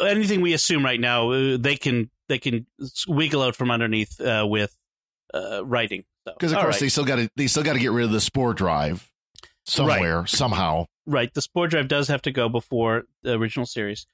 anything 0.00 0.40
we 0.40 0.52
assume 0.54 0.84
right 0.84 1.00
now, 1.00 1.30
uh, 1.30 1.56
they 1.58 1.76
can 1.76 2.10
they 2.28 2.38
can 2.38 2.66
wiggle 3.06 3.42
out 3.42 3.56
from 3.56 3.70
underneath 3.70 4.20
uh, 4.20 4.46
with 4.48 4.74
uh, 5.34 5.64
writing. 5.64 6.04
So, 6.26 6.34
Because 6.34 6.52
of 6.52 6.58
course 6.58 6.76
right. 6.76 6.80
they 6.80 6.88
still 6.88 7.04
got 7.04 7.16
to 7.16 7.30
they 7.36 7.46
still 7.46 7.62
got 7.62 7.74
to 7.74 7.78
get 7.78 7.92
rid 7.92 8.04
of 8.04 8.12
the 8.12 8.20
spore 8.20 8.54
drive 8.54 9.10
somewhere 9.66 10.26
somehow. 10.26 10.86
right, 11.06 11.32
the 11.32 11.42
spore 11.42 11.68
drive 11.68 11.88
does 11.88 12.08
have 12.08 12.22
to 12.22 12.30
go 12.30 12.48
before 12.48 13.04
the 13.22 13.34
original 13.34 13.66
series. 13.66 14.06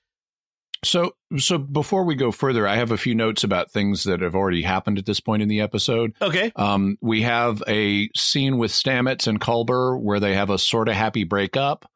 So, 0.85 1.15
so 1.39 1.57
before 1.57 2.05
we 2.05 2.15
go 2.15 2.31
further, 2.31 2.69
I 2.69 2.77
have 2.77 2.91
a 2.91 2.99
few 2.99 3.15
notes 3.15 3.43
about 3.43 3.71
things 3.71 4.05
that 4.05 4.21
have 4.21 4.35
already 4.35 4.63
happened 4.63 4.99
at 4.99 5.07
this 5.07 5.19
point 5.21 5.43
in 5.43 5.49
the 5.49 5.63
episode. 5.63 6.13
Okay. 6.21 6.53
Um, 6.57 6.99
we 7.01 7.23
have 7.23 7.63
a 7.67 8.11
scene 8.15 8.59
with 8.59 8.71
Stamets 8.71 9.27
and 9.27 9.41
Culber 9.41 9.99
where 9.99 10.21
they 10.21 10.35
have 10.35 10.51
a 10.51 10.59
sort 10.59 10.89
of 10.89 10.95
happy 10.95 11.25
breakup. 11.25 11.91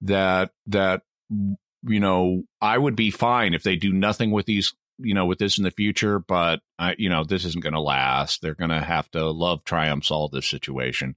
That 0.00 0.52
that 0.66 1.02
you 1.30 2.00
know, 2.00 2.44
I 2.60 2.78
would 2.78 2.96
be 2.96 3.10
fine 3.10 3.54
if 3.54 3.62
they 3.62 3.76
do 3.76 3.92
nothing 3.92 4.30
with 4.30 4.46
these, 4.46 4.74
you 5.04 5.14
know, 5.14 5.26
with 5.26 5.38
this 5.38 5.58
in 5.58 5.64
the 5.64 5.70
future. 5.70 6.18
But 6.18 6.60
I, 6.78 6.94
you 6.98 7.08
know, 7.08 7.24
this 7.24 7.44
isn't 7.44 7.62
going 7.62 7.74
to 7.74 7.80
last. 7.80 8.42
They're 8.42 8.54
going 8.54 8.70
to 8.70 8.80
have 8.80 9.10
to 9.12 9.30
love 9.30 9.64
triumph 9.64 10.04
solve 10.04 10.32
this 10.32 10.46
situation. 10.46 11.16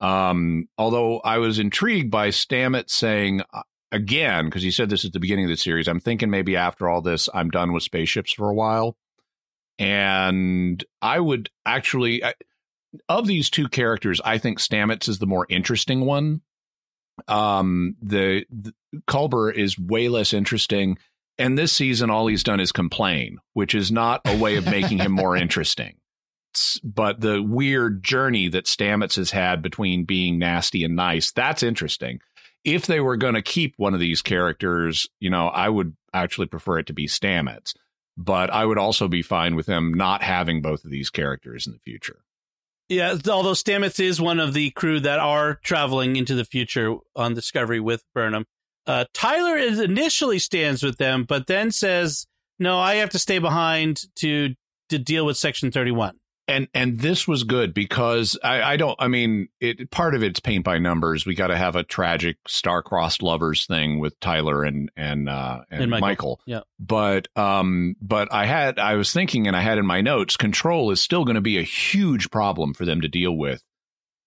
Um, 0.00 0.68
although 0.76 1.20
I 1.20 1.38
was 1.38 1.58
intrigued 1.58 2.10
by 2.10 2.28
Stamets 2.28 2.90
saying 2.90 3.42
uh, 3.52 3.62
again 3.92 4.46
because 4.46 4.62
he 4.62 4.70
said 4.70 4.90
this 4.90 5.04
at 5.04 5.12
the 5.12 5.20
beginning 5.20 5.44
of 5.44 5.50
the 5.50 5.56
series. 5.56 5.86
I'm 5.86 6.00
thinking 6.00 6.30
maybe 6.30 6.56
after 6.56 6.88
all 6.88 7.02
this, 7.02 7.28
I'm 7.32 7.50
done 7.50 7.72
with 7.72 7.84
spaceships 7.84 8.32
for 8.32 8.48
a 8.48 8.54
while. 8.54 8.96
And 9.78 10.84
I 11.00 11.20
would 11.20 11.50
actually, 11.64 12.24
I- 12.24 12.34
of 13.08 13.26
these 13.26 13.48
two 13.48 13.68
characters, 13.68 14.20
I 14.24 14.38
think 14.38 14.58
Stamets 14.58 15.08
is 15.08 15.18
the 15.18 15.26
more 15.26 15.46
interesting 15.48 16.04
one. 16.04 16.42
Um, 17.28 17.96
the, 18.02 18.44
the 18.50 18.74
Culber 19.06 19.54
is 19.54 19.78
way 19.78 20.08
less 20.08 20.32
interesting, 20.32 20.98
and 21.38 21.58
this 21.58 21.72
season, 21.72 22.10
all 22.10 22.26
he's 22.26 22.42
done 22.42 22.60
is 22.60 22.72
complain, 22.72 23.38
which 23.52 23.74
is 23.74 23.90
not 23.90 24.20
a 24.24 24.36
way 24.36 24.56
of 24.56 24.66
making 24.66 24.98
him 24.98 25.12
more 25.12 25.36
interesting. 25.36 25.96
But 26.84 27.20
the 27.20 27.42
weird 27.42 28.02
journey 28.02 28.48
that 28.48 28.66
Stamets 28.66 29.16
has 29.16 29.30
had 29.30 29.62
between 29.62 30.04
being 30.04 30.38
nasty 30.38 30.84
and 30.84 30.94
nice, 30.94 31.32
that's 31.32 31.62
interesting. 31.62 32.20
If 32.64 32.86
they 32.86 33.00
were 33.00 33.16
going 33.16 33.34
to 33.34 33.42
keep 33.42 33.74
one 33.76 33.94
of 33.94 34.00
these 34.00 34.22
characters, 34.22 35.08
you 35.18 35.30
know, 35.30 35.48
I 35.48 35.68
would 35.68 35.96
actually 36.12 36.46
prefer 36.46 36.78
it 36.78 36.86
to 36.86 36.92
be 36.92 37.06
Stamets 37.06 37.72
but 38.16 38.50
I 38.50 38.64
would 38.64 38.78
also 38.78 39.08
be 39.08 39.22
fine 39.22 39.56
with 39.56 39.66
them 39.66 39.94
not 39.94 40.22
having 40.22 40.62
both 40.62 40.84
of 40.84 40.90
these 40.90 41.10
characters 41.10 41.66
in 41.66 41.72
the 41.72 41.78
future. 41.78 42.24
Yeah, 42.88 43.16
although 43.30 43.52
Stamets 43.52 44.00
is 44.00 44.20
one 44.20 44.38
of 44.38 44.52
the 44.52 44.70
crew 44.70 45.00
that 45.00 45.18
are 45.18 45.54
traveling 45.62 46.16
into 46.16 46.34
the 46.34 46.44
future 46.44 46.96
on 47.16 47.34
Discovery 47.34 47.80
with 47.80 48.04
Burnham. 48.14 48.44
Uh, 48.86 49.04
Tyler 49.14 49.56
is 49.56 49.78
initially 49.78 50.38
stands 50.38 50.82
with 50.82 50.98
them, 50.98 51.24
but 51.24 51.46
then 51.46 51.70
says, 51.70 52.26
"No, 52.58 52.78
I 52.78 52.96
have 52.96 53.10
to 53.10 53.18
stay 53.18 53.38
behind 53.38 54.04
to 54.16 54.54
to 54.88 54.98
deal 54.98 55.24
with 55.24 55.36
Section 55.36 55.70
Thirty 55.70 55.92
One." 55.92 56.18
And 56.48 56.66
and 56.74 56.98
this 56.98 57.28
was 57.28 57.44
good 57.44 57.72
because 57.72 58.36
I, 58.42 58.62
I 58.62 58.76
don't 58.76 58.96
I 58.98 59.06
mean 59.06 59.48
it 59.60 59.92
part 59.92 60.16
of 60.16 60.24
it's 60.24 60.40
paint 60.40 60.64
by 60.64 60.78
numbers. 60.78 61.24
We 61.24 61.36
got 61.36 61.46
to 61.46 61.56
have 61.56 61.76
a 61.76 61.84
tragic 61.84 62.36
star-crossed 62.48 63.22
lovers 63.22 63.64
thing 63.64 64.00
with 64.00 64.18
Tyler 64.18 64.64
and 64.64 64.90
and 64.96 65.28
uh 65.28 65.60
and, 65.70 65.82
And 65.82 65.90
Michael. 65.90 66.06
Michael. 66.06 66.40
Yeah. 66.46 66.60
But 66.80 67.28
um 67.36 67.94
but 68.02 68.32
I 68.32 68.46
had 68.46 68.80
I 68.80 68.94
was 68.94 69.12
thinking 69.12 69.46
and 69.46 69.56
I 69.56 69.60
had 69.60 69.78
in 69.78 69.86
my 69.86 70.00
notes 70.00 70.36
control 70.36 70.90
is 70.90 71.00
still 71.00 71.24
going 71.24 71.36
to 71.36 71.40
be 71.40 71.58
a 71.58 71.62
huge 71.62 72.28
problem 72.30 72.74
for 72.74 72.84
them 72.84 73.02
to 73.02 73.08
deal 73.08 73.36
with 73.36 73.62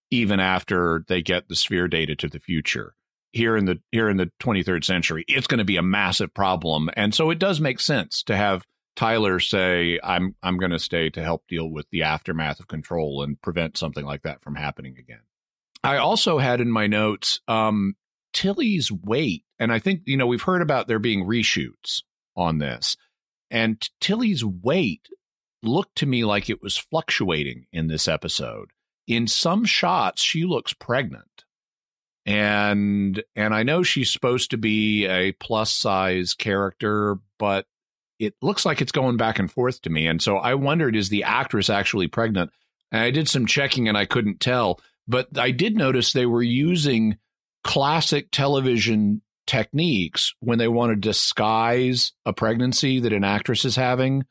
even 0.09 0.39
after 0.39 1.03
they 1.09 1.21
get 1.21 1.49
the 1.49 1.55
sphere 1.55 1.89
data 1.89 2.15
to 2.15 2.29
the 2.29 2.39
future. 2.39 2.95
Here 3.35 3.57
in 3.57 3.65
the 3.65 3.81
here 3.91 4.09
in 4.09 4.17
the 4.17 4.31
23rd 4.41 4.85
century, 4.85 5.25
it's 5.27 5.47
going 5.47 5.57
to 5.59 5.65
be 5.65 5.77
a 5.77 5.83
massive 5.83 6.33
problem. 6.33 6.89
And 6.95 7.13
so 7.13 7.29
it 7.29 7.37
does 7.37 7.59
make 7.59 7.81
sense 7.81 8.23
to 8.23 8.35
have 8.35 8.63
Tyler 8.95 9.39
say, 9.39 9.99
"I'm 10.03 10.35
I'm 10.41 10.57
going 10.57 10.71
to 10.71 10.79
stay 10.79 11.09
to 11.11 11.23
help 11.23 11.43
deal 11.47 11.69
with 11.69 11.85
the 11.91 12.03
aftermath 12.03 12.59
of 12.59 12.67
control 12.67 13.21
and 13.21 13.41
prevent 13.41 13.77
something 13.77 14.05
like 14.05 14.23
that 14.23 14.41
from 14.41 14.55
happening 14.55 14.95
again." 14.97 15.21
I 15.83 15.97
also 15.97 16.39
had 16.39 16.61
in 16.61 16.71
my 16.71 16.87
notes 16.87 17.41
um, 17.47 17.95
Tilly's 18.33 18.91
weight, 18.91 19.43
and 19.59 19.71
I 19.71 19.79
think 19.79 20.01
you 20.05 20.17
know 20.17 20.27
we've 20.27 20.41
heard 20.41 20.61
about 20.61 20.87
there 20.87 20.99
being 20.99 21.25
reshoots 21.25 22.03
on 22.35 22.57
this, 22.57 22.95
and 23.51 23.81
Tilly's 23.99 24.43
weight 24.43 25.07
looked 25.61 25.97
to 25.97 26.05
me 26.05 26.23
like 26.23 26.49
it 26.49 26.61
was 26.61 26.77
fluctuating 26.77 27.65
in 27.71 27.87
this 27.87 28.07
episode. 28.07 28.69
In 29.07 29.27
some 29.27 29.65
shots, 29.65 30.23
she 30.23 30.43
looks 30.43 30.73
pregnant, 30.73 31.44
and 32.25 33.23
and 33.35 33.53
I 33.53 33.63
know 33.63 33.83
she's 33.83 34.11
supposed 34.11 34.51
to 34.51 34.57
be 34.57 35.05
a 35.05 35.31
plus 35.33 35.71
size 35.71 36.33
character, 36.33 37.17
but 37.37 37.65
it 38.19 38.33
looks 38.41 38.65
like 38.65 38.81
it's 38.81 38.91
going 38.91 39.17
back 39.17 39.39
and 39.39 39.51
forth 39.51 39.81
to 39.81 39.89
me. 39.89 40.07
And 40.07 40.21
so 40.21 40.37
I 40.37 40.55
wondered, 40.55 40.95
is 40.95 41.09
the 41.09 41.23
actress 41.23 41.69
actually 41.69 42.07
pregnant? 42.07 42.51
And 42.91 43.01
I 43.01 43.11
did 43.11 43.27
some 43.27 43.45
checking 43.45 43.87
and 43.87 43.97
I 43.97 44.05
couldn't 44.05 44.39
tell. 44.39 44.79
But 45.07 45.37
I 45.37 45.51
did 45.51 45.75
notice 45.75 46.13
they 46.13 46.25
were 46.25 46.41
using 46.41 47.17
classic 47.63 48.29
television 48.31 49.21
techniques 49.45 50.33
when 50.39 50.57
they 50.57 50.67
want 50.67 50.91
to 50.91 50.95
disguise 50.95 52.13
a 52.25 52.33
pregnancy 52.33 52.99
that 53.01 53.13
an 53.13 53.23
actress 53.23 53.65
is 53.65 53.75
having. 53.75 54.23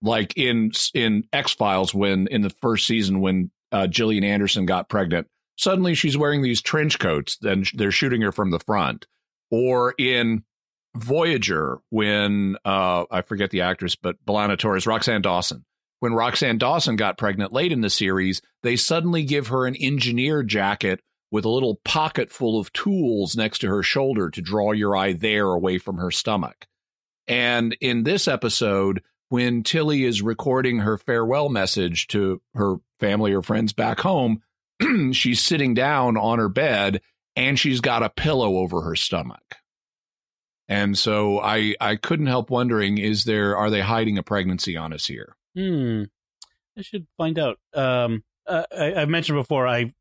Like 0.00 0.36
in 0.36 0.72
in 0.94 1.24
X 1.32 1.52
Files, 1.52 1.94
when 1.94 2.26
in 2.28 2.42
the 2.42 2.50
first 2.50 2.86
season 2.86 3.20
when 3.20 3.50
uh, 3.70 3.86
Gillian 3.86 4.24
Anderson 4.24 4.66
got 4.66 4.88
pregnant, 4.88 5.28
suddenly 5.56 5.94
she's 5.94 6.16
wearing 6.16 6.42
these 6.42 6.62
trench 6.62 6.98
coats, 6.98 7.38
then 7.40 7.64
they're 7.74 7.90
shooting 7.90 8.22
her 8.22 8.32
from 8.32 8.50
the 8.50 8.60
front. 8.60 9.06
Or 9.50 9.94
in 9.98 10.44
Voyager, 10.96 11.78
when 11.90 12.56
uh, 12.64 13.04
I 13.10 13.22
forget 13.22 13.50
the 13.50 13.62
actress, 13.62 13.96
but 13.96 14.24
B'Elanna 14.26 14.58
Torres, 14.58 14.84
Roxann 14.84 15.22
Dawson. 15.22 15.64
When 16.00 16.12
Roxann 16.12 16.58
Dawson 16.58 16.96
got 16.96 17.16
pregnant 17.16 17.52
late 17.52 17.72
in 17.72 17.80
the 17.80 17.90
series, 17.90 18.42
they 18.62 18.76
suddenly 18.76 19.22
give 19.22 19.48
her 19.48 19.66
an 19.66 19.76
engineer 19.76 20.42
jacket 20.42 21.00
with 21.30 21.44
a 21.44 21.50
little 21.50 21.80
pocket 21.84 22.30
full 22.30 22.58
of 22.58 22.72
tools 22.72 23.36
next 23.36 23.60
to 23.60 23.68
her 23.68 23.82
shoulder 23.82 24.28
to 24.30 24.42
draw 24.42 24.72
your 24.72 24.96
eye 24.96 25.12
there 25.12 25.46
away 25.46 25.78
from 25.78 25.96
her 25.96 26.10
stomach. 26.10 26.66
And 27.26 27.76
in 27.80 28.02
this 28.02 28.28
episode, 28.28 29.02
when 29.28 29.62
Tilly 29.62 30.04
is 30.04 30.20
recording 30.20 30.80
her 30.80 30.98
farewell 30.98 31.48
message 31.48 32.08
to 32.08 32.42
her 32.54 32.76
family 33.00 33.32
or 33.32 33.40
friends 33.40 33.72
back 33.72 34.00
home, 34.00 34.42
she's 35.12 35.40
sitting 35.40 35.74
down 35.74 36.16
on 36.16 36.38
her 36.38 36.48
bed 36.48 37.00
and 37.36 37.58
she's 37.58 37.80
got 37.80 38.02
a 38.02 38.10
pillow 38.10 38.58
over 38.58 38.82
her 38.82 38.96
stomach. 38.96 39.56
And 40.68 40.96
so 40.96 41.40
I 41.40 41.74
I 41.80 41.96
couldn't 41.96 42.26
help 42.26 42.48
wondering: 42.50 42.96
is 42.98 43.24
there 43.24 43.56
are 43.56 43.68
they 43.68 43.80
hiding 43.80 44.16
a 44.16 44.22
pregnancy 44.22 44.76
on 44.76 44.92
us 44.92 45.06
here? 45.06 45.36
Hmm. 45.56 46.04
I 46.78 46.82
should 46.82 47.06
find 47.18 47.38
out. 47.38 47.58
Um, 47.74 48.22
uh, 48.46 48.64
I, 48.76 48.94
I 48.94 49.04
mentioned 49.04 49.36
before 49.36 49.66
I 49.68 49.92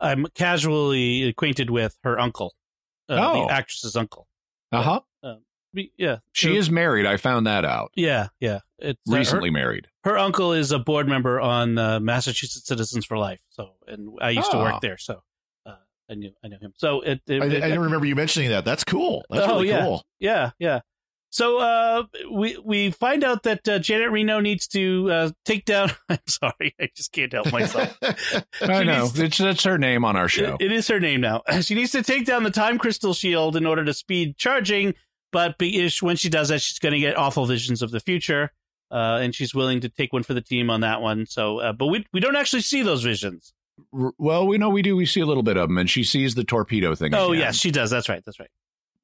I'm 0.00 0.26
casually 0.34 1.24
acquainted 1.28 1.70
with 1.70 1.96
her 2.02 2.18
uncle, 2.18 2.54
uh, 3.08 3.16
Oh. 3.18 3.46
the 3.46 3.52
actress's 3.52 3.94
uncle. 3.94 4.26
Uh 4.72 4.82
huh. 4.82 5.00
Be- 5.76 5.92
Yeah, 5.96 6.16
She 6.32 6.56
is 6.56 6.70
married. 6.70 7.06
I 7.06 7.16
found 7.18 7.46
that 7.46 7.64
out 7.64 7.92
Yeah, 7.94 8.28
yeah. 8.40 8.60
It's 8.78 8.98
uh, 9.08 9.12
her- 9.12 9.18
recently. 9.18 9.50
Married. 9.50 9.86
her 10.04 10.18
uncle 10.18 10.52
is 10.52 10.72
a 10.72 10.78
board 10.80 11.06
member 11.08 11.40
on 11.40 11.78
uh, 11.78 12.00
Massachusetts 12.00 12.66
Citizens 12.66 13.04
for 13.06 13.16
Life. 13.16 13.40
So, 13.50 13.70
and 13.86 14.10
I 14.20 14.30
used 14.30 14.50
to 14.50 14.56
Ah. 14.56 14.72
work 14.72 14.80
there, 14.80 14.98
so 14.98 15.22
uh, 15.64 15.74
I 16.10 16.14
knew 16.14 16.32
I 16.44 16.48
knew 16.48 16.58
him. 16.60 16.72
So 16.76 17.00
it, 17.02 17.20
it, 17.28 17.40
I, 17.42 17.46
I 17.46 17.48
didn't 17.48 17.80
remember 17.80 18.06
you 18.06 18.16
mentioning 18.16 18.48
that. 18.50 18.64
That's 18.64 18.82
cool. 18.84 19.24
That's 19.30 19.46
Oh, 19.46 19.56
really 19.56 19.68
yeah. 19.68 19.80
cool. 19.84 20.04
yeah, 20.18 20.50
yeah. 20.58 20.80
So 21.30 21.58
uh, 21.58 22.04
we 22.32 22.56
we 22.64 22.90
find 22.92 23.22
out 23.24 23.42
that 23.42 23.66
uh, 23.68 23.78
Janet 23.78 24.10
Reno 24.10 24.40
needs 24.40 24.66
to 24.68 25.10
uh, 25.10 25.30
take 25.44 25.64
down. 25.66 25.90
I'm 26.08 26.18
sorry, 26.28 26.74
I 26.80 26.88
just 26.96 27.12
can't 27.12 27.32
help 27.32 27.52
myself. 27.52 27.98
I 28.62 28.84
know 28.84 29.02
needs- 29.04 29.18
it's 29.20 29.38
that's 29.38 29.64
her 29.64 29.76
name 29.76 30.04
on 30.04 30.16
our 30.16 30.28
show. 30.28 30.54
It- 30.60 30.66
it 30.66 30.72
is 30.72 30.88
her 30.88 31.00
name 31.00 31.20
now. 31.20 31.42
She 31.62 31.74
needs 31.74 31.92
to 31.92 32.02
take 32.02 32.24
down 32.26 32.42
the 32.44 32.50
time 32.50 32.78
crystal 32.78 33.12
shield 33.12 33.56
in 33.56 33.66
order 33.66 33.84
to 33.84 33.92
speed 33.92 34.36
charging, 34.38 34.94
but 35.36 35.58
be, 35.58 35.90
when 36.00 36.16
she 36.16 36.30
does 36.30 36.48
that, 36.48 36.62
she's 36.62 36.78
going 36.78 36.94
to 36.94 36.98
get 36.98 37.18
awful 37.18 37.44
visions 37.44 37.82
of 37.82 37.90
the 37.90 38.00
future, 38.00 38.52
uh, 38.90 39.18
and 39.20 39.34
she's 39.34 39.54
willing 39.54 39.80
to 39.80 39.90
take 39.90 40.10
one 40.10 40.22
for 40.22 40.32
the 40.32 40.40
team 40.40 40.70
on 40.70 40.80
that 40.80 41.02
one. 41.02 41.26
So, 41.26 41.58
uh, 41.58 41.72
but 41.74 41.88
we 41.88 42.06
we 42.14 42.20
don't 42.20 42.36
actually 42.36 42.62
see 42.62 42.80
those 42.80 43.02
visions. 43.02 43.52
Well, 43.92 44.46
we 44.46 44.56
know 44.56 44.70
we 44.70 44.80
do. 44.80 44.96
We 44.96 45.04
see 45.04 45.20
a 45.20 45.26
little 45.26 45.42
bit 45.42 45.58
of 45.58 45.68
them, 45.68 45.76
and 45.76 45.90
she 45.90 46.04
sees 46.04 46.36
the 46.36 46.42
torpedo 46.42 46.94
thing. 46.94 47.14
Oh 47.14 47.32
again. 47.32 47.40
yes, 47.40 47.56
she 47.56 47.70
does. 47.70 47.90
That's 47.90 48.08
right. 48.08 48.22
That's 48.24 48.40
right. 48.40 48.48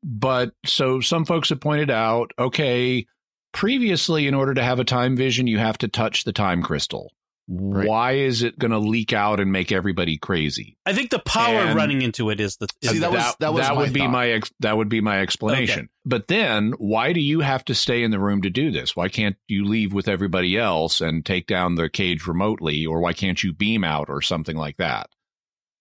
But 0.03 0.55
so 0.65 1.01
some 1.01 1.27
folks 1.27 1.51
have 1.51 1.61
pointed 1.61 1.91
out, 1.91 2.33
okay, 2.39 3.05
previously, 3.53 4.27
in 4.27 4.33
order 4.33 4.55
to 4.55 4.63
have 4.63 4.81
a 4.81 4.85
time 4.85 5.19
vision, 5.19 5.47
you 5.47 5.59
have 5.59 5.77
to 5.79 5.89
touch 5.89 6.25
the 6.25 6.33
time 6.33 6.63
crystal. 6.63 7.13
Right. 7.49 7.87
Why 7.89 8.13
is 8.13 8.43
it 8.43 8.59
going 8.59 8.71
to 8.71 8.79
leak 8.79 9.13
out 9.13 9.41
and 9.41 9.51
make 9.53 9.73
everybody 9.73 10.17
crazy? 10.17 10.77
I 10.87 10.93
think 10.95 11.11
the 11.11 11.19
power 11.19 11.61
And- 11.61 11.77
running 11.77 12.01
into 12.01 12.31
it 12.31 12.41
is 12.41 12.57
the. 12.57 12.69
Is 12.81 12.91
See, 12.91 12.95
the- 12.99 13.01
that 13.01 13.13
was- 13.13 13.37
that 13.41 13.53
was 13.53 13.69
my 13.69 13.75
would 13.75 13.93
be 13.93 14.07
my 14.07 14.29
ex, 14.31 14.51
that 14.61 14.77
would 14.77 14.89
be 14.89 15.01
my 15.01 15.21
explanation. 15.21 15.89
But 16.05 16.29
then, 16.29 16.73
why 16.79 17.13
do 17.13 17.21
you 17.21 17.41
have 17.41 17.65
to 17.67 17.75
stay 17.75 18.03
in 18.05 18.11
the 18.11 18.21
room 18.21 18.43
to 18.43 18.51
do 18.51 18.71
this? 18.71 18.95
Why 18.97 19.09
can't 19.09 19.37
you 19.49 19.65
leave 19.65 19.93
with 19.93 20.09
everybody 20.09 20.57
else 20.57 21.01
and 21.01 21.25
take 21.27 21.47
down 21.47 21.75
the 21.75 21.89
cage 21.91 22.27
remotely, 22.27 22.87
or 22.87 23.01
why 23.01 23.13
can't 23.13 23.43
you 23.43 23.53
beam 23.53 23.83
out 23.85 24.09
or 24.09 24.23
something 24.23 24.57
like 24.57 24.77
that? 24.79 25.09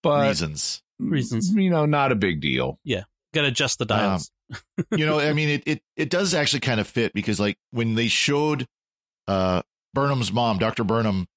But 0.04 0.28
Reasons. 0.30 0.82
Reasons. 1.00 1.52
you 1.54 1.70
know, 1.70 1.86
not 1.86 2.12
a 2.12 2.16
big 2.16 2.42
deal. 2.42 2.80
Yeah, 2.84 3.04
got 3.34 3.42
to 3.42 3.48
adjust 3.48 3.78
the 3.80 3.86
dials. 3.86 4.32
you 4.92 5.06
know, 5.06 5.20
I 5.20 5.34
mean, 5.34 5.50
it, 5.50 5.64
it 5.66 5.84
it 5.96 6.10
does 6.10 6.34
actually 6.34 6.60
kind 6.62 6.80
of 6.80 6.88
fit 6.88 7.14
because 7.14 7.40
like 7.40 7.58
when 7.72 7.94
they 7.96 8.08
showed 8.08 8.68
uh 9.28 9.62
Burnham's 9.94 10.32
mom, 10.32 10.58
Dr. 10.58 10.84
Burnham, 10.84 11.28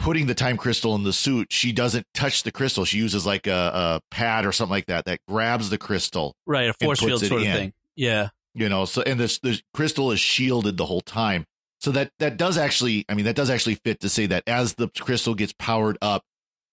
putting 0.00 0.26
the 0.26 0.34
time 0.34 0.56
crystal 0.56 0.94
in 0.96 1.04
the 1.04 1.12
suit, 1.12 1.52
she 1.52 1.70
doesn't 1.72 2.06
touch 2.14 2.42
the 2.42 2.50
crystal. 2.50 2.84
She 2.84 2.98
uses 2.98 3.24
like 3.24 3.46
a, 3.46 4.00
a 4.00 4.00
pad 4.10 4.44
or 4.46 4.50
something 4.52 4.72
like 4.72 4.86
that 4.86 5.04
that 5.04 5.20
grabs 5.28 5.70
the 5.70 5.78
crystal. 5.78 6.34
right, 6.46 6.70
a 6.70 6.74
force 6.74 6.98
field 7.00 7.22
it 7.22 7.28
sort 7.28 7.42
of 7.42 7.46
in. 7.46 7.54
thing. 7.54 7.72
Yeah. 7.94 8.30
You 8.54 8.68
know, 8.68 8.84
so 8.86 9.02
and 9.02 9.20
this 9.20 9.38
the 9.38 9.60
crystal 9.74 10.10
is 10.10 10.18
shielded 10.18 10.76
the 10.76 10.86
whole 10.86 11.02
time. 11.02 11.44
So 11.80 11.92
that 11.92 12.10
that 12.18 12.36
does 12.36 12.58
actually, 12.58 13.04
I 13.08 13.14
mean, 13.14 13.26
that 13.26 13.36
does 13.36 13.48
actually 13.50 13.76
fit 13.76 14.00
to 14.00 14.08
say 14.08 14.26
that 14.26 14.42
as 14.46 14.74
the 14.74 14.88
crystal 14.88 15.34
gets 15.34 15.52
powered 15.58 15.96
up, 16.02 16.24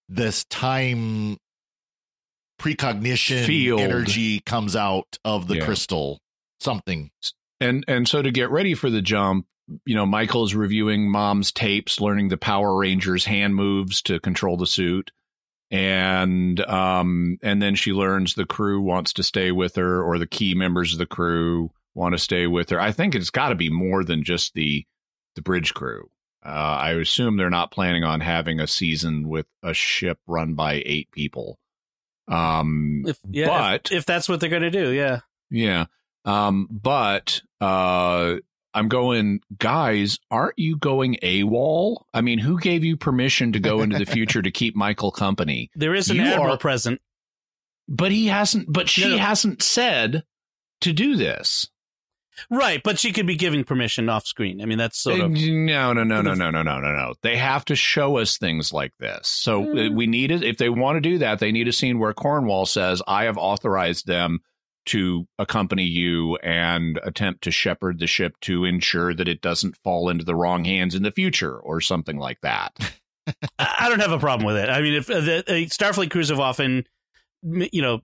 this 0.10 0.44
time 0.46 1.38
precognition 2.60 3.46
Field. 3.46 3.80
energy 3.80 4.40
comes 4.40 4.76
out 4.76 5.18
of 5.24 5.48
the 5.48 5.58
Yeah. 5.58 5.66
crystal. 5.66 6.20
Something. 6.60 7.12
And 7.62 7.86
and 7.88 8.08
so 8.08 8.22
to 8.22 8.32
get 8.32 8.50
ready 8.50 8.74
for 8.74 8.90
the 8.90 9.02
jump, 9.02 9.46
you 9.86 9.96
know, 9.96 10.06
Michael's 10.06 10.54
reviewing 10.54 11.12
mom's 11.12 11.52
tapes, 11.52 12.00
learning 12.00 12.30
the 12.30 12.38
Power 12.38 12.78
Rangers 12.78 13.26
hand 13.26 13.56
moves 13.56 14.02
to 14.04 14.20
control 14.20 14.58
the 14.58 14.68
suit. 14.68 15.12
And 15.70 16.62
um 16.62 17.40
and 17.44 17.62
then 17.62 17.76
she 17.76 17.92
learns 17.92 18.34
the 18.34 18.46
crew 18.46 18.80
wants 18.80 19.12
to 19.14 19.24
stay 19.24 19.52
with 19.52 19.76
her 19.76 20.02
or 20.02 20.18
the 20.18 20.26
key 20.26 20.56
members 20.56 20.94
of 20.94 21.00
the 21.00 21.06
crew 21.06 21.72
want 21.94 22.14
to 22.14 22.20
stay 22.20 22.48
with 22.48 22.70
her. 22.70 22.80
I 22.80 22.94
think 22.94 23.16
it's 23.16 23.32
got 23.32 23.50
to 23.50 23.56
be 23.56 23.70
more 23.70 24.06
than 24.06 24.24
just 24.24 24.54
the 24.54 24.86
the 25.36 25.42
bridge 25.42 25.74
crew. 25.74 26.10
Uh, 26.46 26.50
I 26.50 26.92
assume 26.92 27.36
they're 27.36 27.50
not 27.50 27.72
planning 27.72 28.06
on 28.06 28.22
having 28.22 28.62
a 28.62 28.68
season 28.68 29.28
with 29.28 29.48
a 29.62 29.74
ship 29.74 30.20
run 30.26 30.54
by 30.54 30.82
eight 30.86 31.12
people. 31.12 31.60
Um, 32.30 33.04
If 33.06 33.20
yeah, 33.30 33.48
but 33.48 33.92
if, 33.92 34.00
if 34.00 34.06
that's 34.06 34.30
what 34.30 34.40
they're 34.40 34.50
going 34.50 34.62
to 34.62 34.72
do, 34.72 34.92
yeah. 34.92 35.20
yeah. 35.50 35.86
Um, 36.24 36.68
but 36.72 37.42
uh 37.60 38.38
I'm 38.78 38.88
going, 38.88 39.42
guys, 39.58 40.20
aren't 40.32 40.58
you 40.58 40.78
going 40.78 41.18
AWOL? 41.24 42.04
I 42.14 42.22
mean, 42.22 42.40
who 42.40 42.60
gave 42.60 42.84
you 42.84 42.96
permission 42.98 43.52
to 43.54 43.60
go 43.60 43.82
into 43.82 43.98
the 43.98 44.06
future 44.06 44.42
to 44.42 44.52
keep 44.52 44.76
Michael 44.76 45.12
company? 45.12 45.70
There 45.76 45.96
is 45.96 46.10
an 46.10 46.18
You 46.18 46.24
admiral 46.24 46.54
are- 46.54 46.58
present. 46.58 47.02
But 47.90 48.12
he 48.12 48.28
hasn't 48.28 48.68
but 48.72 48.90
she 48.90 49.08
No, 49.10 49.18
hasn't 49.18 49.62
said 49.64 50.24
to 50.82 50.92
do 50.94 51.16
this. 51.16 51.70
Right, 52.52 52.84
but 52.84 53.00
she 53.00 53.14
could 53.14 53.26
be 53.26 53.36
giving 53.36 53.64
permission 53.64 54.10
off 54.10 54.28
screen. 54.28 54.62
I 54.62 54.66
mean, 54.66 54.78
that's 54.78 55.00
sort 55.02 55.20
of 55.22 55.32
no, 55.32 55.94
no, 55.94 56.04
no, 56.04 56.22
no, 56.22 56.34
no, 56.34 56.52
no, 56.52 56.62
no, 56.62 56.80
no, 56.80 56.80
no. 56.80 57.14
They 57.24 57.36
have 57.38 57.66
to 57.66 57.76
show 57.76 58.18
us 58.18 58.38
things 58.38 58.72
like 58.72 58.92
this. 59.00 59.28
So 59.28 59.64
Mm. 59.64 59.90
uh, 59.90 59.94
we 59.96 60.06
need 60.06 60.30
it. 60.32 60.44
If 60.44 60.58
they 60.58 60.70
want 60.70 60.98
to 60.98 61.02
do 61.02 61.18
that, 61.18 61.40
they 61.40 61.52
need 61.52 61.68
a 61.68 61.72
scene 61.74 61.98
where 61.98 62.14
Cornwell 62.14 62.66
says, 62.68 63.02
I 63.08 63.24
have 63.24 63.38
authorized 63.40 64.06
them 64.06 64.42
to 64.88 65.28
accompany 65.38 65.84
you 65.84 66.36
and 66.38 67.00
attempt 67.04 67.44
to 67.44 67.52
shepherd 67.52 68.00
the 68.00 68.08
ship 68.08 68.36
to 68.42 68.66
ensure 68.66 69.14
that 69.14 69.28
it 69.28 69.42
doesn't 69.42 69.78
fall 69.84 70.10
into 70.10 70.26
the 70.26 70.36
wrong 70.36 70.66
hands 70.66 70.96
in 70.96 71.04
the 71.04 71.12
future 71.12 71.58
or 71.58 71.82
something 71.82 72.18
like 72.18 72.42
that. 72.42 72.74
I 73.60 73.90
don't 73.90 74.00
have 74.00 74.12
a 74.12 74.20
problem 74.20 74.46
with 74.46 74.58
it. 74.58 74.70
I 74.70 74.82
mean, 74.82 74.94
if 74.94 75.10
uh, 75.10 75.20
the, 75.20 75.44
the 75.46 75.66
Starfleet 75.68 76.12
crews 76.12 76.30
have 76.30 76.40
often, 76.40 76.86
you 77.44 77.82
know, 77.82 78.02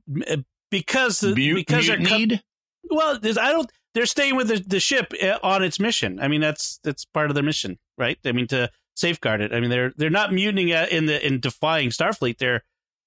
because 0.69 1.19
the, 1.19 1.33
Mute- 1.33 1.55
because 1.55 1.87
they're 1.87 2.03
co- 2.03 2.27
well, 2.89 3.19
I 3.23 3.51
don't. 3.51 3.71
They're 3.93 4.05
staying 4.07 4.35
with 4.35 4.47
the, 4.47 4.63
the 4.65 4.79
ship 4.79 5.13
uh, 5.21 5.37
on 5.43 5.63
its 5.63 5.79
mission. 5.79 6.19
I 6.19 6.27
mean, 6.27 6.41
that's 6.41 6.79
that's 6.83 7.05
part 7.05 7.29
of 7.29 7.35
their 7.35 7.43
mission, 7.43 7.77
right? 7.97 8.17
I 8.25 8.31
mean, 8.31 8.47
to 8.47 8.69
safeguard 8.95 9.41
it. 9.41 9.53
I 9.53 9.59
mean, 9.59 9.69
they're 9.69 9.93
they're 9.95 10.09
not 10.09 10.33
mutinying 10.33 10.73
uh, 10.73 10.87
in 10.91 11.05
the 11.05 11.25
in 11.25 11.39
defying 11.39 11.89
Starfleet. 11.89 12.37
They're 12.37 12.63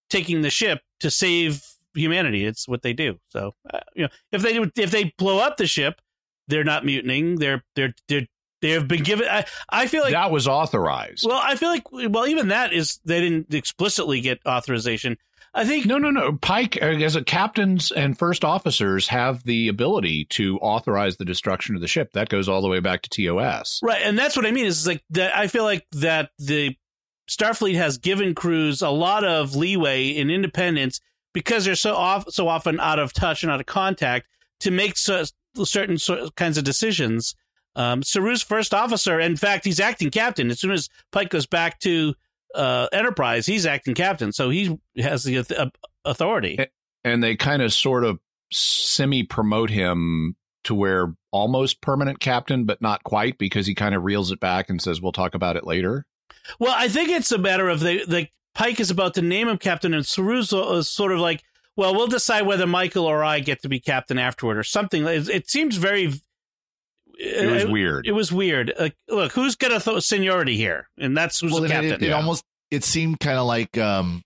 taking 0.09 0.43
the 0.43 0.51
ship 0.51 0.81
to 1.01 1.11
save 1.11 1.65
humanity. 1.97 2.45
It's 2.45 2.69
what 2.69 2.83
they 2.83 2.93
do. 2.93 3.19
So, 3.31 3.55
uh, 3.73 3.81
you 3.95 4.05
know, 4.05 4.09
if 4.33 4.43
they 4.43 4.53
do, 4.53 4.71
if 4.77 4.91
they 4.91 5.15
blow 5.19 5.39
up 5.39 5.57
the 5.57 5.67
ship, 5.67 6.01
they're 6.49 6.65
not 6.65 6.85
mutinying. 6.85 7.37
They're 7.37 7.65
they're 7.75 7.95
they're 8.09 8.27
they 8.63 8.71
have 8.71 8.89
been 8.89 9.03
given. 9.03 9.29
I 9.29 9.45
I 9.69 9.87
feel 9.87 10.03
like 10.03 10.13
that 10.13 10.31
was 10.31 10.49
authorized. 10.49 11.27
Well, 11.27 11.41
I 11.43 11.57
feel 11.57 11.69
like 11.69 11.85
well, 11.93 12.27
even 12.27 12.49
that 12.49 12.73
is 12.73 13.01
they 13.05 13.21
didn't 13.21 13.53
explicitly 13.53 14.21
get 14.21 14.41
authorization. 14.47 15.17
I 15.55 15.65
think 15.65 15.87
no, 15.87 15.97
no, 15.97 16.11
no. 16.11 16.35
Pike, 16.35 16.79
uh, 16.83 16.87
as 16.87 17.17
a 17.17 17.25
captains 17.25 17.91
and 17.91 18.19
first 18.19 18.45
officers, 18.45 19.09
have 19.09 19.43
the 19.45 19.69
ability 19.69 20.27
to 20.31 20.59
authorize 20.59 21.17
the 21.17 21.25
destruction 21.25 21.75
of 21.75 21.81
the 21.81 21.89
ship. 21.89 22.13
That 22.13 22.29
goes 22.29 22.47
all 22.47 22.61
the 22.61 22.69
way 22.69 22.81
back 22.81 23.03
to 23.03 23.09
TOS. 23.09 23.81
right, 23.83 24.03
and 24.03 24.19
that's 24.19 24.37
what 24.37 24.45
I 24.45 24.51
mean 24.51 24.67
is 24.67 24.87
like 24.87 25.03
that. 25.11 25.37
I 25.37 25.47
feel 25.47 25.65
like 25.65 25.87
that 25.93 26.31
the 26.39 26.77
Starfleet 27.29 27.77
has 27.77 27.99
given 27.99 28.35
crews 28.35 28.83
a 28.83 28.91
lot 28.91 29.25
of 29.25 29.57
leeway 29.57 30.19
and 30.19 30.31
independence 30.31 31.01
because 31.37 31.67
they're 31.67 31.75
so 31.75 31.95
off 31.95 32.25
so 32.31 32.49
often 32.49 32.81
out 32.81 32.99
of 32.99 33.13
touch 33.13 33.43
and 33.43 33.53
out 33.53 33.61
of 33.61 33.67
contact 33.67 34.27
to 34.59 34.71
make 34.71 34.97
so, 34.97 35.23
certain 35.65 35.99
so, 35.99 36.31
kinds 36.31 36.57
of 36.57 36.65
decisions. 36.65 37.35
Um, 37.75 38.03
Saru's 38.03 38.41
first 38.43 38.73
officer, 38.73 39.21
in 39.21 39.37
fact, 39.37 39.67
he's 39.67 39.79
acting 39.79 40.11
captain. 40.11 40.51
As 40.51 40.61
soon 40.61 40.71
as 40.71 40.89
Pike 41.13 41.29
goes 41.29 41.45
back 41.45 41.79
to 41.81 42.15
uh, 42.55 42.87
Enterprise, 42.91 43.45
he's 43.45 43.67
acting 43.67 43.95
captain, 43.95 44.33
so 44.33 44.49
he 44.49 44.79
has 44.97 45.25
the 45.25 45.41
uh, 45.41 45.69
authority. 46.07 46.59
and 47.05 47.23
they 47.23 47.37
kind 47.37 47.61
of 47.61 47.71
sort 47.71 48.03
of 48.03 48.19
semi 48.51 49.23
promote 49.23 49.69
him 49.69 50.37
to 50.65 50.75
where 50.75 51.13
almost 51.33 51.83
permanent 51.83 52.19
captain, 52.19 52.65
but 52.65 52.81
not 52.81 53.05
quite 53.05 53.37
because 53.37 53.67
he 53.67 53.75
kind 53.75 53.95
of 53.95 54.05
reels 54.05 54.33
it 54.33 54.41
back 54.41 54.71
and 54.71 54.81
says, 54.81 55.03
"We'll 55.03 55.13
talk 55.13 55.35
about 55.35 55.59
it 55.59 55.67
later." 55.67 56.07
Well, 56.59 56.75
I 56.75 56.89
think 56.89 57.11
it's 57.11 57.31
a 57.31 57.37
matter 57.37 57.69
of 57.69 57.81
the 57.81 58.07
the 58.07 58.29
Pike 58.57 58.81
is 58.81 58.91
about 58.91 59.15
to 59.15 59.23
name 59.23 59.49
him 59.49 59.59
captain, 59.59 59.93
and 59.95 60.03
Saruso 60.05 60.77
is 60.79 60.89
sort 60.89 61.13
of 61.13 61.19
like, 61.19 61.43
well, 61.77 61.95
we'll 61.95 62.07
decide 62.07 62.43
whether 62.47 62.67
Michael 62.67 63.05
or 63.05 63.23
I 63.23 63.41
get 63.41 63.61
to 63.63 63.69
be 63.69 63.79
captain 63.81 64.19
afterward, 64.19 64.57
or 64.57 64.63
something. 64.65 65.05
It, 65.07 65.29
it 65.29 65.51
seems 65.51 65.77
very. 65.77 66.13
It 67.19 67.51
was 67.51 67.67
weird. 67.67 68.07
It 68.07 68.13
was 68.13 68.33
weird. 68.33 68.73
Like, 68.79 68.95
look, 69.09 69.33
who's 69.33 69.57
got 69.57 69.83
th- 69.83 70.03
seniority 70.03 70.57
here, 70.57 70.89
and 70.99 71.17
that's 71.17 71.41
who's 71.41 71.53
well, 71.53 71.63
the 71.63 71.69
captain. 71.69 71.93
it, 71.93 72.03
it 72.03 72.09
Yeah. 72.09 72.15
almost 72.17 72.45
it 72.71 72.83
seemed 72.85 73.21
kind 73.21 73.39
of 73.39 73.47
like 73.47 73.77
um, 73.79 74.23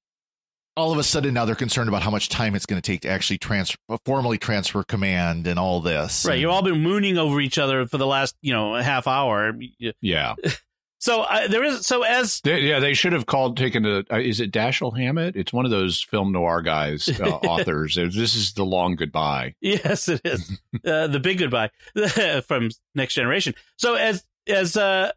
all 0.76 0.90
of 0.92 0.98
a 0.98 1.02
sudden 1.02 1.34
now 1.34 1.44
they're 1.44 1.54
concerned 1.54 1.88
about 1.88 2.02
how 2.02 2.10
much 2.10 2.28
time 2.28 2.54
it's 2.54 2.66
going 2.66 2.80
to 2.80 2.86
take 2.86 3.02
to 3.02 3.08
actually 3.08 3.38
transfer, 3.38 3.76
formally 4.04 4.38
transfer 4.38 4.82
command 4.82 5.46
and 5.46 5.58
all 5.58 5.80
this. 5.80 6.24
right, 6.24 6.32
And- 6.34 6.40
you've 6.42 6.50
all 6.50 6.62
been 6.62 6.80
mooning 6.82 7.18
over 7.18 7.40
each 7.40 7.58
other 7.58 7.86
for 7.86 7.98
the 7.98 8.06
last, 8.06 8.34
you 8.42 8.52
know, 8.52 8.74
half 8.76 9.06
hour. 9.06 9.52
Yeah, 10.00 10.34
So 11.00 11.22
uh, 11.22 11.48
there 11.48 11.64
is 11.64 11.86
so 11.86 12.02
as 12.02 12.40
They, 12.42 12.60
yeah, 12.60 12.78
they 12.78 12.92
should 12.92 13.14
have 13.14 13.24
called 13.24 13.56
taken 13.56 13.86
a. 13.86 14.04
Uh, 14.12 14.18
is 14.18 14.38
it 14.38 14.52
Dashiell 14.52 14.96
Hammett? 14.98 15.34
It's 15.34 15.50
one 15.52 15.64
of 15.64 15.70
those 15.70 16.02
film 16.02 16.30
noir 16.30 16.60
guys, 16.60 17.08
uh, 17.08 17.24
authors. 17.46 17.94
This 17.96 18.34
is 18.34 18.52
the 18.52 18.64
long 18.64 18.96
goodbye. 18.96 19.54
yes, 19.62 20.08
it 20.08 20.20
is 20.24 20.60
uh, 20.86 21.06
the 21.06 21.18
big 21.18 21.38
goodbye 21.38 21.70
from 22.46 22.68
Next 22.94 23.14
Generation. 23.14 23.54
So 23.78 23.94
as 23.94 24.24
as 24.46 24.76
uh, 24.76 25.12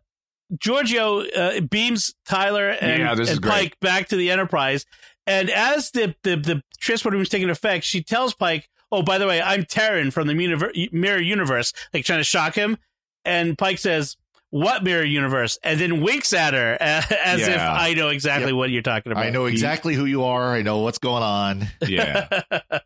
Georgiou 0.56 1.28
uh, 1.36 1.62
beams 1.62 2.14
Tyler 2.26 2.70
and, 2.70 3.02
Yeah, 3.02 3.12
and 3.12 3.42
great. 3.42 3.52
Pike 3.52 3.80
back 3.82 4.08
to 4.10 4.16
the 4.16 4.32
Enterprise, 4.32 4.86
and 5.28 5.50
as 5.50 5.92
the 5.92 6.16
the, 6.24 6.38
the 6.38 6.64
transport 6.80 7.14
room 7.14 7.22
is 7.24 7.30
taking 7.30 7.50
effect, 7.50 7.84
she 7.84 8.02
tells 8.02 8.34
Pike, 8.34 8.70
"Oh, 8.90 9.02
by 9.02 9.18
the 9.18 9.28
way, 9.28 9.42
I'm 9.42 9.66
Terran 9.66 10.12
from 10.12 10.28
the 10.28 10.34
Muniver- 10.34 10.72
Mirror 10.94 11.20
Universe," 11.22 11.74
like 11.94 12.06
trying 12.06 12.20
to 12.20 12.24
shock 12.24 12.56
him. 12.56 12.78
And 13.26 13.58
Pike 13.58 13.80
says, 13.80 14.18
"What 14.54 14.84
mirror 14.84 15.04
universe?" 15.04 15.58
and 15.64 15.80
then 15.80 16.01
winks 16.01 16.32
at 16.32 16.54
her 16.54 16.78
as 16.82 17.47
if 17.47 17.60
I 17.60 17.93
know 17.95 18.10
exactly 18.10 18.51
Yep. 18.51 18.56
what 18.56 18.70
you're 18.70 18.82
talking 18.84 19.12
about. 19.12 19.26
I 19.26 19.30
know 19.32 19.45
exactly 19.45 19.95
who 19.95 20.06
you 20.06 20.24
are. 20.24 20.54
I 20.54 20.62
know 20.62 20.80
what's 20.80 20.99
going 20.99 21.24
on. 21.24 21.68
Yeah, 21.88 22.28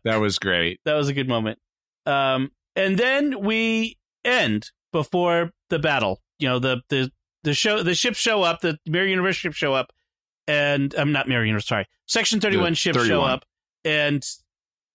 that 0.04 0.16
was 0.20 0.38
great. 0.38 0.80
that 0.84 0.94
was 0.94 1.08
a 1.08 1.12
good 1.12 1.28
moment. 1.28 1.58
Um, 2.06 2.52
and 2.74 2.96
then 2.98 3.40
we 3.44 3.98
end 4.24 4.70
before 4.92 5.52
the 5.68 5.78
battle. 5.78 6.20
You 6.38 6.48
know, 6.48 6.58
the 6.58 6.80
the 6.88 7.10
the 7.44 7.52
show 7.54 7.82
the 7.82 7.94
ships 7.94 8.18
show 8.18 8.42
up, 8.42 8.60
the 8.62 8.78
Mirror 8.86 9.06
Universe 9.08 9.36
ships 9.36 9.56
show 9.56 9.74
up, 9.74 9.92
and 10.46 10.94
I'm 10.96 11.12
not 11.12 11.28
Mirror 11.28 11.44
Universe, 11.44 11.66
sorry, 11.66 11.86
Section 12.06 12.40
Thirty 12.40 12.56
One 12.56 12.72
The 12.72 12.76
ships 12.76 13.04
show 13.06 13.22
up, 13.22 13.44
and 13.84 14.24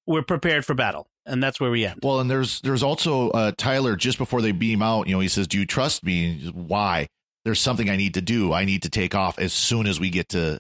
we're 0.08 0.24
prepared 0.24 0.66
for 0.66 0.74
battle, 0.74 1.08
and 1.26 1.42
that's 1.44 1.60
where 1.60 1.72
we 1.72 1.86
end. 1.86 2.00
Well, 2.04 2.20
and 2.20 2.30
there's 2.30 2.62
there's 2.62 2.84
also 2.84 3.30
uh, 3.32 3.52
Tyler 3.58 3.96
just 3.96 4.18
before 4.18 4.42
they 4.42 4.52
beam 4.52 4.82
out. 4.82 5.08
You 5.08 5.16
know, 5.16 5.20
he 5.20 5.28
says, 5.28 5.48
"Do 5.48 5.58
you 5.60 5.66
trust 5.66 6.04
me?" 6.04 6.26
And 6.26 6.36
he 6.40 6.46
says, 6.46 6.54
Why? 6.54 7.08
There's 7.46 7.60
something 7.60 7.90
I 7.90 7.98
need 7.98 8.14
to 8.14 8.22
do. 8.22 8.54
I 8.54 8.64
need 8.66 8.84
to 8.84 8.90
take 8.90 9.16
off 9.16 9.38
as 9.38 9.52
soon 9.54 9.86
as 9.88 10.00
we 10.00 10.10
get 10.10 10.30
to 10.30 10.60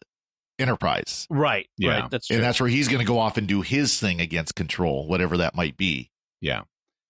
Enterprise, 0.59 1.25
Right, 1.29 1.67
Yeah. 1.77 2.01
right, 2.01 2.09
that's 2.11 2.27
true. 2.27 2.35
and 2.35 2.43
that's 2.43 2.59
where 2.59 2.69
he's 2.69 2.87
going 2.87 2.99
to 2.99 3.05
go 3.05 3.17
off 3.19 3.37
and 3.37 3.47
do 3.47 3.61
his 3.61 3.99
thing 3.99 4.21
against 4.21 4.55
Control, 4.55 5.07
whatever 5.07 5.37
that 5.37 5.55
might 5.55 5.77
be. 5.77 6.11
Yeah. 6.41 6.61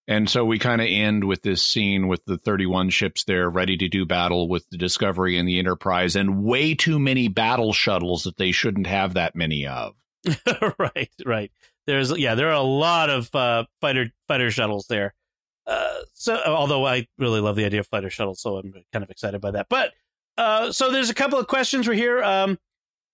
And 0.07 0.29
so 0.29 0.45
we 0.45 0.59
kind 0.59 0.79
of 0.81 0.87
end 0.89 1.23
with 1.25 1.41
this 1.41 1.65
scene 1.65 2.07
with 2.07 2.23
the 2.25 2.37
31 2.37 2.89
ships 2.89 3.23
there 3.25 3.49
ready 3.49 3.75
to 3.77 3.89
do 3.89 4.05
battle 4.05 4.47
with 4.47 4.69
the 4.69 4.77
Discovery 4.77 5.37
and 5.37 5.47
the 5.47 5.59
Enterprise, 5.59 6.15
and 6.15 6.43
way 6.43 6.73
too 6.75 6.99
many 6.99 7.27
battle 7.27 7.73
shuttles 7.73 8.23
that 8.23 8.37
they 8.37 8.51
shouldn't 8.51 8.87
have 8.87 9.15
that 9.15 9.35
many 9.35 9.65
of. 9.67 9.93
right, 10.79 11.09
right. 11.25 11.51
There's 11.85 12.17
yeah, 12.17 12.35
there 12.35 12.49
are 12.49 12.53
a 12.53 12.61
lot 12.61 13.09
of 13.09 13.33
uh, 13.35 13.65
fighter 13.81 14.09
fighter 14.27 14.51
shuttles 14.51 14.87
there. 14.87 15.13
Uh, 15.65 15.99
so 16.13 16.41
although 16.45 16.85
I 16.85 17.07
really 17.17 17.39
love 17.39 17.55
the 17.55 17.65
idea 17.65 17.79
of 17.79 17.87
fighter 17.87 18.09
shuttles, 18.09 18.41
so 18.41 18.57
I'm 18.57 18.73
kind 18.91 19.03
of 19.03 19.09
excited 19.09 19.41
by 19.41 19.51
that. 19.51 19.67
But 19.69 19.91
uh, 20.37 20.71
so 20.71 20.91
there's 20.91 21.09
a 21.09 21.13
couple 21.13 21.39
of 21.39 21.47
questions 21.47 21.87
we're 21.87 21.93
here. 21.93 22.23
Um, 22.23 22.57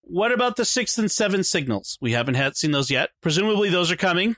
what 0.02 0.32
about 0.32 0.56
the 0.56 0.66
sixth 0.66 0.98
and 0.98 1.12
seventh 1.12 1.46
signals? 1.46 1.98
We 2.02 2.14
haven't 2.14 2.36
had 2.36 2.56
seen 2.58 2.72
those 2.72 2.90
yet. 2.90 3.10
Presumably 3.22 3.70
those 3.70 3.92
are 3.92 3.96
coming. 3.96 4.36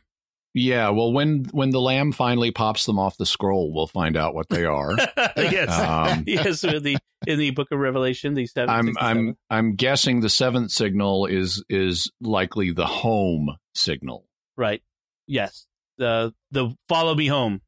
Yeah, 0.53 0.89
well, 0.89 1.13
when 1.13 1.45
when 1.51 1.69
the 1.69 1.79
lamb 1.79 2.11
finally 2.11 2.51
pops 2.51 2.85
them 2.85 2.99
off 2.99 3.17
the 3.17 3.25
scroll, 3.25 3.73
we'll 3.73 3.87
find 3.87 4.17
out 4.17 4.35
what 4.35 4.49
they 4.49 4.65
are. 4.65 4.95
yes, 5.37 5.69
Um, 5.79 6.23
yes. 6.27 6.63
In 6.63 6.83
the 6.83 6.97
in 7.25 7.39
the 7.39 7.51
Book 7.51 7.69
of 7.71 7.79
Revelation, 7.79 8.33
the 8.33 8.47
seventh. 8.47 8.71
I'm 8.71 8.97
I'm. 8.99 9.37
I'm 9.49 9.75
guessing 9.75 10.19
the 10.19 10.29
seventh 10.29 10.71
signal 10.71 11.25
is 11.25 11.63
is 11.69 12.11
likely 12.19 12.71
the 12.71 12.85
home 12.85 13.55
signal. 13.75 14.25
right. 14.57 14.81
Yes, 15.27 15.67
the 15.97 16.33
the 16.51 16.75
follow 16.89 17.15
me 17.15 17.27
home 17.27 17.61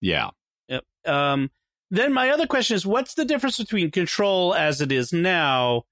Yeah. 0.00 0.30
Yep. 0.68 0.84
Um, 1.04 1.50
then 1.90 2.14
my 2.14 2.30
other 2.30 2.46
question 2.46 2.74
is, 2.76 2.86
what's 2.86 3.12
the 3.12 3.26
difference 3.26 3.58
between 3.58 3.90
control 3.90 4.54
as 4.54 4.80
it 4.80 4.90
is 4.90 5.12
now 5.12 5.82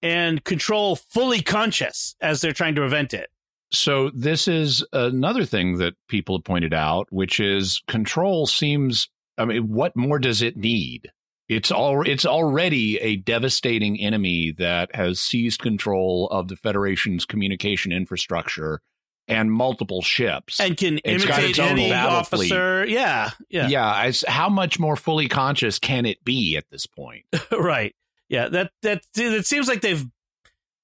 and 0.00 0.42
control 0.44 0.96
fully 0.96 1.42
conscious 1.42 2.16
as 2.22 2.40
they're 2.40 2.54
trying 2.54 2.74
to 2.76 2.80
prevent 2.80 3.12
it? 3.12 3.28
So 3.72 4.10
this 4.14 4.48
is 4.48 4.84
another 4.92 5.44
thing 5.44 5.78
that 5.78 5.94
people 6.08 6.36
have 6.36 6.44
pointed 6.44 6.74
out, 6.74 7.06
which 7.10 7.40
is 7.40 7.82
control 7.88 8.46
seems. 8.46 9.08
I 9.38 9.46
mean, 9.46 9.68
what 9.68 9.96
more 9.96 10.18
does 10.18 10.42
it 10.42 10.56
need? 10.56 11.10
It's 11.48 11.70
all. 11.70 12.02
It's 12.02 12.26
already 12.26 12.98
a 12.98 13.16
devastating 13.16 13.98
enemy 14.00 14.54
that 14.58 14.94
has 14.94 15.20
seized 15.20 15.60
control 15.60 16.28
of 16.30 16.48
the 16.48 16.56
Federation's 16.56 17.24
communication 17.24 17.92
infrastructure 17.92 18.80
and 19.28 19.50
multiple 19.52 20.02
ships. 20.02 20.60
And 20.60 20.76
can 20.76 21.00
It's 21.04 21.24
got 21.24 21.38
imitate 21.38 21.50
its 21.50 21.58
own 21.58 21.68
any 21.70 21.90
battle 21.90 22.24
fleet. 22.24 22.52
officer? 22.52 22.86
Yeah, 22.86 23.30
yeah, 23.48 23.68
yeah, 23.68 24.12
how 24.28 24.48
much 24.48 24.78
more 24.78 24.96
fully 24.96 25.28
conscious 25.28 25.78
can 25.78 26.06
it 26.06 26.22
be 26.24 26.56
at 26.56 26.64
this 26.70 26.86
point? 26.86 27.24
right. 27.52 27.94
Yeah, 28.28 28.48
that 28.48 28.72
that 28.82 29.02
it 29.16 29.46
seems 29.46 29.68
like 29.68 29.80
they've 29.80 30.04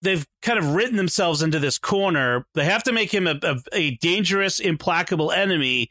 they've 0.02 0.26
kind 0.42 0.58
of 0.58 0.74
written 0.74 0.96
themselves 0.96 1.42
into 1.42 1.58
this 1.58 1.78
corner. 1.78 2.46
They 2.54 2.64
have 2.64 2.82
to 2.84 2.92
make 2.92 3.12
him 3.12 3.26
a, 3.26 3.38
a, 3.42 3.56
a 3.72 3.96
dangerous, 3.96 4.60
implacable 4.60 5.32
enemy, 5.32 5.90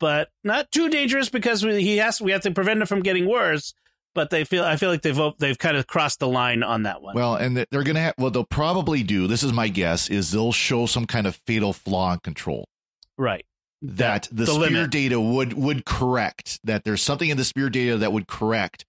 but 0.00 0.30
not 0.44 0.70
too 0.70 0.88
dangerous 0.88 1.28
because 1.28 1.64
we, 1.64 1.82
he 1.82 1.98
has 1.98 2.20
we 2.20 2.32
have 2.32 2.42
to 2.42 2.50
prevent 2.50 2.80
him 2.80 2.86
from 2.86 3.02
getting 3.02 3.26
worse. 3.26 3.74
But 4.14 4.30
they 4.30 4.44
feel 4.44 4.64
I 4.64 4.76
feel 4.76 4.88
like 4.88 5.02
they've 5.02 5.20
they've 5.38 5.58
kind 5.58 5.76
of 5.76 5.86
crossed 5.86 6.20
the 6.20 6.28
line 6.28 6.62
on 6.62 6.84
that 6.84 7.02
one. 7.02 7.14
Well, 7.14 7.34
and 7.34 7.56
they're 7.56 7.84
to 7.84 8.00
have 8.00 8.14
what 8.16 8.32
they'll 8.32 8.44
probably 8.44 9.02
do. 9.02 9.26
This 9.26 9.42
is 9.42 9.52
my 9.52 9.68
guess: 9.68 10.08
is 10.08 10.30
they'll 10.30 10.52
show 10.52 10.86
some 10.86 11.06
kind 11.06 11.26
of 11.26 11.36
fatal 11.46 11.74
flaw 11.74 12.14
in 12.14 12.20
Control 12.20 12.66
right. 13.18 13.44
that 13.82 14.26
the, 14.32 14.44
the 14.44 14.46
sphere 14.46 14.70
limit. 14.70 14.90
data 14.90 15.20
would 15.20 15.52
would 15.52 15.84
correct. 15.84 16.60
That 16.64 16.84
there's 16.84 17.02
something 17.02 17.28
in 17.28 17.36
the 17.36 17.44
sphere 17.44 17.68
data 17.68 17.98
that 17.98 18.10
would 18.10 18.26
correct, 18.26 18.86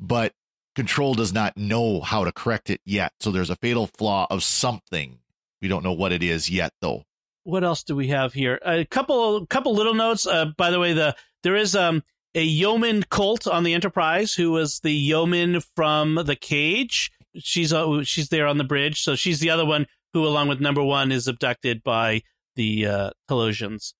but 0.00 0.32
Control 0.78 1.14
does 1.14 1.32
not 1.32 1.56
know 1.56 2.00
how 2.00 2.22
to 2.22 2.30
correct 2.30 2.70
it 2.70 2.80
yet. 2.86 3.12
So 3.18 3.32
there's 3.32 3.50
a 3.50 3.56
fatal 3.56 3.88
flaw 3.98 4.28
of 4.30 4.44
something. 4.44 5.18
We 5.60 5.66
don't 5.66 5.82
know 5.82 5.92
what 5.92 6.12
it 6.12 6.22
is 6.22 6.48
yet, 6.48 6.72
though. 6.80 7.02
what 7.42 7.64
else 7.64 7.82
do 7.82 7.96
we 7.96 8.08
have 8.08 8.32
here? 8.32 8.60
A 8.64 8.84
couple 8.84 9.44
couple 9.46 9.74
little 9.74 9.94
notes. 9.94 10.24
Uh, 10.24 10.46
by 10.56 10.70
the 10.70 10.78
way, 10.78 10.92
the 10.92 11.16
there 11.42 11.56
is 11.56 11.74
um 11.74 12.04
a 12.34 12.42
yeoman 12.44 13.02
Colt 13.10 13.48
on 13.48 13.64
the 13.64 13.74
Enterprise 13.74 14.34
who 14.34 14.52
was 14.52 14.78
the 14.84 14.92
yeoman 14.92 15.60
from 15.74 16.14
the 16.14 16.36
cage. 16.36 17.10
She's 17.36 17.72
uh, 17.72 18.04
she's 18.04 18.28
there 18.28 18.46
on 18.46 18.58
the 18.58 18.64
bridge, 18.64 19.00
so 19.02 19.16
she's 19.16 19.40
the 19.40 19.50
other 19.50 19.66
one 19.66 19.86
who, 20.12 20.24
along 20.24 20.46
with 20.48 20.60
Number 20.60 20.82
One, 20.82 21.10
is 21.10 21.26
abducted 21.26 21.82
by 21.82 22.22
the 22.54 22.86
uh, 22.86 23.10
Talosians 23.28 23.94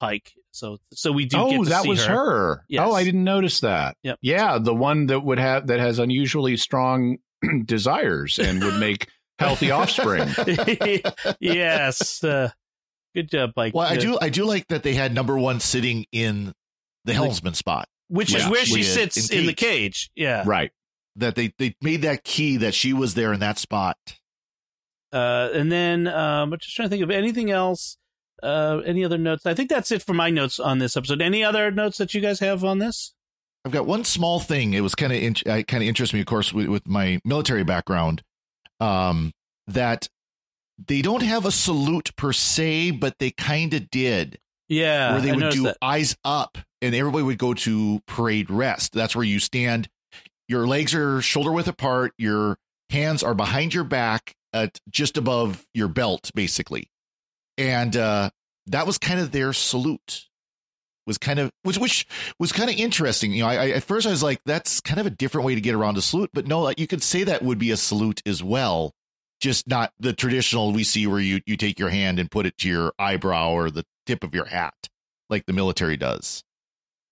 Pike. 0.00 0.32
So 0.52 0.78
so 0.92 1.12
we 1.12 1.24
do. 1.26 1.36
get 1.36 1.58
oh, 1.58 1.64
to 1.64 1.70
that 1.70 1.82
see 1.82 1.88
was 1.88 2.06
her. 2.06 2.64
Yes. 2.68 2.82
Oh, 2.86 2.92
I 2.94 3.04
didn't 3.04 3.24
notice 3.24 3.60
that. 3.60 3.96
Yep. 4.02 4.18
Yeah, 4.22 4.58
the 4.58 4.74
one 4.74 5.06
that 5.06 5.20
would 5.20 5.38
have 5.38 5.66
that 5.68 5.80
has 5.80 5.98
unusually 5.98 6.56
strong 6.56 7.18
desires 7.64 8.38
and 8.38 8.62
would 8.64 8.78
make 8.80 9.08
healthy 9.38 9.70
offspring. 9.70 10.28
yes. 11.40 12.22
Uh, 12.24 12.50
good 13.14 13.30
job, 13.30 13.54
Pike. 13.54 13.74
Well, 13.74 13.86
I 13.86 13.96
Uh, 13.96 14.00
do 14.00 14.18
I 14.20 14.28
do 14.28 14.44
like 14.44 14.66
that 14.68 14.82
they 14.82 14.94
had 14.94 15.14
number 15.14 15.38
one 15.38 15.60
sitting 15.60 16.06
in 16.12 16.52
the 17.04 17.14
helmsman 17.14 17.54
spot. 17.54 17.88
Which 18.08 18.34
is 18.34 18.48
where 18.48 18.64
she 18.64 18.78
With- 18.78 18.86
sits 18.86 19.30
in 19.30 19.40
in 19.40 19.46
the 19.46 19.52
cage. 19.54 19.70
cage. 20.06 20.10
Yeah. 20.14 20.42
right. 20.46 20.70
That 21.16 21.34
they 21.34 21.52
they 21.58 21.74
made 21.80 22.02
that 22.02 22.24
key 22.24 22.58
that 22.58 22.74
she 22.74 22.92
was 22.92 23.14
there 23.14 23.32
in 23.32 23.40
that 23.40 23.58
spot. 23.58 23.96
Uh, 25.12 25.48
and 25.54 25.70
then 25.72 26.06
um, 26.08 26.52
I'm 26.52 26.58
just 26.58 26.74
trying 26.74 26.86
to 26.88 26.90
think 26.90 27.02
of 27.02 27.10
anything 27.10 27.50
else. 27.50 27.96
Uh, 28.42 28.80
any 28.84 29.04
other 29.04 29.18
notes? 29.18 29.46
I 29.46 29.54
think 29.54 29.68
that's 29.70 29.90
it 29.90 30.02
for 30.02 30.14
my 30.14 30.30
notes 30.30 30.58
on 30.60 30.78
this 30.78 30.96
episode. 30.96 31.22
Any 31.22 31.42
other 31.44 31.70
notes 31.70 31.98
that 31.98 32.14
you 32.14 32.20
guys 32.20 32.40
have 32.40 32.64
on 32.64 32.78
this? 32.78 33.14
I've 33.64 33.72
got 33.72 33.86
one 33.86 34.04
small 34.04 34.38
thing. 34.40 34.74
It 34.74 34.82
was 34.82 34.94
kind 34.94 35.12
of 35.12 35.18
in, 35.20 35.34
kind 35.34 35.82
of 35.82 35.82
interests 35.82 36.12
me, 36.14 36.20
of 36.20 36.26
course, 36.26 36.52
with, 36.52 36.68
with 36.68 36.86
my 36.86 37.18
military 37.24 37.64
background. 37.64 38.22
Um, 38.78 39.32
that 39.66 40.08
they 40.86 41.02
don't 41.02 41.22
have 41.22 41.46
a 41.46 41.50
salute 41.50 42.14
per 42.16 42.32
se, 42.32 42.92
but 42.92 43.14
they 43.18 43.30
kind 43.30 43.72
of 43.74 43.90
did, 43.90 44.38
Yeah, 44.68 45.12
where 45.12 45.20
they 45.22 45.30
I 45.30 45.34
would 45.36 45.50
do 45.52 45.62
that. 45.64 45.78
eyes 45.80 46.14
up, 46.24 46.58
and 46.82 46.94
everybody 46.94 47.24
would 47.24 47.38
go 47.38 47.54
to 47.54 48.00
parade 48.06 48.50
rest. 48.50 48.92
That's 48.92 49.16
where 49.16 49.24
you 49.24 49.40
stand. 49.40 49.88
Your 50.48 50.66
legs 50.66 50.94
are 50.94 51.20
shoulder 51.22 51.50
width 51.50 51.66
apart. 51.68 52.12
Your 52.18 52.58
hands 52.90 53.22
are 53.24 53.34
behind 53.34 53.72
your 53.74 53.82
back, 53.84 54.34
at 54.52 54.78
just 54.90 55.16
above 55.16 55.66
your 55.74 55.88
belt, 55.88 56.30
basically. 56.34 56.88
And 57.58 57.96
uh, 57.96 58.30
that 58.66 58.86
was 58.86 58.98
kind 58.98 59.20
of 59.20 59.32
their 59.32 59.52
salute. 59.52 60.26
Was 61.06 61.18
kind 61.18 61.38
of 61.38 61.52
which 61.62 61.78
which 61.78 62.04
was 62.40 62.50
kind 62.50 62.68
of 62.68 62.74
interesting. 62.76 63.30
You 63.32 63.44
know, 63.44 63.48
I, 63.48 63.54
I 63.54 63.68
at 63.70 63.84
first 63.84 64.08
I 64.08 64.10
was 64.10 64.24
like, 64.24 64.40
that's 64.44 64.80
kind 64.80 64.98
of 64.98 65.06
a 65.06 65.10
different 65.10 65.46
way 65.46 65.54
to 65.54 65.60
get 65.60 65.76
around 65.76 65.96
a 65.96 66.02
salute, 66.02 66.30
but 66.34 66.48
no, 66.48 66.60
like 66.60 66.80
you 66.80 66.88
could 66.88 67.02
say 67.02 67.22
that 67.22 67.42
would 67.42 67.58
be 67.60 67.70
a 67.70 67.76
salute 67.76 68.20
as 68.26 68.42
well, 68.42 68.92
just 69.40 69.68
not 69.68 69.92
the 70.00 70.12
traditional 70.12 70.72
we 70.72 70.82
see 70.82 71.06
where 71.06 71.20
you 71.20 71.42
you 71.46 71.56
take 71.56 71.78
your 71.78 71.90
hand 71.90 72.18
and 72.18 72.28
put 72.28 72.44
it 72.44 72.58
to 72.58 72.68
your 72.68 72.92
eyebrow 72.98 73.52
or 73.52 73.70
the 73.70 73.84
tip 74.04 74.24
of 74.24 74.34
your 74.34 74.46
hat, 74.46 74.74
like 75.30 75.46
the 75.46 75.52
military 75.52 75.96
does. 75.96 76.42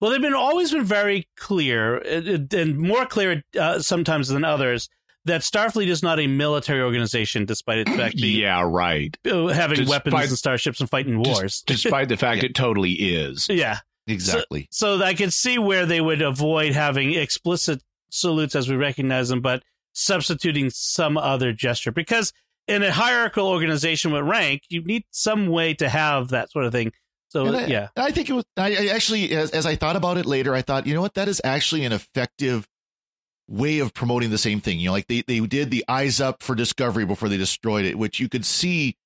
Well, 0.00 0.10
they've 0.10 0.20
been 0.20 0.34
always 0.34 0.72
been 0.72 0.84
very 0.84 1.28
clear, 1.36 1.98
and 1.98 2.76
more 2.76 3.06
clear 3.06 3.44
uh, 3.58 3.78
sometimes 3.78 4.26
than 4.26 4.44
others, 4.44 4.88
that 5.26 5.40
Starfleet 5.42 5.86
is 5.88 6.02
not 6.02 6.20
a 6.20 6.26
military 6.26 6.82
organization, 6.82 7.44
despite 7.46 7.78
its 7.78 7.90
fact 7.94 8.16
being 8.16 8.40
Yeah, 8.40 8.62
right. 8.66 9.16
having 9.24 9.76
Despite- 9.78 9.88
weapons 9.88 10.14
and 10.30 10.38
starships 10.38 10.80
and 10.80 10.88
fighting 10.90 11.22
wars. 11.22 11.62
Despite 11.66 12.08
the 12.08 12.16
fact 12.16 12.42
it 12.44 12.54
totally 12.54 12.92
is. 12.92 13.48
yeah, 13.48 13.78
Exactly. 14.06 14.68
So 14.70 15.02
I 15.02 15.14
could 15.14 15.32
see 15.32 15.58
where 15.58 15.86
they 15.86 16.00
would 16.00 16.20
avoid 16.20 16.72
having 16.74 17.14
explicit 17.14 17.82
salutes 18.10 18.54
as 18.54 18.68
we 18.68 18.76
recognize 18.76 19.30
them, 19.30 19.40
but 19.40 19.62
substituting 19.94 20.68
some 20.70 21.16
other 21.16 21.52
gesture 21.52 21.90
because 21.92 22.32
in 22.68 22.82
a 22.82 22.90
hierarchical 22.92 23.46
organization 23.48 24.12
with 24.12 24.22
rank, 24.24 24.62
you 24.68 24.82
need 24.84 25.04
some 25.10 25.46
way 25.48 25.72
to 25.74 25.88
have 25.88 26.28
that 26.28 26.50
sort 26.50 26.64
of 26.66 26.72
thing. 26.72 26.92
So 27.28 27.46
And 27.46 27.56
I, 27.56 27.66
yeah, 27.66 27.88
I 27.96 28.10
think 28.10 28.28
it 28.30 28.32
was. 28.32 28.44
I, 28.56 28.74
I 28.76 28.86
actually, 28.88 29.30
as, 29.32 29.50
as 29.50 29.66
I 29.66 29.74
thought 29.76 29.96
about 29.96 30.18
it 30.18 30.26
later, 30.26 30.54
I 30.54 30.62
thought, 30.62 30.86
you 30.86 30.94
know 30.94 31.00
what, 31.00 31.14
that 31.14 31.28
is 31.28 31.40
actually 31.44 31.84
an 31.84 31.92
effective 31.92 32.68
way 33.48 33.78
of 33.78 33.94
promoting 33.94 34.30
the 34.30 34.38
same 34.38 34.60
thing. 34.60 34.78
You 34.78 34.86
know, 34.86 34.92
like 34.92 35.06
they 35.06 35.22
they 35.26 35.40
did 35.40 35.70
the 35.70 35.84
eyes 35.88 36.20
up 36.20 36.42
for 36.42 36.54
Discovery 36.54 37.04
before 37.04 37.28
they 37.28 37.36
destroyed 37.36 37.84
it, 37.84 37.98
which 37.98 38.20
you 38.20 38.28
could 38.28 38.44
see, 38.44 38.96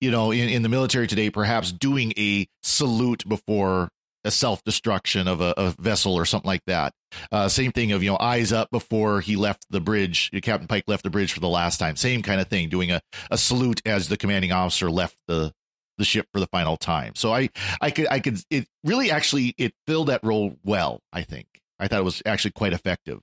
you 0.00 0.10
know, 0.10 0.30
in 0.30 0.48
in 0.48 0.62
the 0.62 0.68
military 0.68 1.06
today, 1.06 1.30
perhaps 1.30 1.72
doing 1.72 2.12
a 2.16 2.46
salute 2.62 3.28
before 3.28 3.90
a 4.24 4.30
self 4.30 4.62
destruction 4.64 5.28
of 5.28 5.40
a, 5.40 5.54
a 5.56 5.74
vessel 5.78 6.14
or 6.14 6.24
something 6.24 6.48
like 6.48 6.64
that. 6.66 6.92
Uh, 7.30 7.48
same 7.48 7.70
thing 7.70 7.92
of 7.92 8.02
you 8.02 8.10
know 8.10 8.18
eyes 8.18 8.52
up 8.52 8.70
before 8.70 9.20
he 9.20 9.36
left 9.36 9.66
the 9.70 9.80
bridge. 9.80 10.30
Captain 10.42 10.66
Pike 10.66 10.84
left 10.86 11.02
the 11.02 11.10
bridge 11.10 11.32
for 11.32 11.40
the 11.40 11.48
last 11.48 11.78
time. 11.78 11.96
Same 11.96 12.22
kind 12.22 12.40
of 12.40 12.48
thing, 12.48 12.68
doing 12.68 12.90
a 12.90 13.00
a 13.30 13.38
salute 13.38 13.82
as 13.86 14.08
the 14.08 14.16
commanding 14.16 14.52
officer 14.52 14.90
left 14.90 15.16
the 15.28 15.52
the 15.98 16.04
ship 16.04 16.26
for 16.32 16.40
the 16.40 16.48
final 16.48 16.76
time. 16.76 17.14
So 17.14 17.32
I 17.32 17.50
I 17.80 17.90
could 17.90 18.08
I 18.10 18.20
could 18.20 18.40
it 18.50 18.66
really 18.82 19.10
actually 19.10 19.54
it 19.58 19.74
filled 19.86 20.08
that 20.08 20.24
role 20.24 20.56
well. 20.64 21.00
I 21.12 21.22
think 21.22 21.46
I 21.78 21.86
thought 21.88 22.00
it 22.00 22.04
was 22.04 22.22
actually 22.26 22.52
quite 22.52 22.72
effective. 22.72 23.20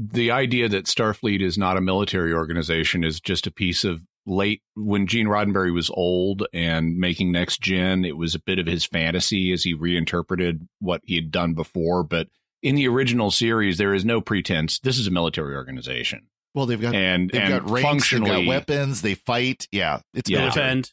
The 0.00 0.30
idea 0.30 0.68
that 0.68 0.84
Starfleet 0.86 1.42
is 1.42 1.58
not 1.58 1.76
a 1.76 1.80
military 1.80 2.32
organization 2.32 3.02
is 3.02 3.20
just 3.20 3.46
a 3.48 3.50
piece 3.50 3.82
of 3.84 4.00
late 4.26 4.62
when 4.76 5.06
Gene 5.08 5.26
Roddenberry 5.26 5.72
was 5.74 5.90
old 5.90 6.46
and 6.52 6.96
making 6.98 7.32
Next 7.32 7.60
Gen. 7.60 8.04
It 8.04 8.16
was 8.16 8.34
a 8.34 8.38
bit 8.40 8.58
of 8.60 8.66
his 8.66 8.84
fantasy 8.84 9.50
as 9.52 9.64
he 9.64 9.74
reinterpreted 9.74 10.68
what 10.78 11.00
he 11.04 11.16
had 11.16 11.32
done 11.32 11.54
before. 11.54 12.04
But 12.04 12.28
in 12.62 12.76
the 12.76 12.86
original 12.86 13.30
series, 13.32 13.78
there 13.78 13.92
is 13.94 14.04
no 14.04 14.20
pretense. 14.20 14.78
This 14.78 14.98
is 14.98 15.06
a 15.08 15.10
military 15.10 15.56
organization, 15.56 16.28
Well, 16.54 16.66
they've 16.66 16.80
got 16.80 16.94
and 16.94 17.30
they've 17.30 17.40
and 17.40 17.50
got 17.66 17.70
ranks, 17.70 18.10
they've 18.10 18.22
got 18.24 18.46
weapons, 18.46 19.02
they 19.02 19.14
fight. 19.14 19.66
Yeah, 19.72 20.00
it's 20.14 20.30
Yeah. 20.30 20.40
military. 20.40 20.64
defend. 20.66 20.92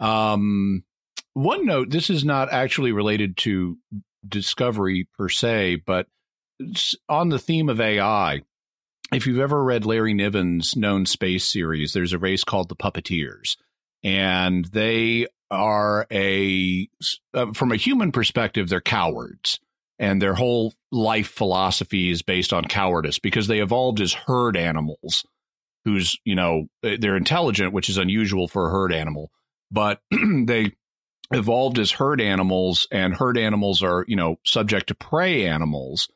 Um, 0.00 0.84
one 1.32 1.64
note: 1.64 1.90
this 1.90 2.10
is 2.10 2.24
not 2.24 2.52
actually 2.52 2.92
related 2.92 3.36
to 3.38 3.78
Discovery 4.26 5.08
per 5.16 5.28
se, 5.30 5.76
but 5.86 6.00
s- 6.00 6.10
on 7.08 7.28
the 7.28 7.38
theme 7.38 7.68
of 7.68 7.80
AI. 7.80 8.42
If 9.12 9.26
you've 9.26 9.40
ever 9.40 9.62
read 9.62 9.86
Larry 9.86 10.12
Niven's 10.12 10.76
known 10.76 11.06
space 11.06 11.50
series, 11.50 11.92
there's 11.92 12.12
a 12.12 12.18
race 12.18 12.44
called 12.44 12.68
the 12.68 12.76
Puppeteers, 12.76 13.56
and 14.04 14.66
they 14.66 15.26
are 15.50 16.06
a 16.12 16.88
uh, 17.32 17.52
from 17.54 17.72
a 17.72 17.76
human 17.76 18.12
perspective, 18.12 18.68
they're 18.68 18.82
cowards, 18.82 19.60
and 19.98 20.20
their 20.20 20.34
whole 20.34 20.74
life 20.92 21.28
philosophy 21.28 22.10
is 22.10 22.20
based 22.20 22.52
on 22.52 22.64
cowardice 22.64 23.18
because 23.18 23.46
they 23.46 23.60
evolved 23.60 24.00
as 24.00 24.12
herd 24.12 24.56
animals. 24.56 25.24
Who's 25.86 26.18
you 26.24 26.34
know 26.34 26.66
they're 26.82 27.16
intelligent, 27.16 27.72
which 27.72 27.88
is 27.88 27.96
unusual 27.96 28.46
for 28.46 28.66
a 28.66 28.70
herd 28.70 28.92
animal, 28.92 29.30
but 29.70 30.02
they 30.10 30.72
evolved 31.30 31.78
as 31.78 31.92
herd 31.92 32.20
animals 32.20 32.86
and 32.90 33.14
herd 33.14 33.38
animals 33.38 33.82
are 33.82 34.04
you 34.06 34.16
know 34.16 34.36
subject 34.44 34.88
to 34.88 34.94
prey 34.94 35.46
animals 35.46 36.08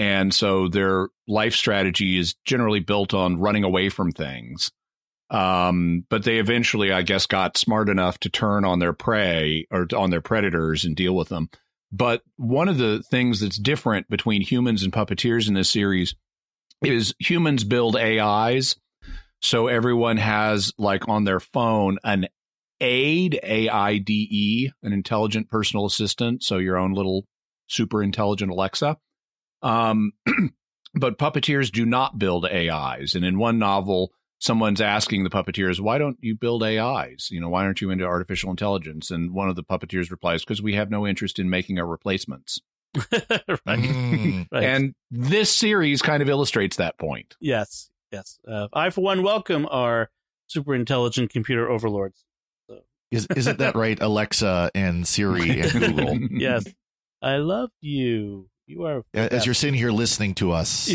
and 0.00 0.32
so 0.32 0.66
their 0.66 1.08
life 1.28 1.54
strategy 1.54 2.18
is 2.18 2.34
generally 2.46 2.80
built 2.80 3.12
on 3.12 3.38
running 3.38 3.64
away 3.64 3.90
from 3.90 4.10
things. 4.10 4.72
Um, 5.28 6.04
but 6.10 6.24
they 6.24 6.38
eventually 6.38 6.90
i 6.90 7.02
guess 7.02 7.26
got 7.26 7.56
smart 7.56 7.88
enough 7.88 8.18
to 8.18 8.28
turn 8.28 8.64
on 8.64 8.80
their 8.80 8.92
prey 8.92 9.68
or 9.70 9.86
on 9.94 10.10
their 10.10 10.20
predators 10.20 10.84
and 10.84 10.96
deal 10.96 11.14
with 11.14 11.28
them. 11.28 11.50
But 11.92 12.22
one 12.36 12.68
of 12.68 12.78
the 12.78 13.02
things 13.10 13.40
that's 13.40 13.58
different 13.58 14.08
between 14.08 14.42
humans 14.42 14.82
and 14.82 14.92
puppeteers 14.92 15.46
in 15.46 15.54
this 15.54 15.70
series 15.70 16.16
is 16.82 17.14
humans 17.18 17.62
build 17.62 17.96
ais 17.96 18.74
so 19.42 19.66
everyone 19.66 20.16
has 20.16 20.72
like 20.78 21.08
on 21.08 21.24
their 21.24 21.40
phone 21.40 21.98
an 22.04 22.26
aid 22.80 23.38
a-i-d-e 23.42 24.70
an 24.82 24.92
intelligent 24.92 25.50
personal 25.50 25.84
assistant 25.84 26.42
so 26.42 26.56
your 26.56 26.78
own 26.78 26.92
little 26.92 27.26
super 27.68 28.02
intelligent 28.02 28.50
alexa 28.50 28.96
um, 29.62 30.12
but 30.94 31.18
puppeteers 31.18 31.70
do 31.70 31.84
not 31.86 32.18
build 32.18 32.44
ais 32.46 33.14
and 33.14 33.24
in 33.24 33.38
one 33.38 33.58
novel 33.58 34.12
someone's 34.38 34.80
asking 34.80 35.24
the 35.24 35.30
puppeteers 35.30 35.80
why 35.80 35.98
don't 35.98 36.18
you 36.20 36.34
build 36.34 36.62
ais 36.62 37.30
you 37.30 37.40
know 37.40 37.48
why 37.48 37.64
aren't 37.64 37.80
you 37.80 37.90
into 37.90 38.04
artificial 38.04 38.50
intelligence 38.50 39.10
and 39.10 39.32
one 39.32 39.48
of 39.48 39.56
the 39.56 39.64
puppeteers 39.64 40.10
replies 40.10 40.42
because 40.42 40.62
we 40.62 40.74
have 40.74 40.90
no 40.90 41.06
interest 41.06 41.38
in 41.38 41.50
making 41.50 41.78
our 41.78 41.86
replacements 41.86 42.60
right. 43.12 43.60
Mm. 43.66 44.46
right. 44.52 44.64
and 44.64 44.94
this 45.10 45.54
series 45.54 46.02
kind 46.02 46.22
of 46.22 46.28
illustrates 46.28 46.76
that 46.76 46.98
point 46.98 47.36
yes, 47.40 47.90
yes. 48.10 48.38
Uh, 48.46 48.66
I 48.72 48.90
for 48.90 49.02
one 49.02 49.22
welcome 49.22 49.68
our 49.70 50.10
super 50.50 50.74
intelligent 50.74 51.30
computer 51.30 51.70
overlords. 51.70 52.24
Is 53.10 53.26
isn't 53.34 53.58
that 53.58 53.74
right? 53.74 54.00
Alexa 54.00 54.70
and 54.74 55.06
Siri 55.06 55.60
and 55.60 55.72
Google. 55.72 56.18
Yes, 56.30 56.64
I 57.20 57.36
love 57.36 57.70
you. 57.80 58.48
You 58.70 58.84
are 58.84 59.02
As 59.12 59.46
you're 59.46 59.54
sitting 59.54 59.74
here 59.74 59.90
listening 59.90 60.36
to 60.36 60.52
us, 60.52 60.88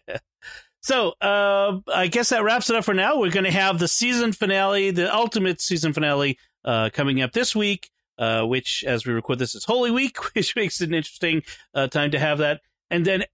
so 0.80 1.12
uh, 1.20 1.78
I 1.92 2.06
guess 2.06 2.30
that 2.30 2.42
wraps 2.42 2.70
it 2.70 2.76
up 2.76 2.84
for 2.84 2.94
now. 2.94 3.18
We're 3.18 3.30
going 3.30 3.44
to 3.44 3.50
have 3.50 3.78
the 3.78 3.86
season 3.86 4.32
finale, 4.32 4.92
the 4.92 5.14
ultimate 5.14 5.60
season 5.60 5.92
finale, 5.92 6.38
uh, 6.64 6.88
coming 6.90 7.20
up 7.20 7.32
this 7.32 7.54
week. 7.54 7.90
Uh, 8.18 8.44
which, 8.44 8.82
as 8.86 9.04
we 9.04 9.12
record 9.12 9.38
this, 9.38 9.54
is 9.54 9.64
Holy 9.64 9.90
Week, 9.90 10.16
which 10.34 10.56
makes 10.56 10.80
it 10.80 10.88
an 10.88 10.94
interesting 10.94 11.42
uh, 11.74 11.86
time 11.88 12.10
to 12.12 12.18
have 12.18 12.38
that. 12.38 12.60
And 12.90 13.04
then 13.04 13.24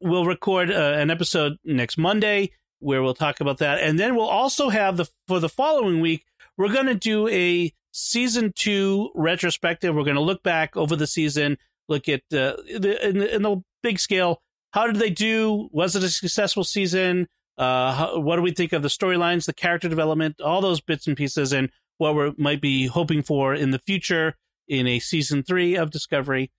we'll 0.00 0.24
record 0.24 0.72
uh, 0.72 0.94
an 0.96 1.10
episode 1.10 1.56
next 1.64 1.98
Monday 1.98 2.50
where 2.80 3.02
we'll 3.02 3.14
talk 3.14 3.40
about 3.40 3.58
that. 3.58 3.80
And 3.80 3.98
then 3.98 4.16
we'll 4.16 4.28
also 4.28 4.70
have 4.70 4.96
the 4.96 5.06
for 5.28 5.38
the 5.38 5.48
following 5.48 6.00
week. 6.00 6.24
We're 6.56 6.72
going 6.72 6.86
to 6.86 6.94
do 6.96 7.28
a 7.28 7.72
season 7.92 8.52
two 8.56 9.10
retrospective. 9.14 9.94
We're 9.94 10.04
going 10.04 10.16
to 10.16 10.22
look 10.22 10.42
back 10.42 10.76
over 10.76 10.96
the 10.96 11.06
season, 11.06 11.58
look 11.90 12.08
at 12.08 12.20
uh, 12.32 12.56
the, 12.78 12.98
in, 13.06 13.18
the, 13.18 13.34
in 13.34 13.42
the 13.42 13.56
big 13.82 13.98
scale. 13.98 14.40
How 14.72 14.86
did 14.86 14.96
they 14.96 15.10
do? 15.10 15.68
Was 15.72 15.96
it 15.96 16.04
a 16.04 16.08
successful 16.08 16.64
season? 16.64 17.26
Uh, 17.58 17.92
how, 17.92 18.20
what 18.20 18.36
do 18.36 18.42
we 18.42 18.52
think 18.52 18.72
of 18.72 18.82
the 18.82 18.88
storylines, 18.88 19.44
the 19.44 19.52
character 19.52 19.88
development, 19.88 20.40
all 20.40 20.62
those 20.62 20.80
bits 20.80 21.06
and 21.06 21.16
pieces, 21.16 21.52
and 21.52 21.70
what 21.98 22.14
we 22.14 22.32
might 22.38 22.62
be 22.62 22.86
hoping 22.86 23.22
for 23.22 23.54
in 23.54 23.70
the 23.70 23.78
future 23.78 24.36
in 24.68 24.86
a 24.86 24.98
season 24.98 25.42
three 25.42 25.76
of 25.76 25.90
Discovery? 25.90 26.50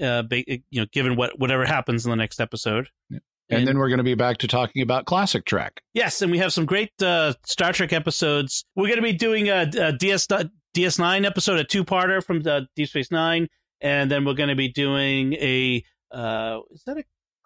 Uh, 0.00 0.22
you 0.30 0.62
know, 0.72 0.86
given 0.92 1.16
what 1.16 1.38
whatever 1.38 1.64
happens 1.64 2.04
in 2.04 2.10
the 2.10 2.16
next 2.16 2.40
episode. 2.40 2.88
and, 3.10 3.66
then 3.66 3.78
we're 3.78 3.88
going 3.88 3.98
to 3.98 4.04
be 4.04 4.14
back 4.14 4.38
to 4.38 4.46
talking 4.46 4.80
about 4.80 5.06
classic 5.06 5.44
trek 5.44 5.80
Yes, 5.92 6.22
and 6.22 6.30
we 6.30 6.38
have 6.38 6.52
some 6.52 6.66
great 6.66 6.90
uh, 7.02 7.34
Star 7.44 7.72
Trek 7.72 7.92
episodes. 7.92 8.64
We're 8.76 8.86
going 8.86 8.96
to 8.96 9.02
be 9.02 9.12
doing 9.12 9.48
a, 9.48 9.68
a 9.78 9.92
DS 9.92 10.28
DS9 10.76 11.26
episode, 11.26 11.58
a 11.58 11.64
two 11.64 11.84
parter 11.84 12.22
from 12.22 12.42
the 12.42 12.68
Deep 12.76 12.88
Space 12.88 13.10
Nine, 13.10 13.48
and 13.80 14.10
then 14.10 14.24
we're 14.24 14.34
going 14.34 14.48
to 14.48 14.56
be 14.56 14.68
doing 14.68 15.34
a 15.34 15.84
uh, 16.10 16.60
is 16.70 16.82
that 16.84 16.98
a 16.98 17.04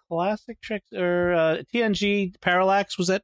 classic 0.09 0.61
Trek 0.61 0.83
or 0.93 1.33
uh, 1.33 1.57
TNG 1.73 2.39
Parallax? 2.41 2.97
Was 2.97 3.07
that 3.07 3.23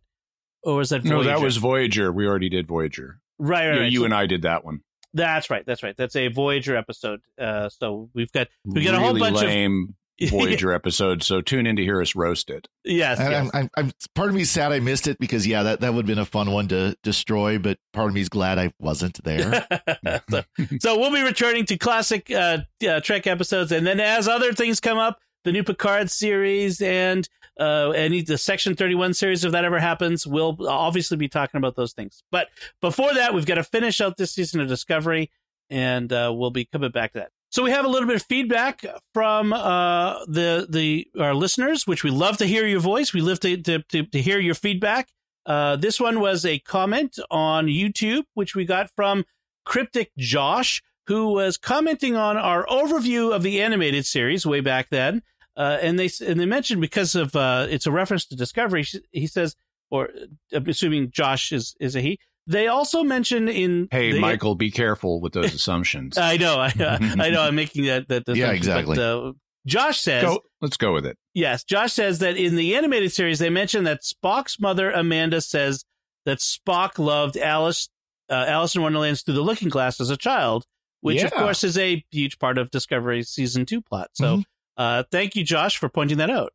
or 0.64 0.76
was 0.76 0.89
that 0.89 1.03
Voyager? 1.03 1.16
no 1.16 1.24
that 1.24 1.39
was 1.39 1.55
voyager 1.57 2.12
we 2.12 2.28
already 2.28 2.49
did 2.49 2.68
voyager 2.68 3.22
right. 3.38 3.70
right, 3.70 3.76
you, 3.76 3.82
right. 3.82 3.91
you 3.91 3.99
So 3.99 4.05
and 4.05 4.14
i 4.14 4.26
did 4.26 4.41
that 4.41 4.66
one 4.66 4.82
that's 5.14 5.49
right. 5.49 5.66
That's 5.66 5.82
right. 5.82 5.95
That's 5.97 6.16
a 6.16 6.28
Voyager 6.28 6.76
episode. 6.76 7.22
Uh, 7.39 7.70
so 7.70 8.10
we've 8.14 8.32
got 8.32 8.47
we 8.64 8.84
got 8.84 8.93
a 8.93 8.99
whole 8.99 9.18
bunch 9.18 9.38
of 9.38 9.43
lame 9.43 9.95
Voyager 10.28 10.74
episode, 10.74 11.24
so 11.24 11.41
tune 11.41 11.65
in 11.65 11.76
to 11.76 11.84
hear 11.84 12.01
us 12.01 12.15
roast 12.15 12.49
it. 12.49 12.67
yes, 12.84 13.20
And 13.20 13.32
yes. 13.32 13.49
I'm, 13.53 13.70
I'm, 13.78 13.86
I'm 13.86 13.91
part 14.15 14.30
of 14.30 14.36
me 14.36 14.41
is 14.41 14.51
sad 14.51 14.72
I 14.72 14.80
missed 14.80 15.07
it 15.07 15.17
because 15.20 15.47
yeah, 15.47 15.63
that, 15.63 15.82
that 15.82 15.93
would 15.93 16.07
have 16.07 16.07
been 16.07 16.20
a 16.20 16.26
fun 16.26 16.51
one 16.51 16.67
to 16.70 16.95
destroy. 17.03 17.57
But 17.57 17.80
part 17.93 18.09
of 18.09 18.15
me 18.15 18.22
is 18.22 18.30
glad 18.30 18.59
I 18.59 18.74
wasn't 18.80 19.24
there. 19.24 19.65
so, 20.30 20.43
so 20.80 20.99
we'll 20.99 21.13
be 21.13 21.22
returning 21.22 21.65
to 21.67 21.78
classic 21.78 22.30
uh, 22.32 22.59
uh, 22.88 22.99
Trek 23.01 23.28
episodes, 23.28 23.72
and 23.72 23.86
then 23.86 23.99
as 23.99 24.28
other 24.28 24.53
things 24.53 24.80
come 24.80 24.97
up, 24.97 25.20
the 25.43 25.51
new 25.51 25.63
Picard 25.63 26.11
series 26.11 26.82
and 26.82 27.28
uh, 27.59 27.91
any 27.91 28.22
the 28.22 28.38
Section 28.38 28.76
Thirty 28.76 28.95
One 28.95 29.13
series, 29.13 29.43
if 29.43 29.51
that 29.51 29.65
ever 29.65 29.80
happens, 29.80 30.26
we'll 30.26 30.57
obviously 30.67 31.17
be 31.17 31.28
talking 31.28 31.57
about 31.57 31.76
those 31.76 31.93
things. 31.93 32.24
But 32.32 32.47
before 32.82 33.13
that, 33.13 33.34
we've 33.34 33.45
got 33.45 33.55
to 33.55 33.63
finish 33.63 34.01
out 34.01 34.17
this 34.17 34.32
season 34.32 34.61
of 34.61 34.67
Discovery, 34.67 35.30
and 35.70 36.11
uh, 36.11 36.34
we'll 36.36 36.51
be 36.51 36.65
coming 36.65 36.91
back 36.91 37.13
to 37.13 37.20
that. 37.20 37.32
So 37.52 37.64
we 37.64 37.72
have 37.72 37.86
a 37.86 37.88
little 37.88 38.08
bit 38.08 38.16
of 38.16 38.24
feedback 38.24 38.86
from 39.14 39.54
uh, 39.54 40.26
the 40.26 40.68
the 40.70 41.08
our 41.20 41.34
listeners, 41.34 41.88
which 41.88 42.04
we 42.04 42.12
love 42.12 42.38
to 42.38 42.45
hear 42.45 42.68
your 42.68 42.80
voice. 42.80 43.14
We 43.14 43.22
love 43.22 43.39
to 43.41 43.58
to, 43.58 43.80
to, 43.80 44.04
to 44.04 44.22
hear 44.22 44.39
your 44.39 44.56
feedback. 44.56 45.10
Uh, 45.45 45.76
this 45.76 46.00
one 46.00 46.20
was 46.20 46.45
a 46.45 46.60
comment 46.60 47.18
on 47.32 47.66
YouTube, 47.66 48.24
which 48.36 48.56
we 48.56 48.66
got 48.66 48.91
from 48.95 49.26
Cryptic 49.66 50.12
Josh, 50.16 50.84
who 51.08 51.34
was 51.34 51.58
commenting 51.58 52.16
on 52.16 52.38
our 52.38 52.68
overview 52.68 53.34
of 53.34 53.41
the 53.41 53.62
animated 53.62 54.06
series 54.06 54.45
way 54.45 54.62
back 54.62 54.89
then. 54.89 55.24
Uh, 55.58 55.78
and 55.82 55.97
they 55.97 56.10
and 56.26 56.39
they 56.39 56.45
mentioned 56.45 56.82
because 56.82 57.16
of 57.16 57.36
uh, 57.36 57.66
it's 57.68 57.88
a 57.88 57.91
reference 57.91 58.26
to 58.28 58.36
Discovery. 58.36 58.86
He 59.12 59.26
says, 59.26 59.56
or 59.89 60.10
I'm 60.54 60.68
assuming 60.68 61.10
Josh 61.10 61.52
is 61.52 61.76
is 61.80 61.95
a 61.95 62.02
he. 62.02 62.20
They 62.50 62.68
also 62.68 63.04
mention 63.04 63.47
in 63.47 63.88
Hey, 63.91 64.12
the- 64.14 64.20
Michael, 64.20 64.56
be 64.56 64.72
careful 64.72 65.22
with 65.22 65.34
those 65.34 65.54
assumptions. 65.54 66.18
I 66.18 66.38
know, 66.38 66.56
I, 66.60 66.74
I 66.80 67.30
know. 67.30 67.43
I'm 67.43 67.56
making 67.56 67.86
that 67.86 68.08
that. 68.10 68.24
Yeah, 68.36 68.52
exactly. 68.52 68.95
But, 68.97 69.02
uh, 69.02 69.32
Josh 69.68 70.02
says, 70.02 70.24
Go, 70.24 70.39
let's 70.60 70.78
go 70.78 70.91
with 70.93 71.06
it. 71.06 71.16
yes, 71.36 71.64
Josh 71.64 71.93
says 71.93 72.20
that 72.20 72.38
in 72.38 72.56
the 72.56 72.76
animated 72.76 73.12
series, 73.12 73.38
they 73.38 73.52
mentioned 73.52 73.86
that 73.86 74.02
Spock's 74.02 74.60
mother, 74.60 74.89
Amanda, 74.89 75.41
says 75.41 75.86
that 76.26 76.39
Spock 76.39 76.97
loved 76.97 77.38
Alice, 77.38 77.88
uh, 78.32 78.45
Alice 78.47 78.76
in 78.76 78.82
Wonderland's 78.82 79.22
Through 79.22 79.36
the 79.36 79.41
Looking 79.41 79.70
Glass 79.70 80.00
as 80.02 80.10
a 80.10 80.18
child, 80.18 80.66
which 81.02 81.22
of 81.22 81.32
course 81.32 81.64
is 81.64 81.78
a 81.78 82.04
huge 82.10 82.39
part 82.39 82.58
of 82.58 82.72
Discovery 82.72 83.22
season 83.22 83.66
two 83.68 83.82
plot. 83.82 84.10
So, 84.14 84.41
uh, 84.76 85.04
thank 85.12 85.36
you, 85.36 85.43
Josh, 85.43 85.78
for 85.78 85.88
pointing 85.89 86.18
that 86.18 86.32
out. 86.32 86.52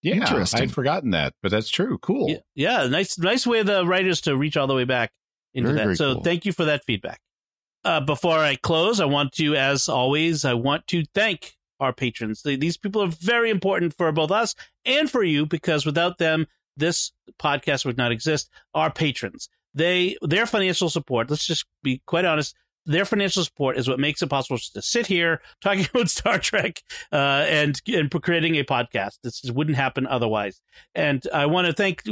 Yeah, 0.00 0.14
Interesting. 0.14 0.62
I'd 0.62 0.72
forgotten 0.72 1.10
that, 1.10 1.34
but 1.42 1.50
that's 1.50 1.68
true. 1.68 1.98
Cool. 1.98 2.30
Yeah, 2.30 2.38
yeah, 2.82 2.86
nice, 2.86 3.18
nice 3.18 3.46
way 3.46 3.62
the 3.62 3.84
writers 3.84 4.22
to 4.22 4.36
reach 4.36 4.56
all 4.56 4.66
the 4.66 4.74
way 4.74 4.84
back 4.84 5.10
into 5.54 5.68
Very, 5.68 5.78
that. 5.78 5.84
very 5.84 5.96
so 5.96 6.14
cool. 6.14 6.22
thank 6.22 6.44
you 6.44 6.52
for 6.52 6.64
that 6.64 6.84
feedback. 6.84 7.20
Uh, 7.84 8.00
before 8.00 8.38
I 8.38 8.56
close, 8.56 9.00
I 9.00 9.04
want 9.04 9.32
to, 9.32 9.54
as 9.56 9.88
always, 9.88 10.44
I 10.44 10.54
want 10.54 10.86
to 10.88 11.04
thank 11.14 11.56
our 11.80 11.92
patrons. 11.92 12.42
These 12.42 12.76
people 12.76 13.02
are 13.02 13.08
very 13.08 13.50
important 13.50 13.94
for 13.96 14.10
both 14.12 14.30
us 14.30 14.54
and 14.84 15.10
for 15.10 15.22
you 15.22 15.44
because 15.44 15.84
without 15.84 16.18
them, 16.18 16.46
this 16.76 17.12
podcast 17.38 17.84
would 17.84 17.98
not 17.98 18.10
exist. 18.10 18.48
Our 18.74 18.90
patrons, 18.90 19.48
they, 19.74 20.16
their 20.22 20.46
financial 20.46 20.88
support. 20.88 21.30
Let's 21.30 21.46
just 21.46 21.66
be 21.82 22.00
quite 22.06 22.24
honest. 22.24 22.54
Their 22.86 23.04
financial 23.04 23.44
support 23.44 23.78
is 23.78 23.88
what 23.88 23.98
makes 23.98 24.20
it 24.22 24.28
possible 24.28 24.58
to 24.58 24.82
sit 24.82 25.06
here 25.06 25.40
talking 25.62 25.86
about 25.94 26.10
Star 26.10 26.38
Trek 26.38 26.82
uh, 27.12 27.46
and 27.48 27.80
and 27.86 28.10
creating 28.22 28.56
a 28.56 28.64
podcast. 28.64 29.18
This 29.22 29.42
wouldn't 29.44 29.76
happen 29.76 30.06
otherwise. 30.06 30.60
And 30.94 31.26
I 31.32 31.46
want 31.46 31.66
to 31.66 31.72
thank 31.72 32.02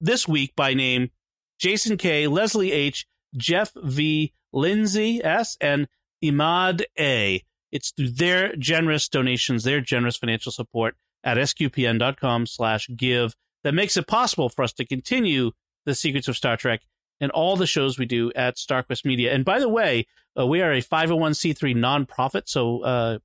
this 0.00 0.26
week 0.26 0.54
by 0.56 0.74
name 0.74 1.10
Jason 1.58 1.96
K, 1.96 2.26
Leslie 2.26 2.72
H, 2.72 3.06
Jeff 3.36 3.72
V, 3.76 4.32
Lindsay 4.52 5.22
S, 5.22 5.56
and 5.60 5.88
Imad 6.22 6.82
A. 6.98 7.42
It's 7.72 7.90
through 7.90 8.10
their 8.10 8.54
generous 8.56 9.08
donations, 9.08 9.64
their 9.64 9.80
generous 9.80 10.16
financial 10.16 10.52
support 10.52 10.96
at 11.24 11.36
sqpn.com 11.36 12.46
slash 12.46 12.88
give 12.96 13.34
that 13.64 13.74
makes 13.74 13.96
it 13.96 14.06
possible 14.06 14.48
for 14.48 14.62
us 14.62 14.72
to 14.74 14.86
continue 14.86 15.50
the 15.84 15.94
secrets 15.94 16.28
of 16.28 16.36
Star 16.36 16.56
Trek 16.56 16.82
and 17.20 17.30
all 17.32 17.56
the 17.56 17.66
shows 17.66 17.98
we 17.98 18.06
do 18.06 18.32
at 18.34 18.56
StarQuest 18.56 19.04
Media. 19.04 19.32
And 19.32 19.44
by 19.44 19.58
the 19.58 19.68
way, 19.68 20.06
uh, 20.38 20.46
we 20.46 20.60
are 20.60 20.72
a 20.72 20.82
501c3 20.82 21.74
nonprofit. 21.74 22.42
So, 22.46 22.82
uh, 22.82 23.18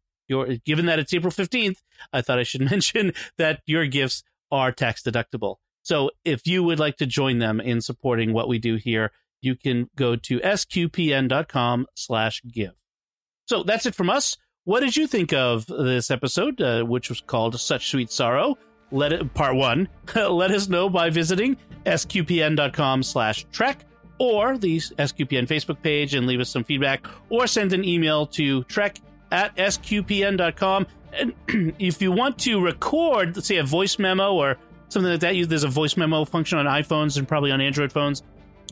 given 0.66 0.86
that 0.86 0.98
it's 0.98 1.14
April 1.14 1.32
15th, 1.32 1.78
I 2.14 2.22
thought 2.22 2.40
I 2.40 2.44
should 2.44 2.62
mention 2.72 3.14
that 3.38 3.62
your 3.66 3.86
gifts 3.86 4.24
are 4.50 4.72
tax 4.72 5.04
deductible. 5.04 5.58
So 5.84 6.12
if 6.24 6.46
you 6.46 6.64
would 6.64 6.80
like 6.80 6.98
to 6.98 7.06
join 7.06 7.40
them 7.40 7.60
in 7.60 7.82
supporting 7.82 8.34
what 8.34 8.48
we 8.48 8.60
do 8.60 8.76
here, 8.76 9.12
you 9.42 9.56
can 9.56 9.90
go 9.96 10.16
to 10.16 10.40
sqpn.com 10.40 11.88
slash 11.96 12.42
give. 12.52 12.74
So 13.46 13.64
that's 13.64 13.86
it 13.86 13.96
from 13.96 14.10
us. 14.10 14.38
What 14.64 14.82
did 14.82 14.96
you 14.96 15.08
think 15.08 15.34
of 15.34 15.66
this 15.66 16.12
episode, 16.12 16.62
uh, 16.62 16.84
which 16.84 17.10
was 17.10 17.22
called 17.22 17.60
Such 17.60 17.90
Sweet 17.90 18.12
Sorrow? 18.12 18.58
Let 18.92 19.12
it, 19.12 19.34
part 19.34 19.56
one. 19.56 19.90
Let 20.16 20.52
us 20.52 20.70
know 20.70 20.90
by 20.90 21.10
visiting 21.10 21.58
sqpn.com 21.86 23.04
slash 23.04 23.46
trek 23.52 23.86
or 24.20 24.58
the 24.58 24.78
SQPN 24.78 25.48
Facebook 25.48 25.82
page 25.82 26.14
and 26.14 26.28
leave 26.28 26.40
us 26.40 26.50
some 26.50 26.64
feedback 26.64 27.08
or 27.30 27.48
send 27.48 27.74
an 27.74 27.84
email 27.84 28.28
to 28.28 28.64
trek 28.66 29.00
at 29.32 29.56
sqpn.com. 29.56 30.86
And 31.14 31.34
if 31.80 32.02
you 32.02 32.12
want 32.12 32.38
to 32.40 32.62
record, 32.62 33.36
let's 33.36 33.48
say 33.48 33.58
a 33.58 33.64
voice 33.64 33.98
memo 33.98 34.34
or 34.34 34.58
something 34.92 35.12
like 35.12 35.22
that, 35.22 35.36
you- 35.36 35.46
there's 35.46 35.64
a 35.64 35.68
voice 35.70 35.98
memo 35.98 36.26
function 36.26 36.58
on 36.60 36.66
iPhones 36.66 37.18
and 37.18 37.28
probably 37.28 37.52
on 37.52 37.62
Android 37.62 37.92
phones. 37.92 38.24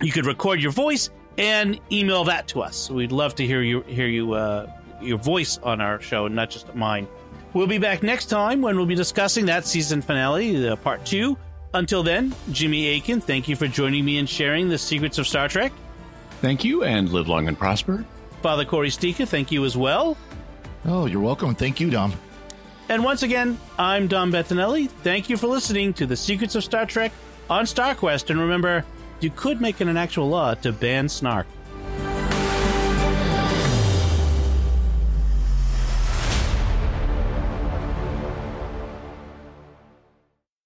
You 0.01 0.11
could 0.11 0.25
record 0.25 0.61
your 0.61 0.71
voice 0.71 1.09
and 1.37 1.79
email 1.91 2.23
that 2.25 2.47
to 2.49 2.61
us. 2.61 2.89
We'd 2.89 3.11
love 3.11 3.35
to 3.35 3.45
hear 3.45 3.61
you 3.61 3.81
hear 3.87 4.07
you 4.07 4.33
uh, 4.33 4.67
your 5.01 5.17
voice 5.17 5.57
on 5.63 5.81
our 5.81 5.99
show, 6.01 6.25
and 6.25 6.35
not 6.35 6.49
just 6.49 6.73
mine. 6.75 7.07
We'll 7.53 7.67
be 7.67 7.77
back 7.79 8.03
next 8.03 8.25
time 8.27 8.61
when 8.61 8.75
we'll 8.77 8.85
be 8.85 8.95
discussing 8.95 9.45
that 9.47 9.65
season 9.65 10.01
finale, 10.01 10.67
uh, 10.67 10.75
part 10.75 11.05
two. 11.05 11.37
Until 11.73 12.03
then, 12.03 12.33
Jimmy 12.51 12.95
Akin, 12.97 13.21
thank 13.21 13.47
you 13.47 13.55
for 13.55 13.67
joining 13.67 14.03
me 14.05 14.17
and 14.17 14.27
sharing 14.27 14.69
the 14.69 14.77
secrets 14.77 15.17
of 15.17 15.27
Star 15.27 15.47
Trek. 15.47 15.71
Thank 16.41 16.63
you, 16.63 16.83
and 16.83 17.09
live 17.11 17.27
long 17.27 17.47
and 17.47 17.57
prosper. 17.57 18.05
Father 18.41 18.65
Cory 18.65 18.89
Sticha, 18.89 19.27
thank 19.27 19.51
you 19.51 19.65
as 19.65 19.75
well. 19.77 20.15
Oh, 20.85 21.05
you're 21.05 21.21
welcome. 21.21 21.53
Thank 21.55 21.79
you, 21.79 21.89
Dom. 21.89 22.13
And 22.89 23.03
once 23.03 23.21
again, 23.21 23.59
I'm 23.77 24.07
Dom 24.07 24.31
Bettinelli. 24.31 24.89
Thank 24.89 25.29
you 25.29 25.37
for 25.37 25.45
listening 25.45 25.93
to 25.93 26.07
the 26.07 26.17
Secrets 26.17 26.55
of 26.55 26.63
Star 26.63 26.87
Trek 26.87 27.11
on 27.47 27.65
StarQuest. 27.65 28.31
And 28.31 28.39
remember, 28.39 28.83
you 29.19 29.29
could 29.29 29.61
make 29.61 29.79
it 29.79 29.87
an 29.87 29.95
actual 29.95 30.27
law 30.27 30.55
to 30.55 30.71
ban 30.71 31.07
snark. 31.07 31.45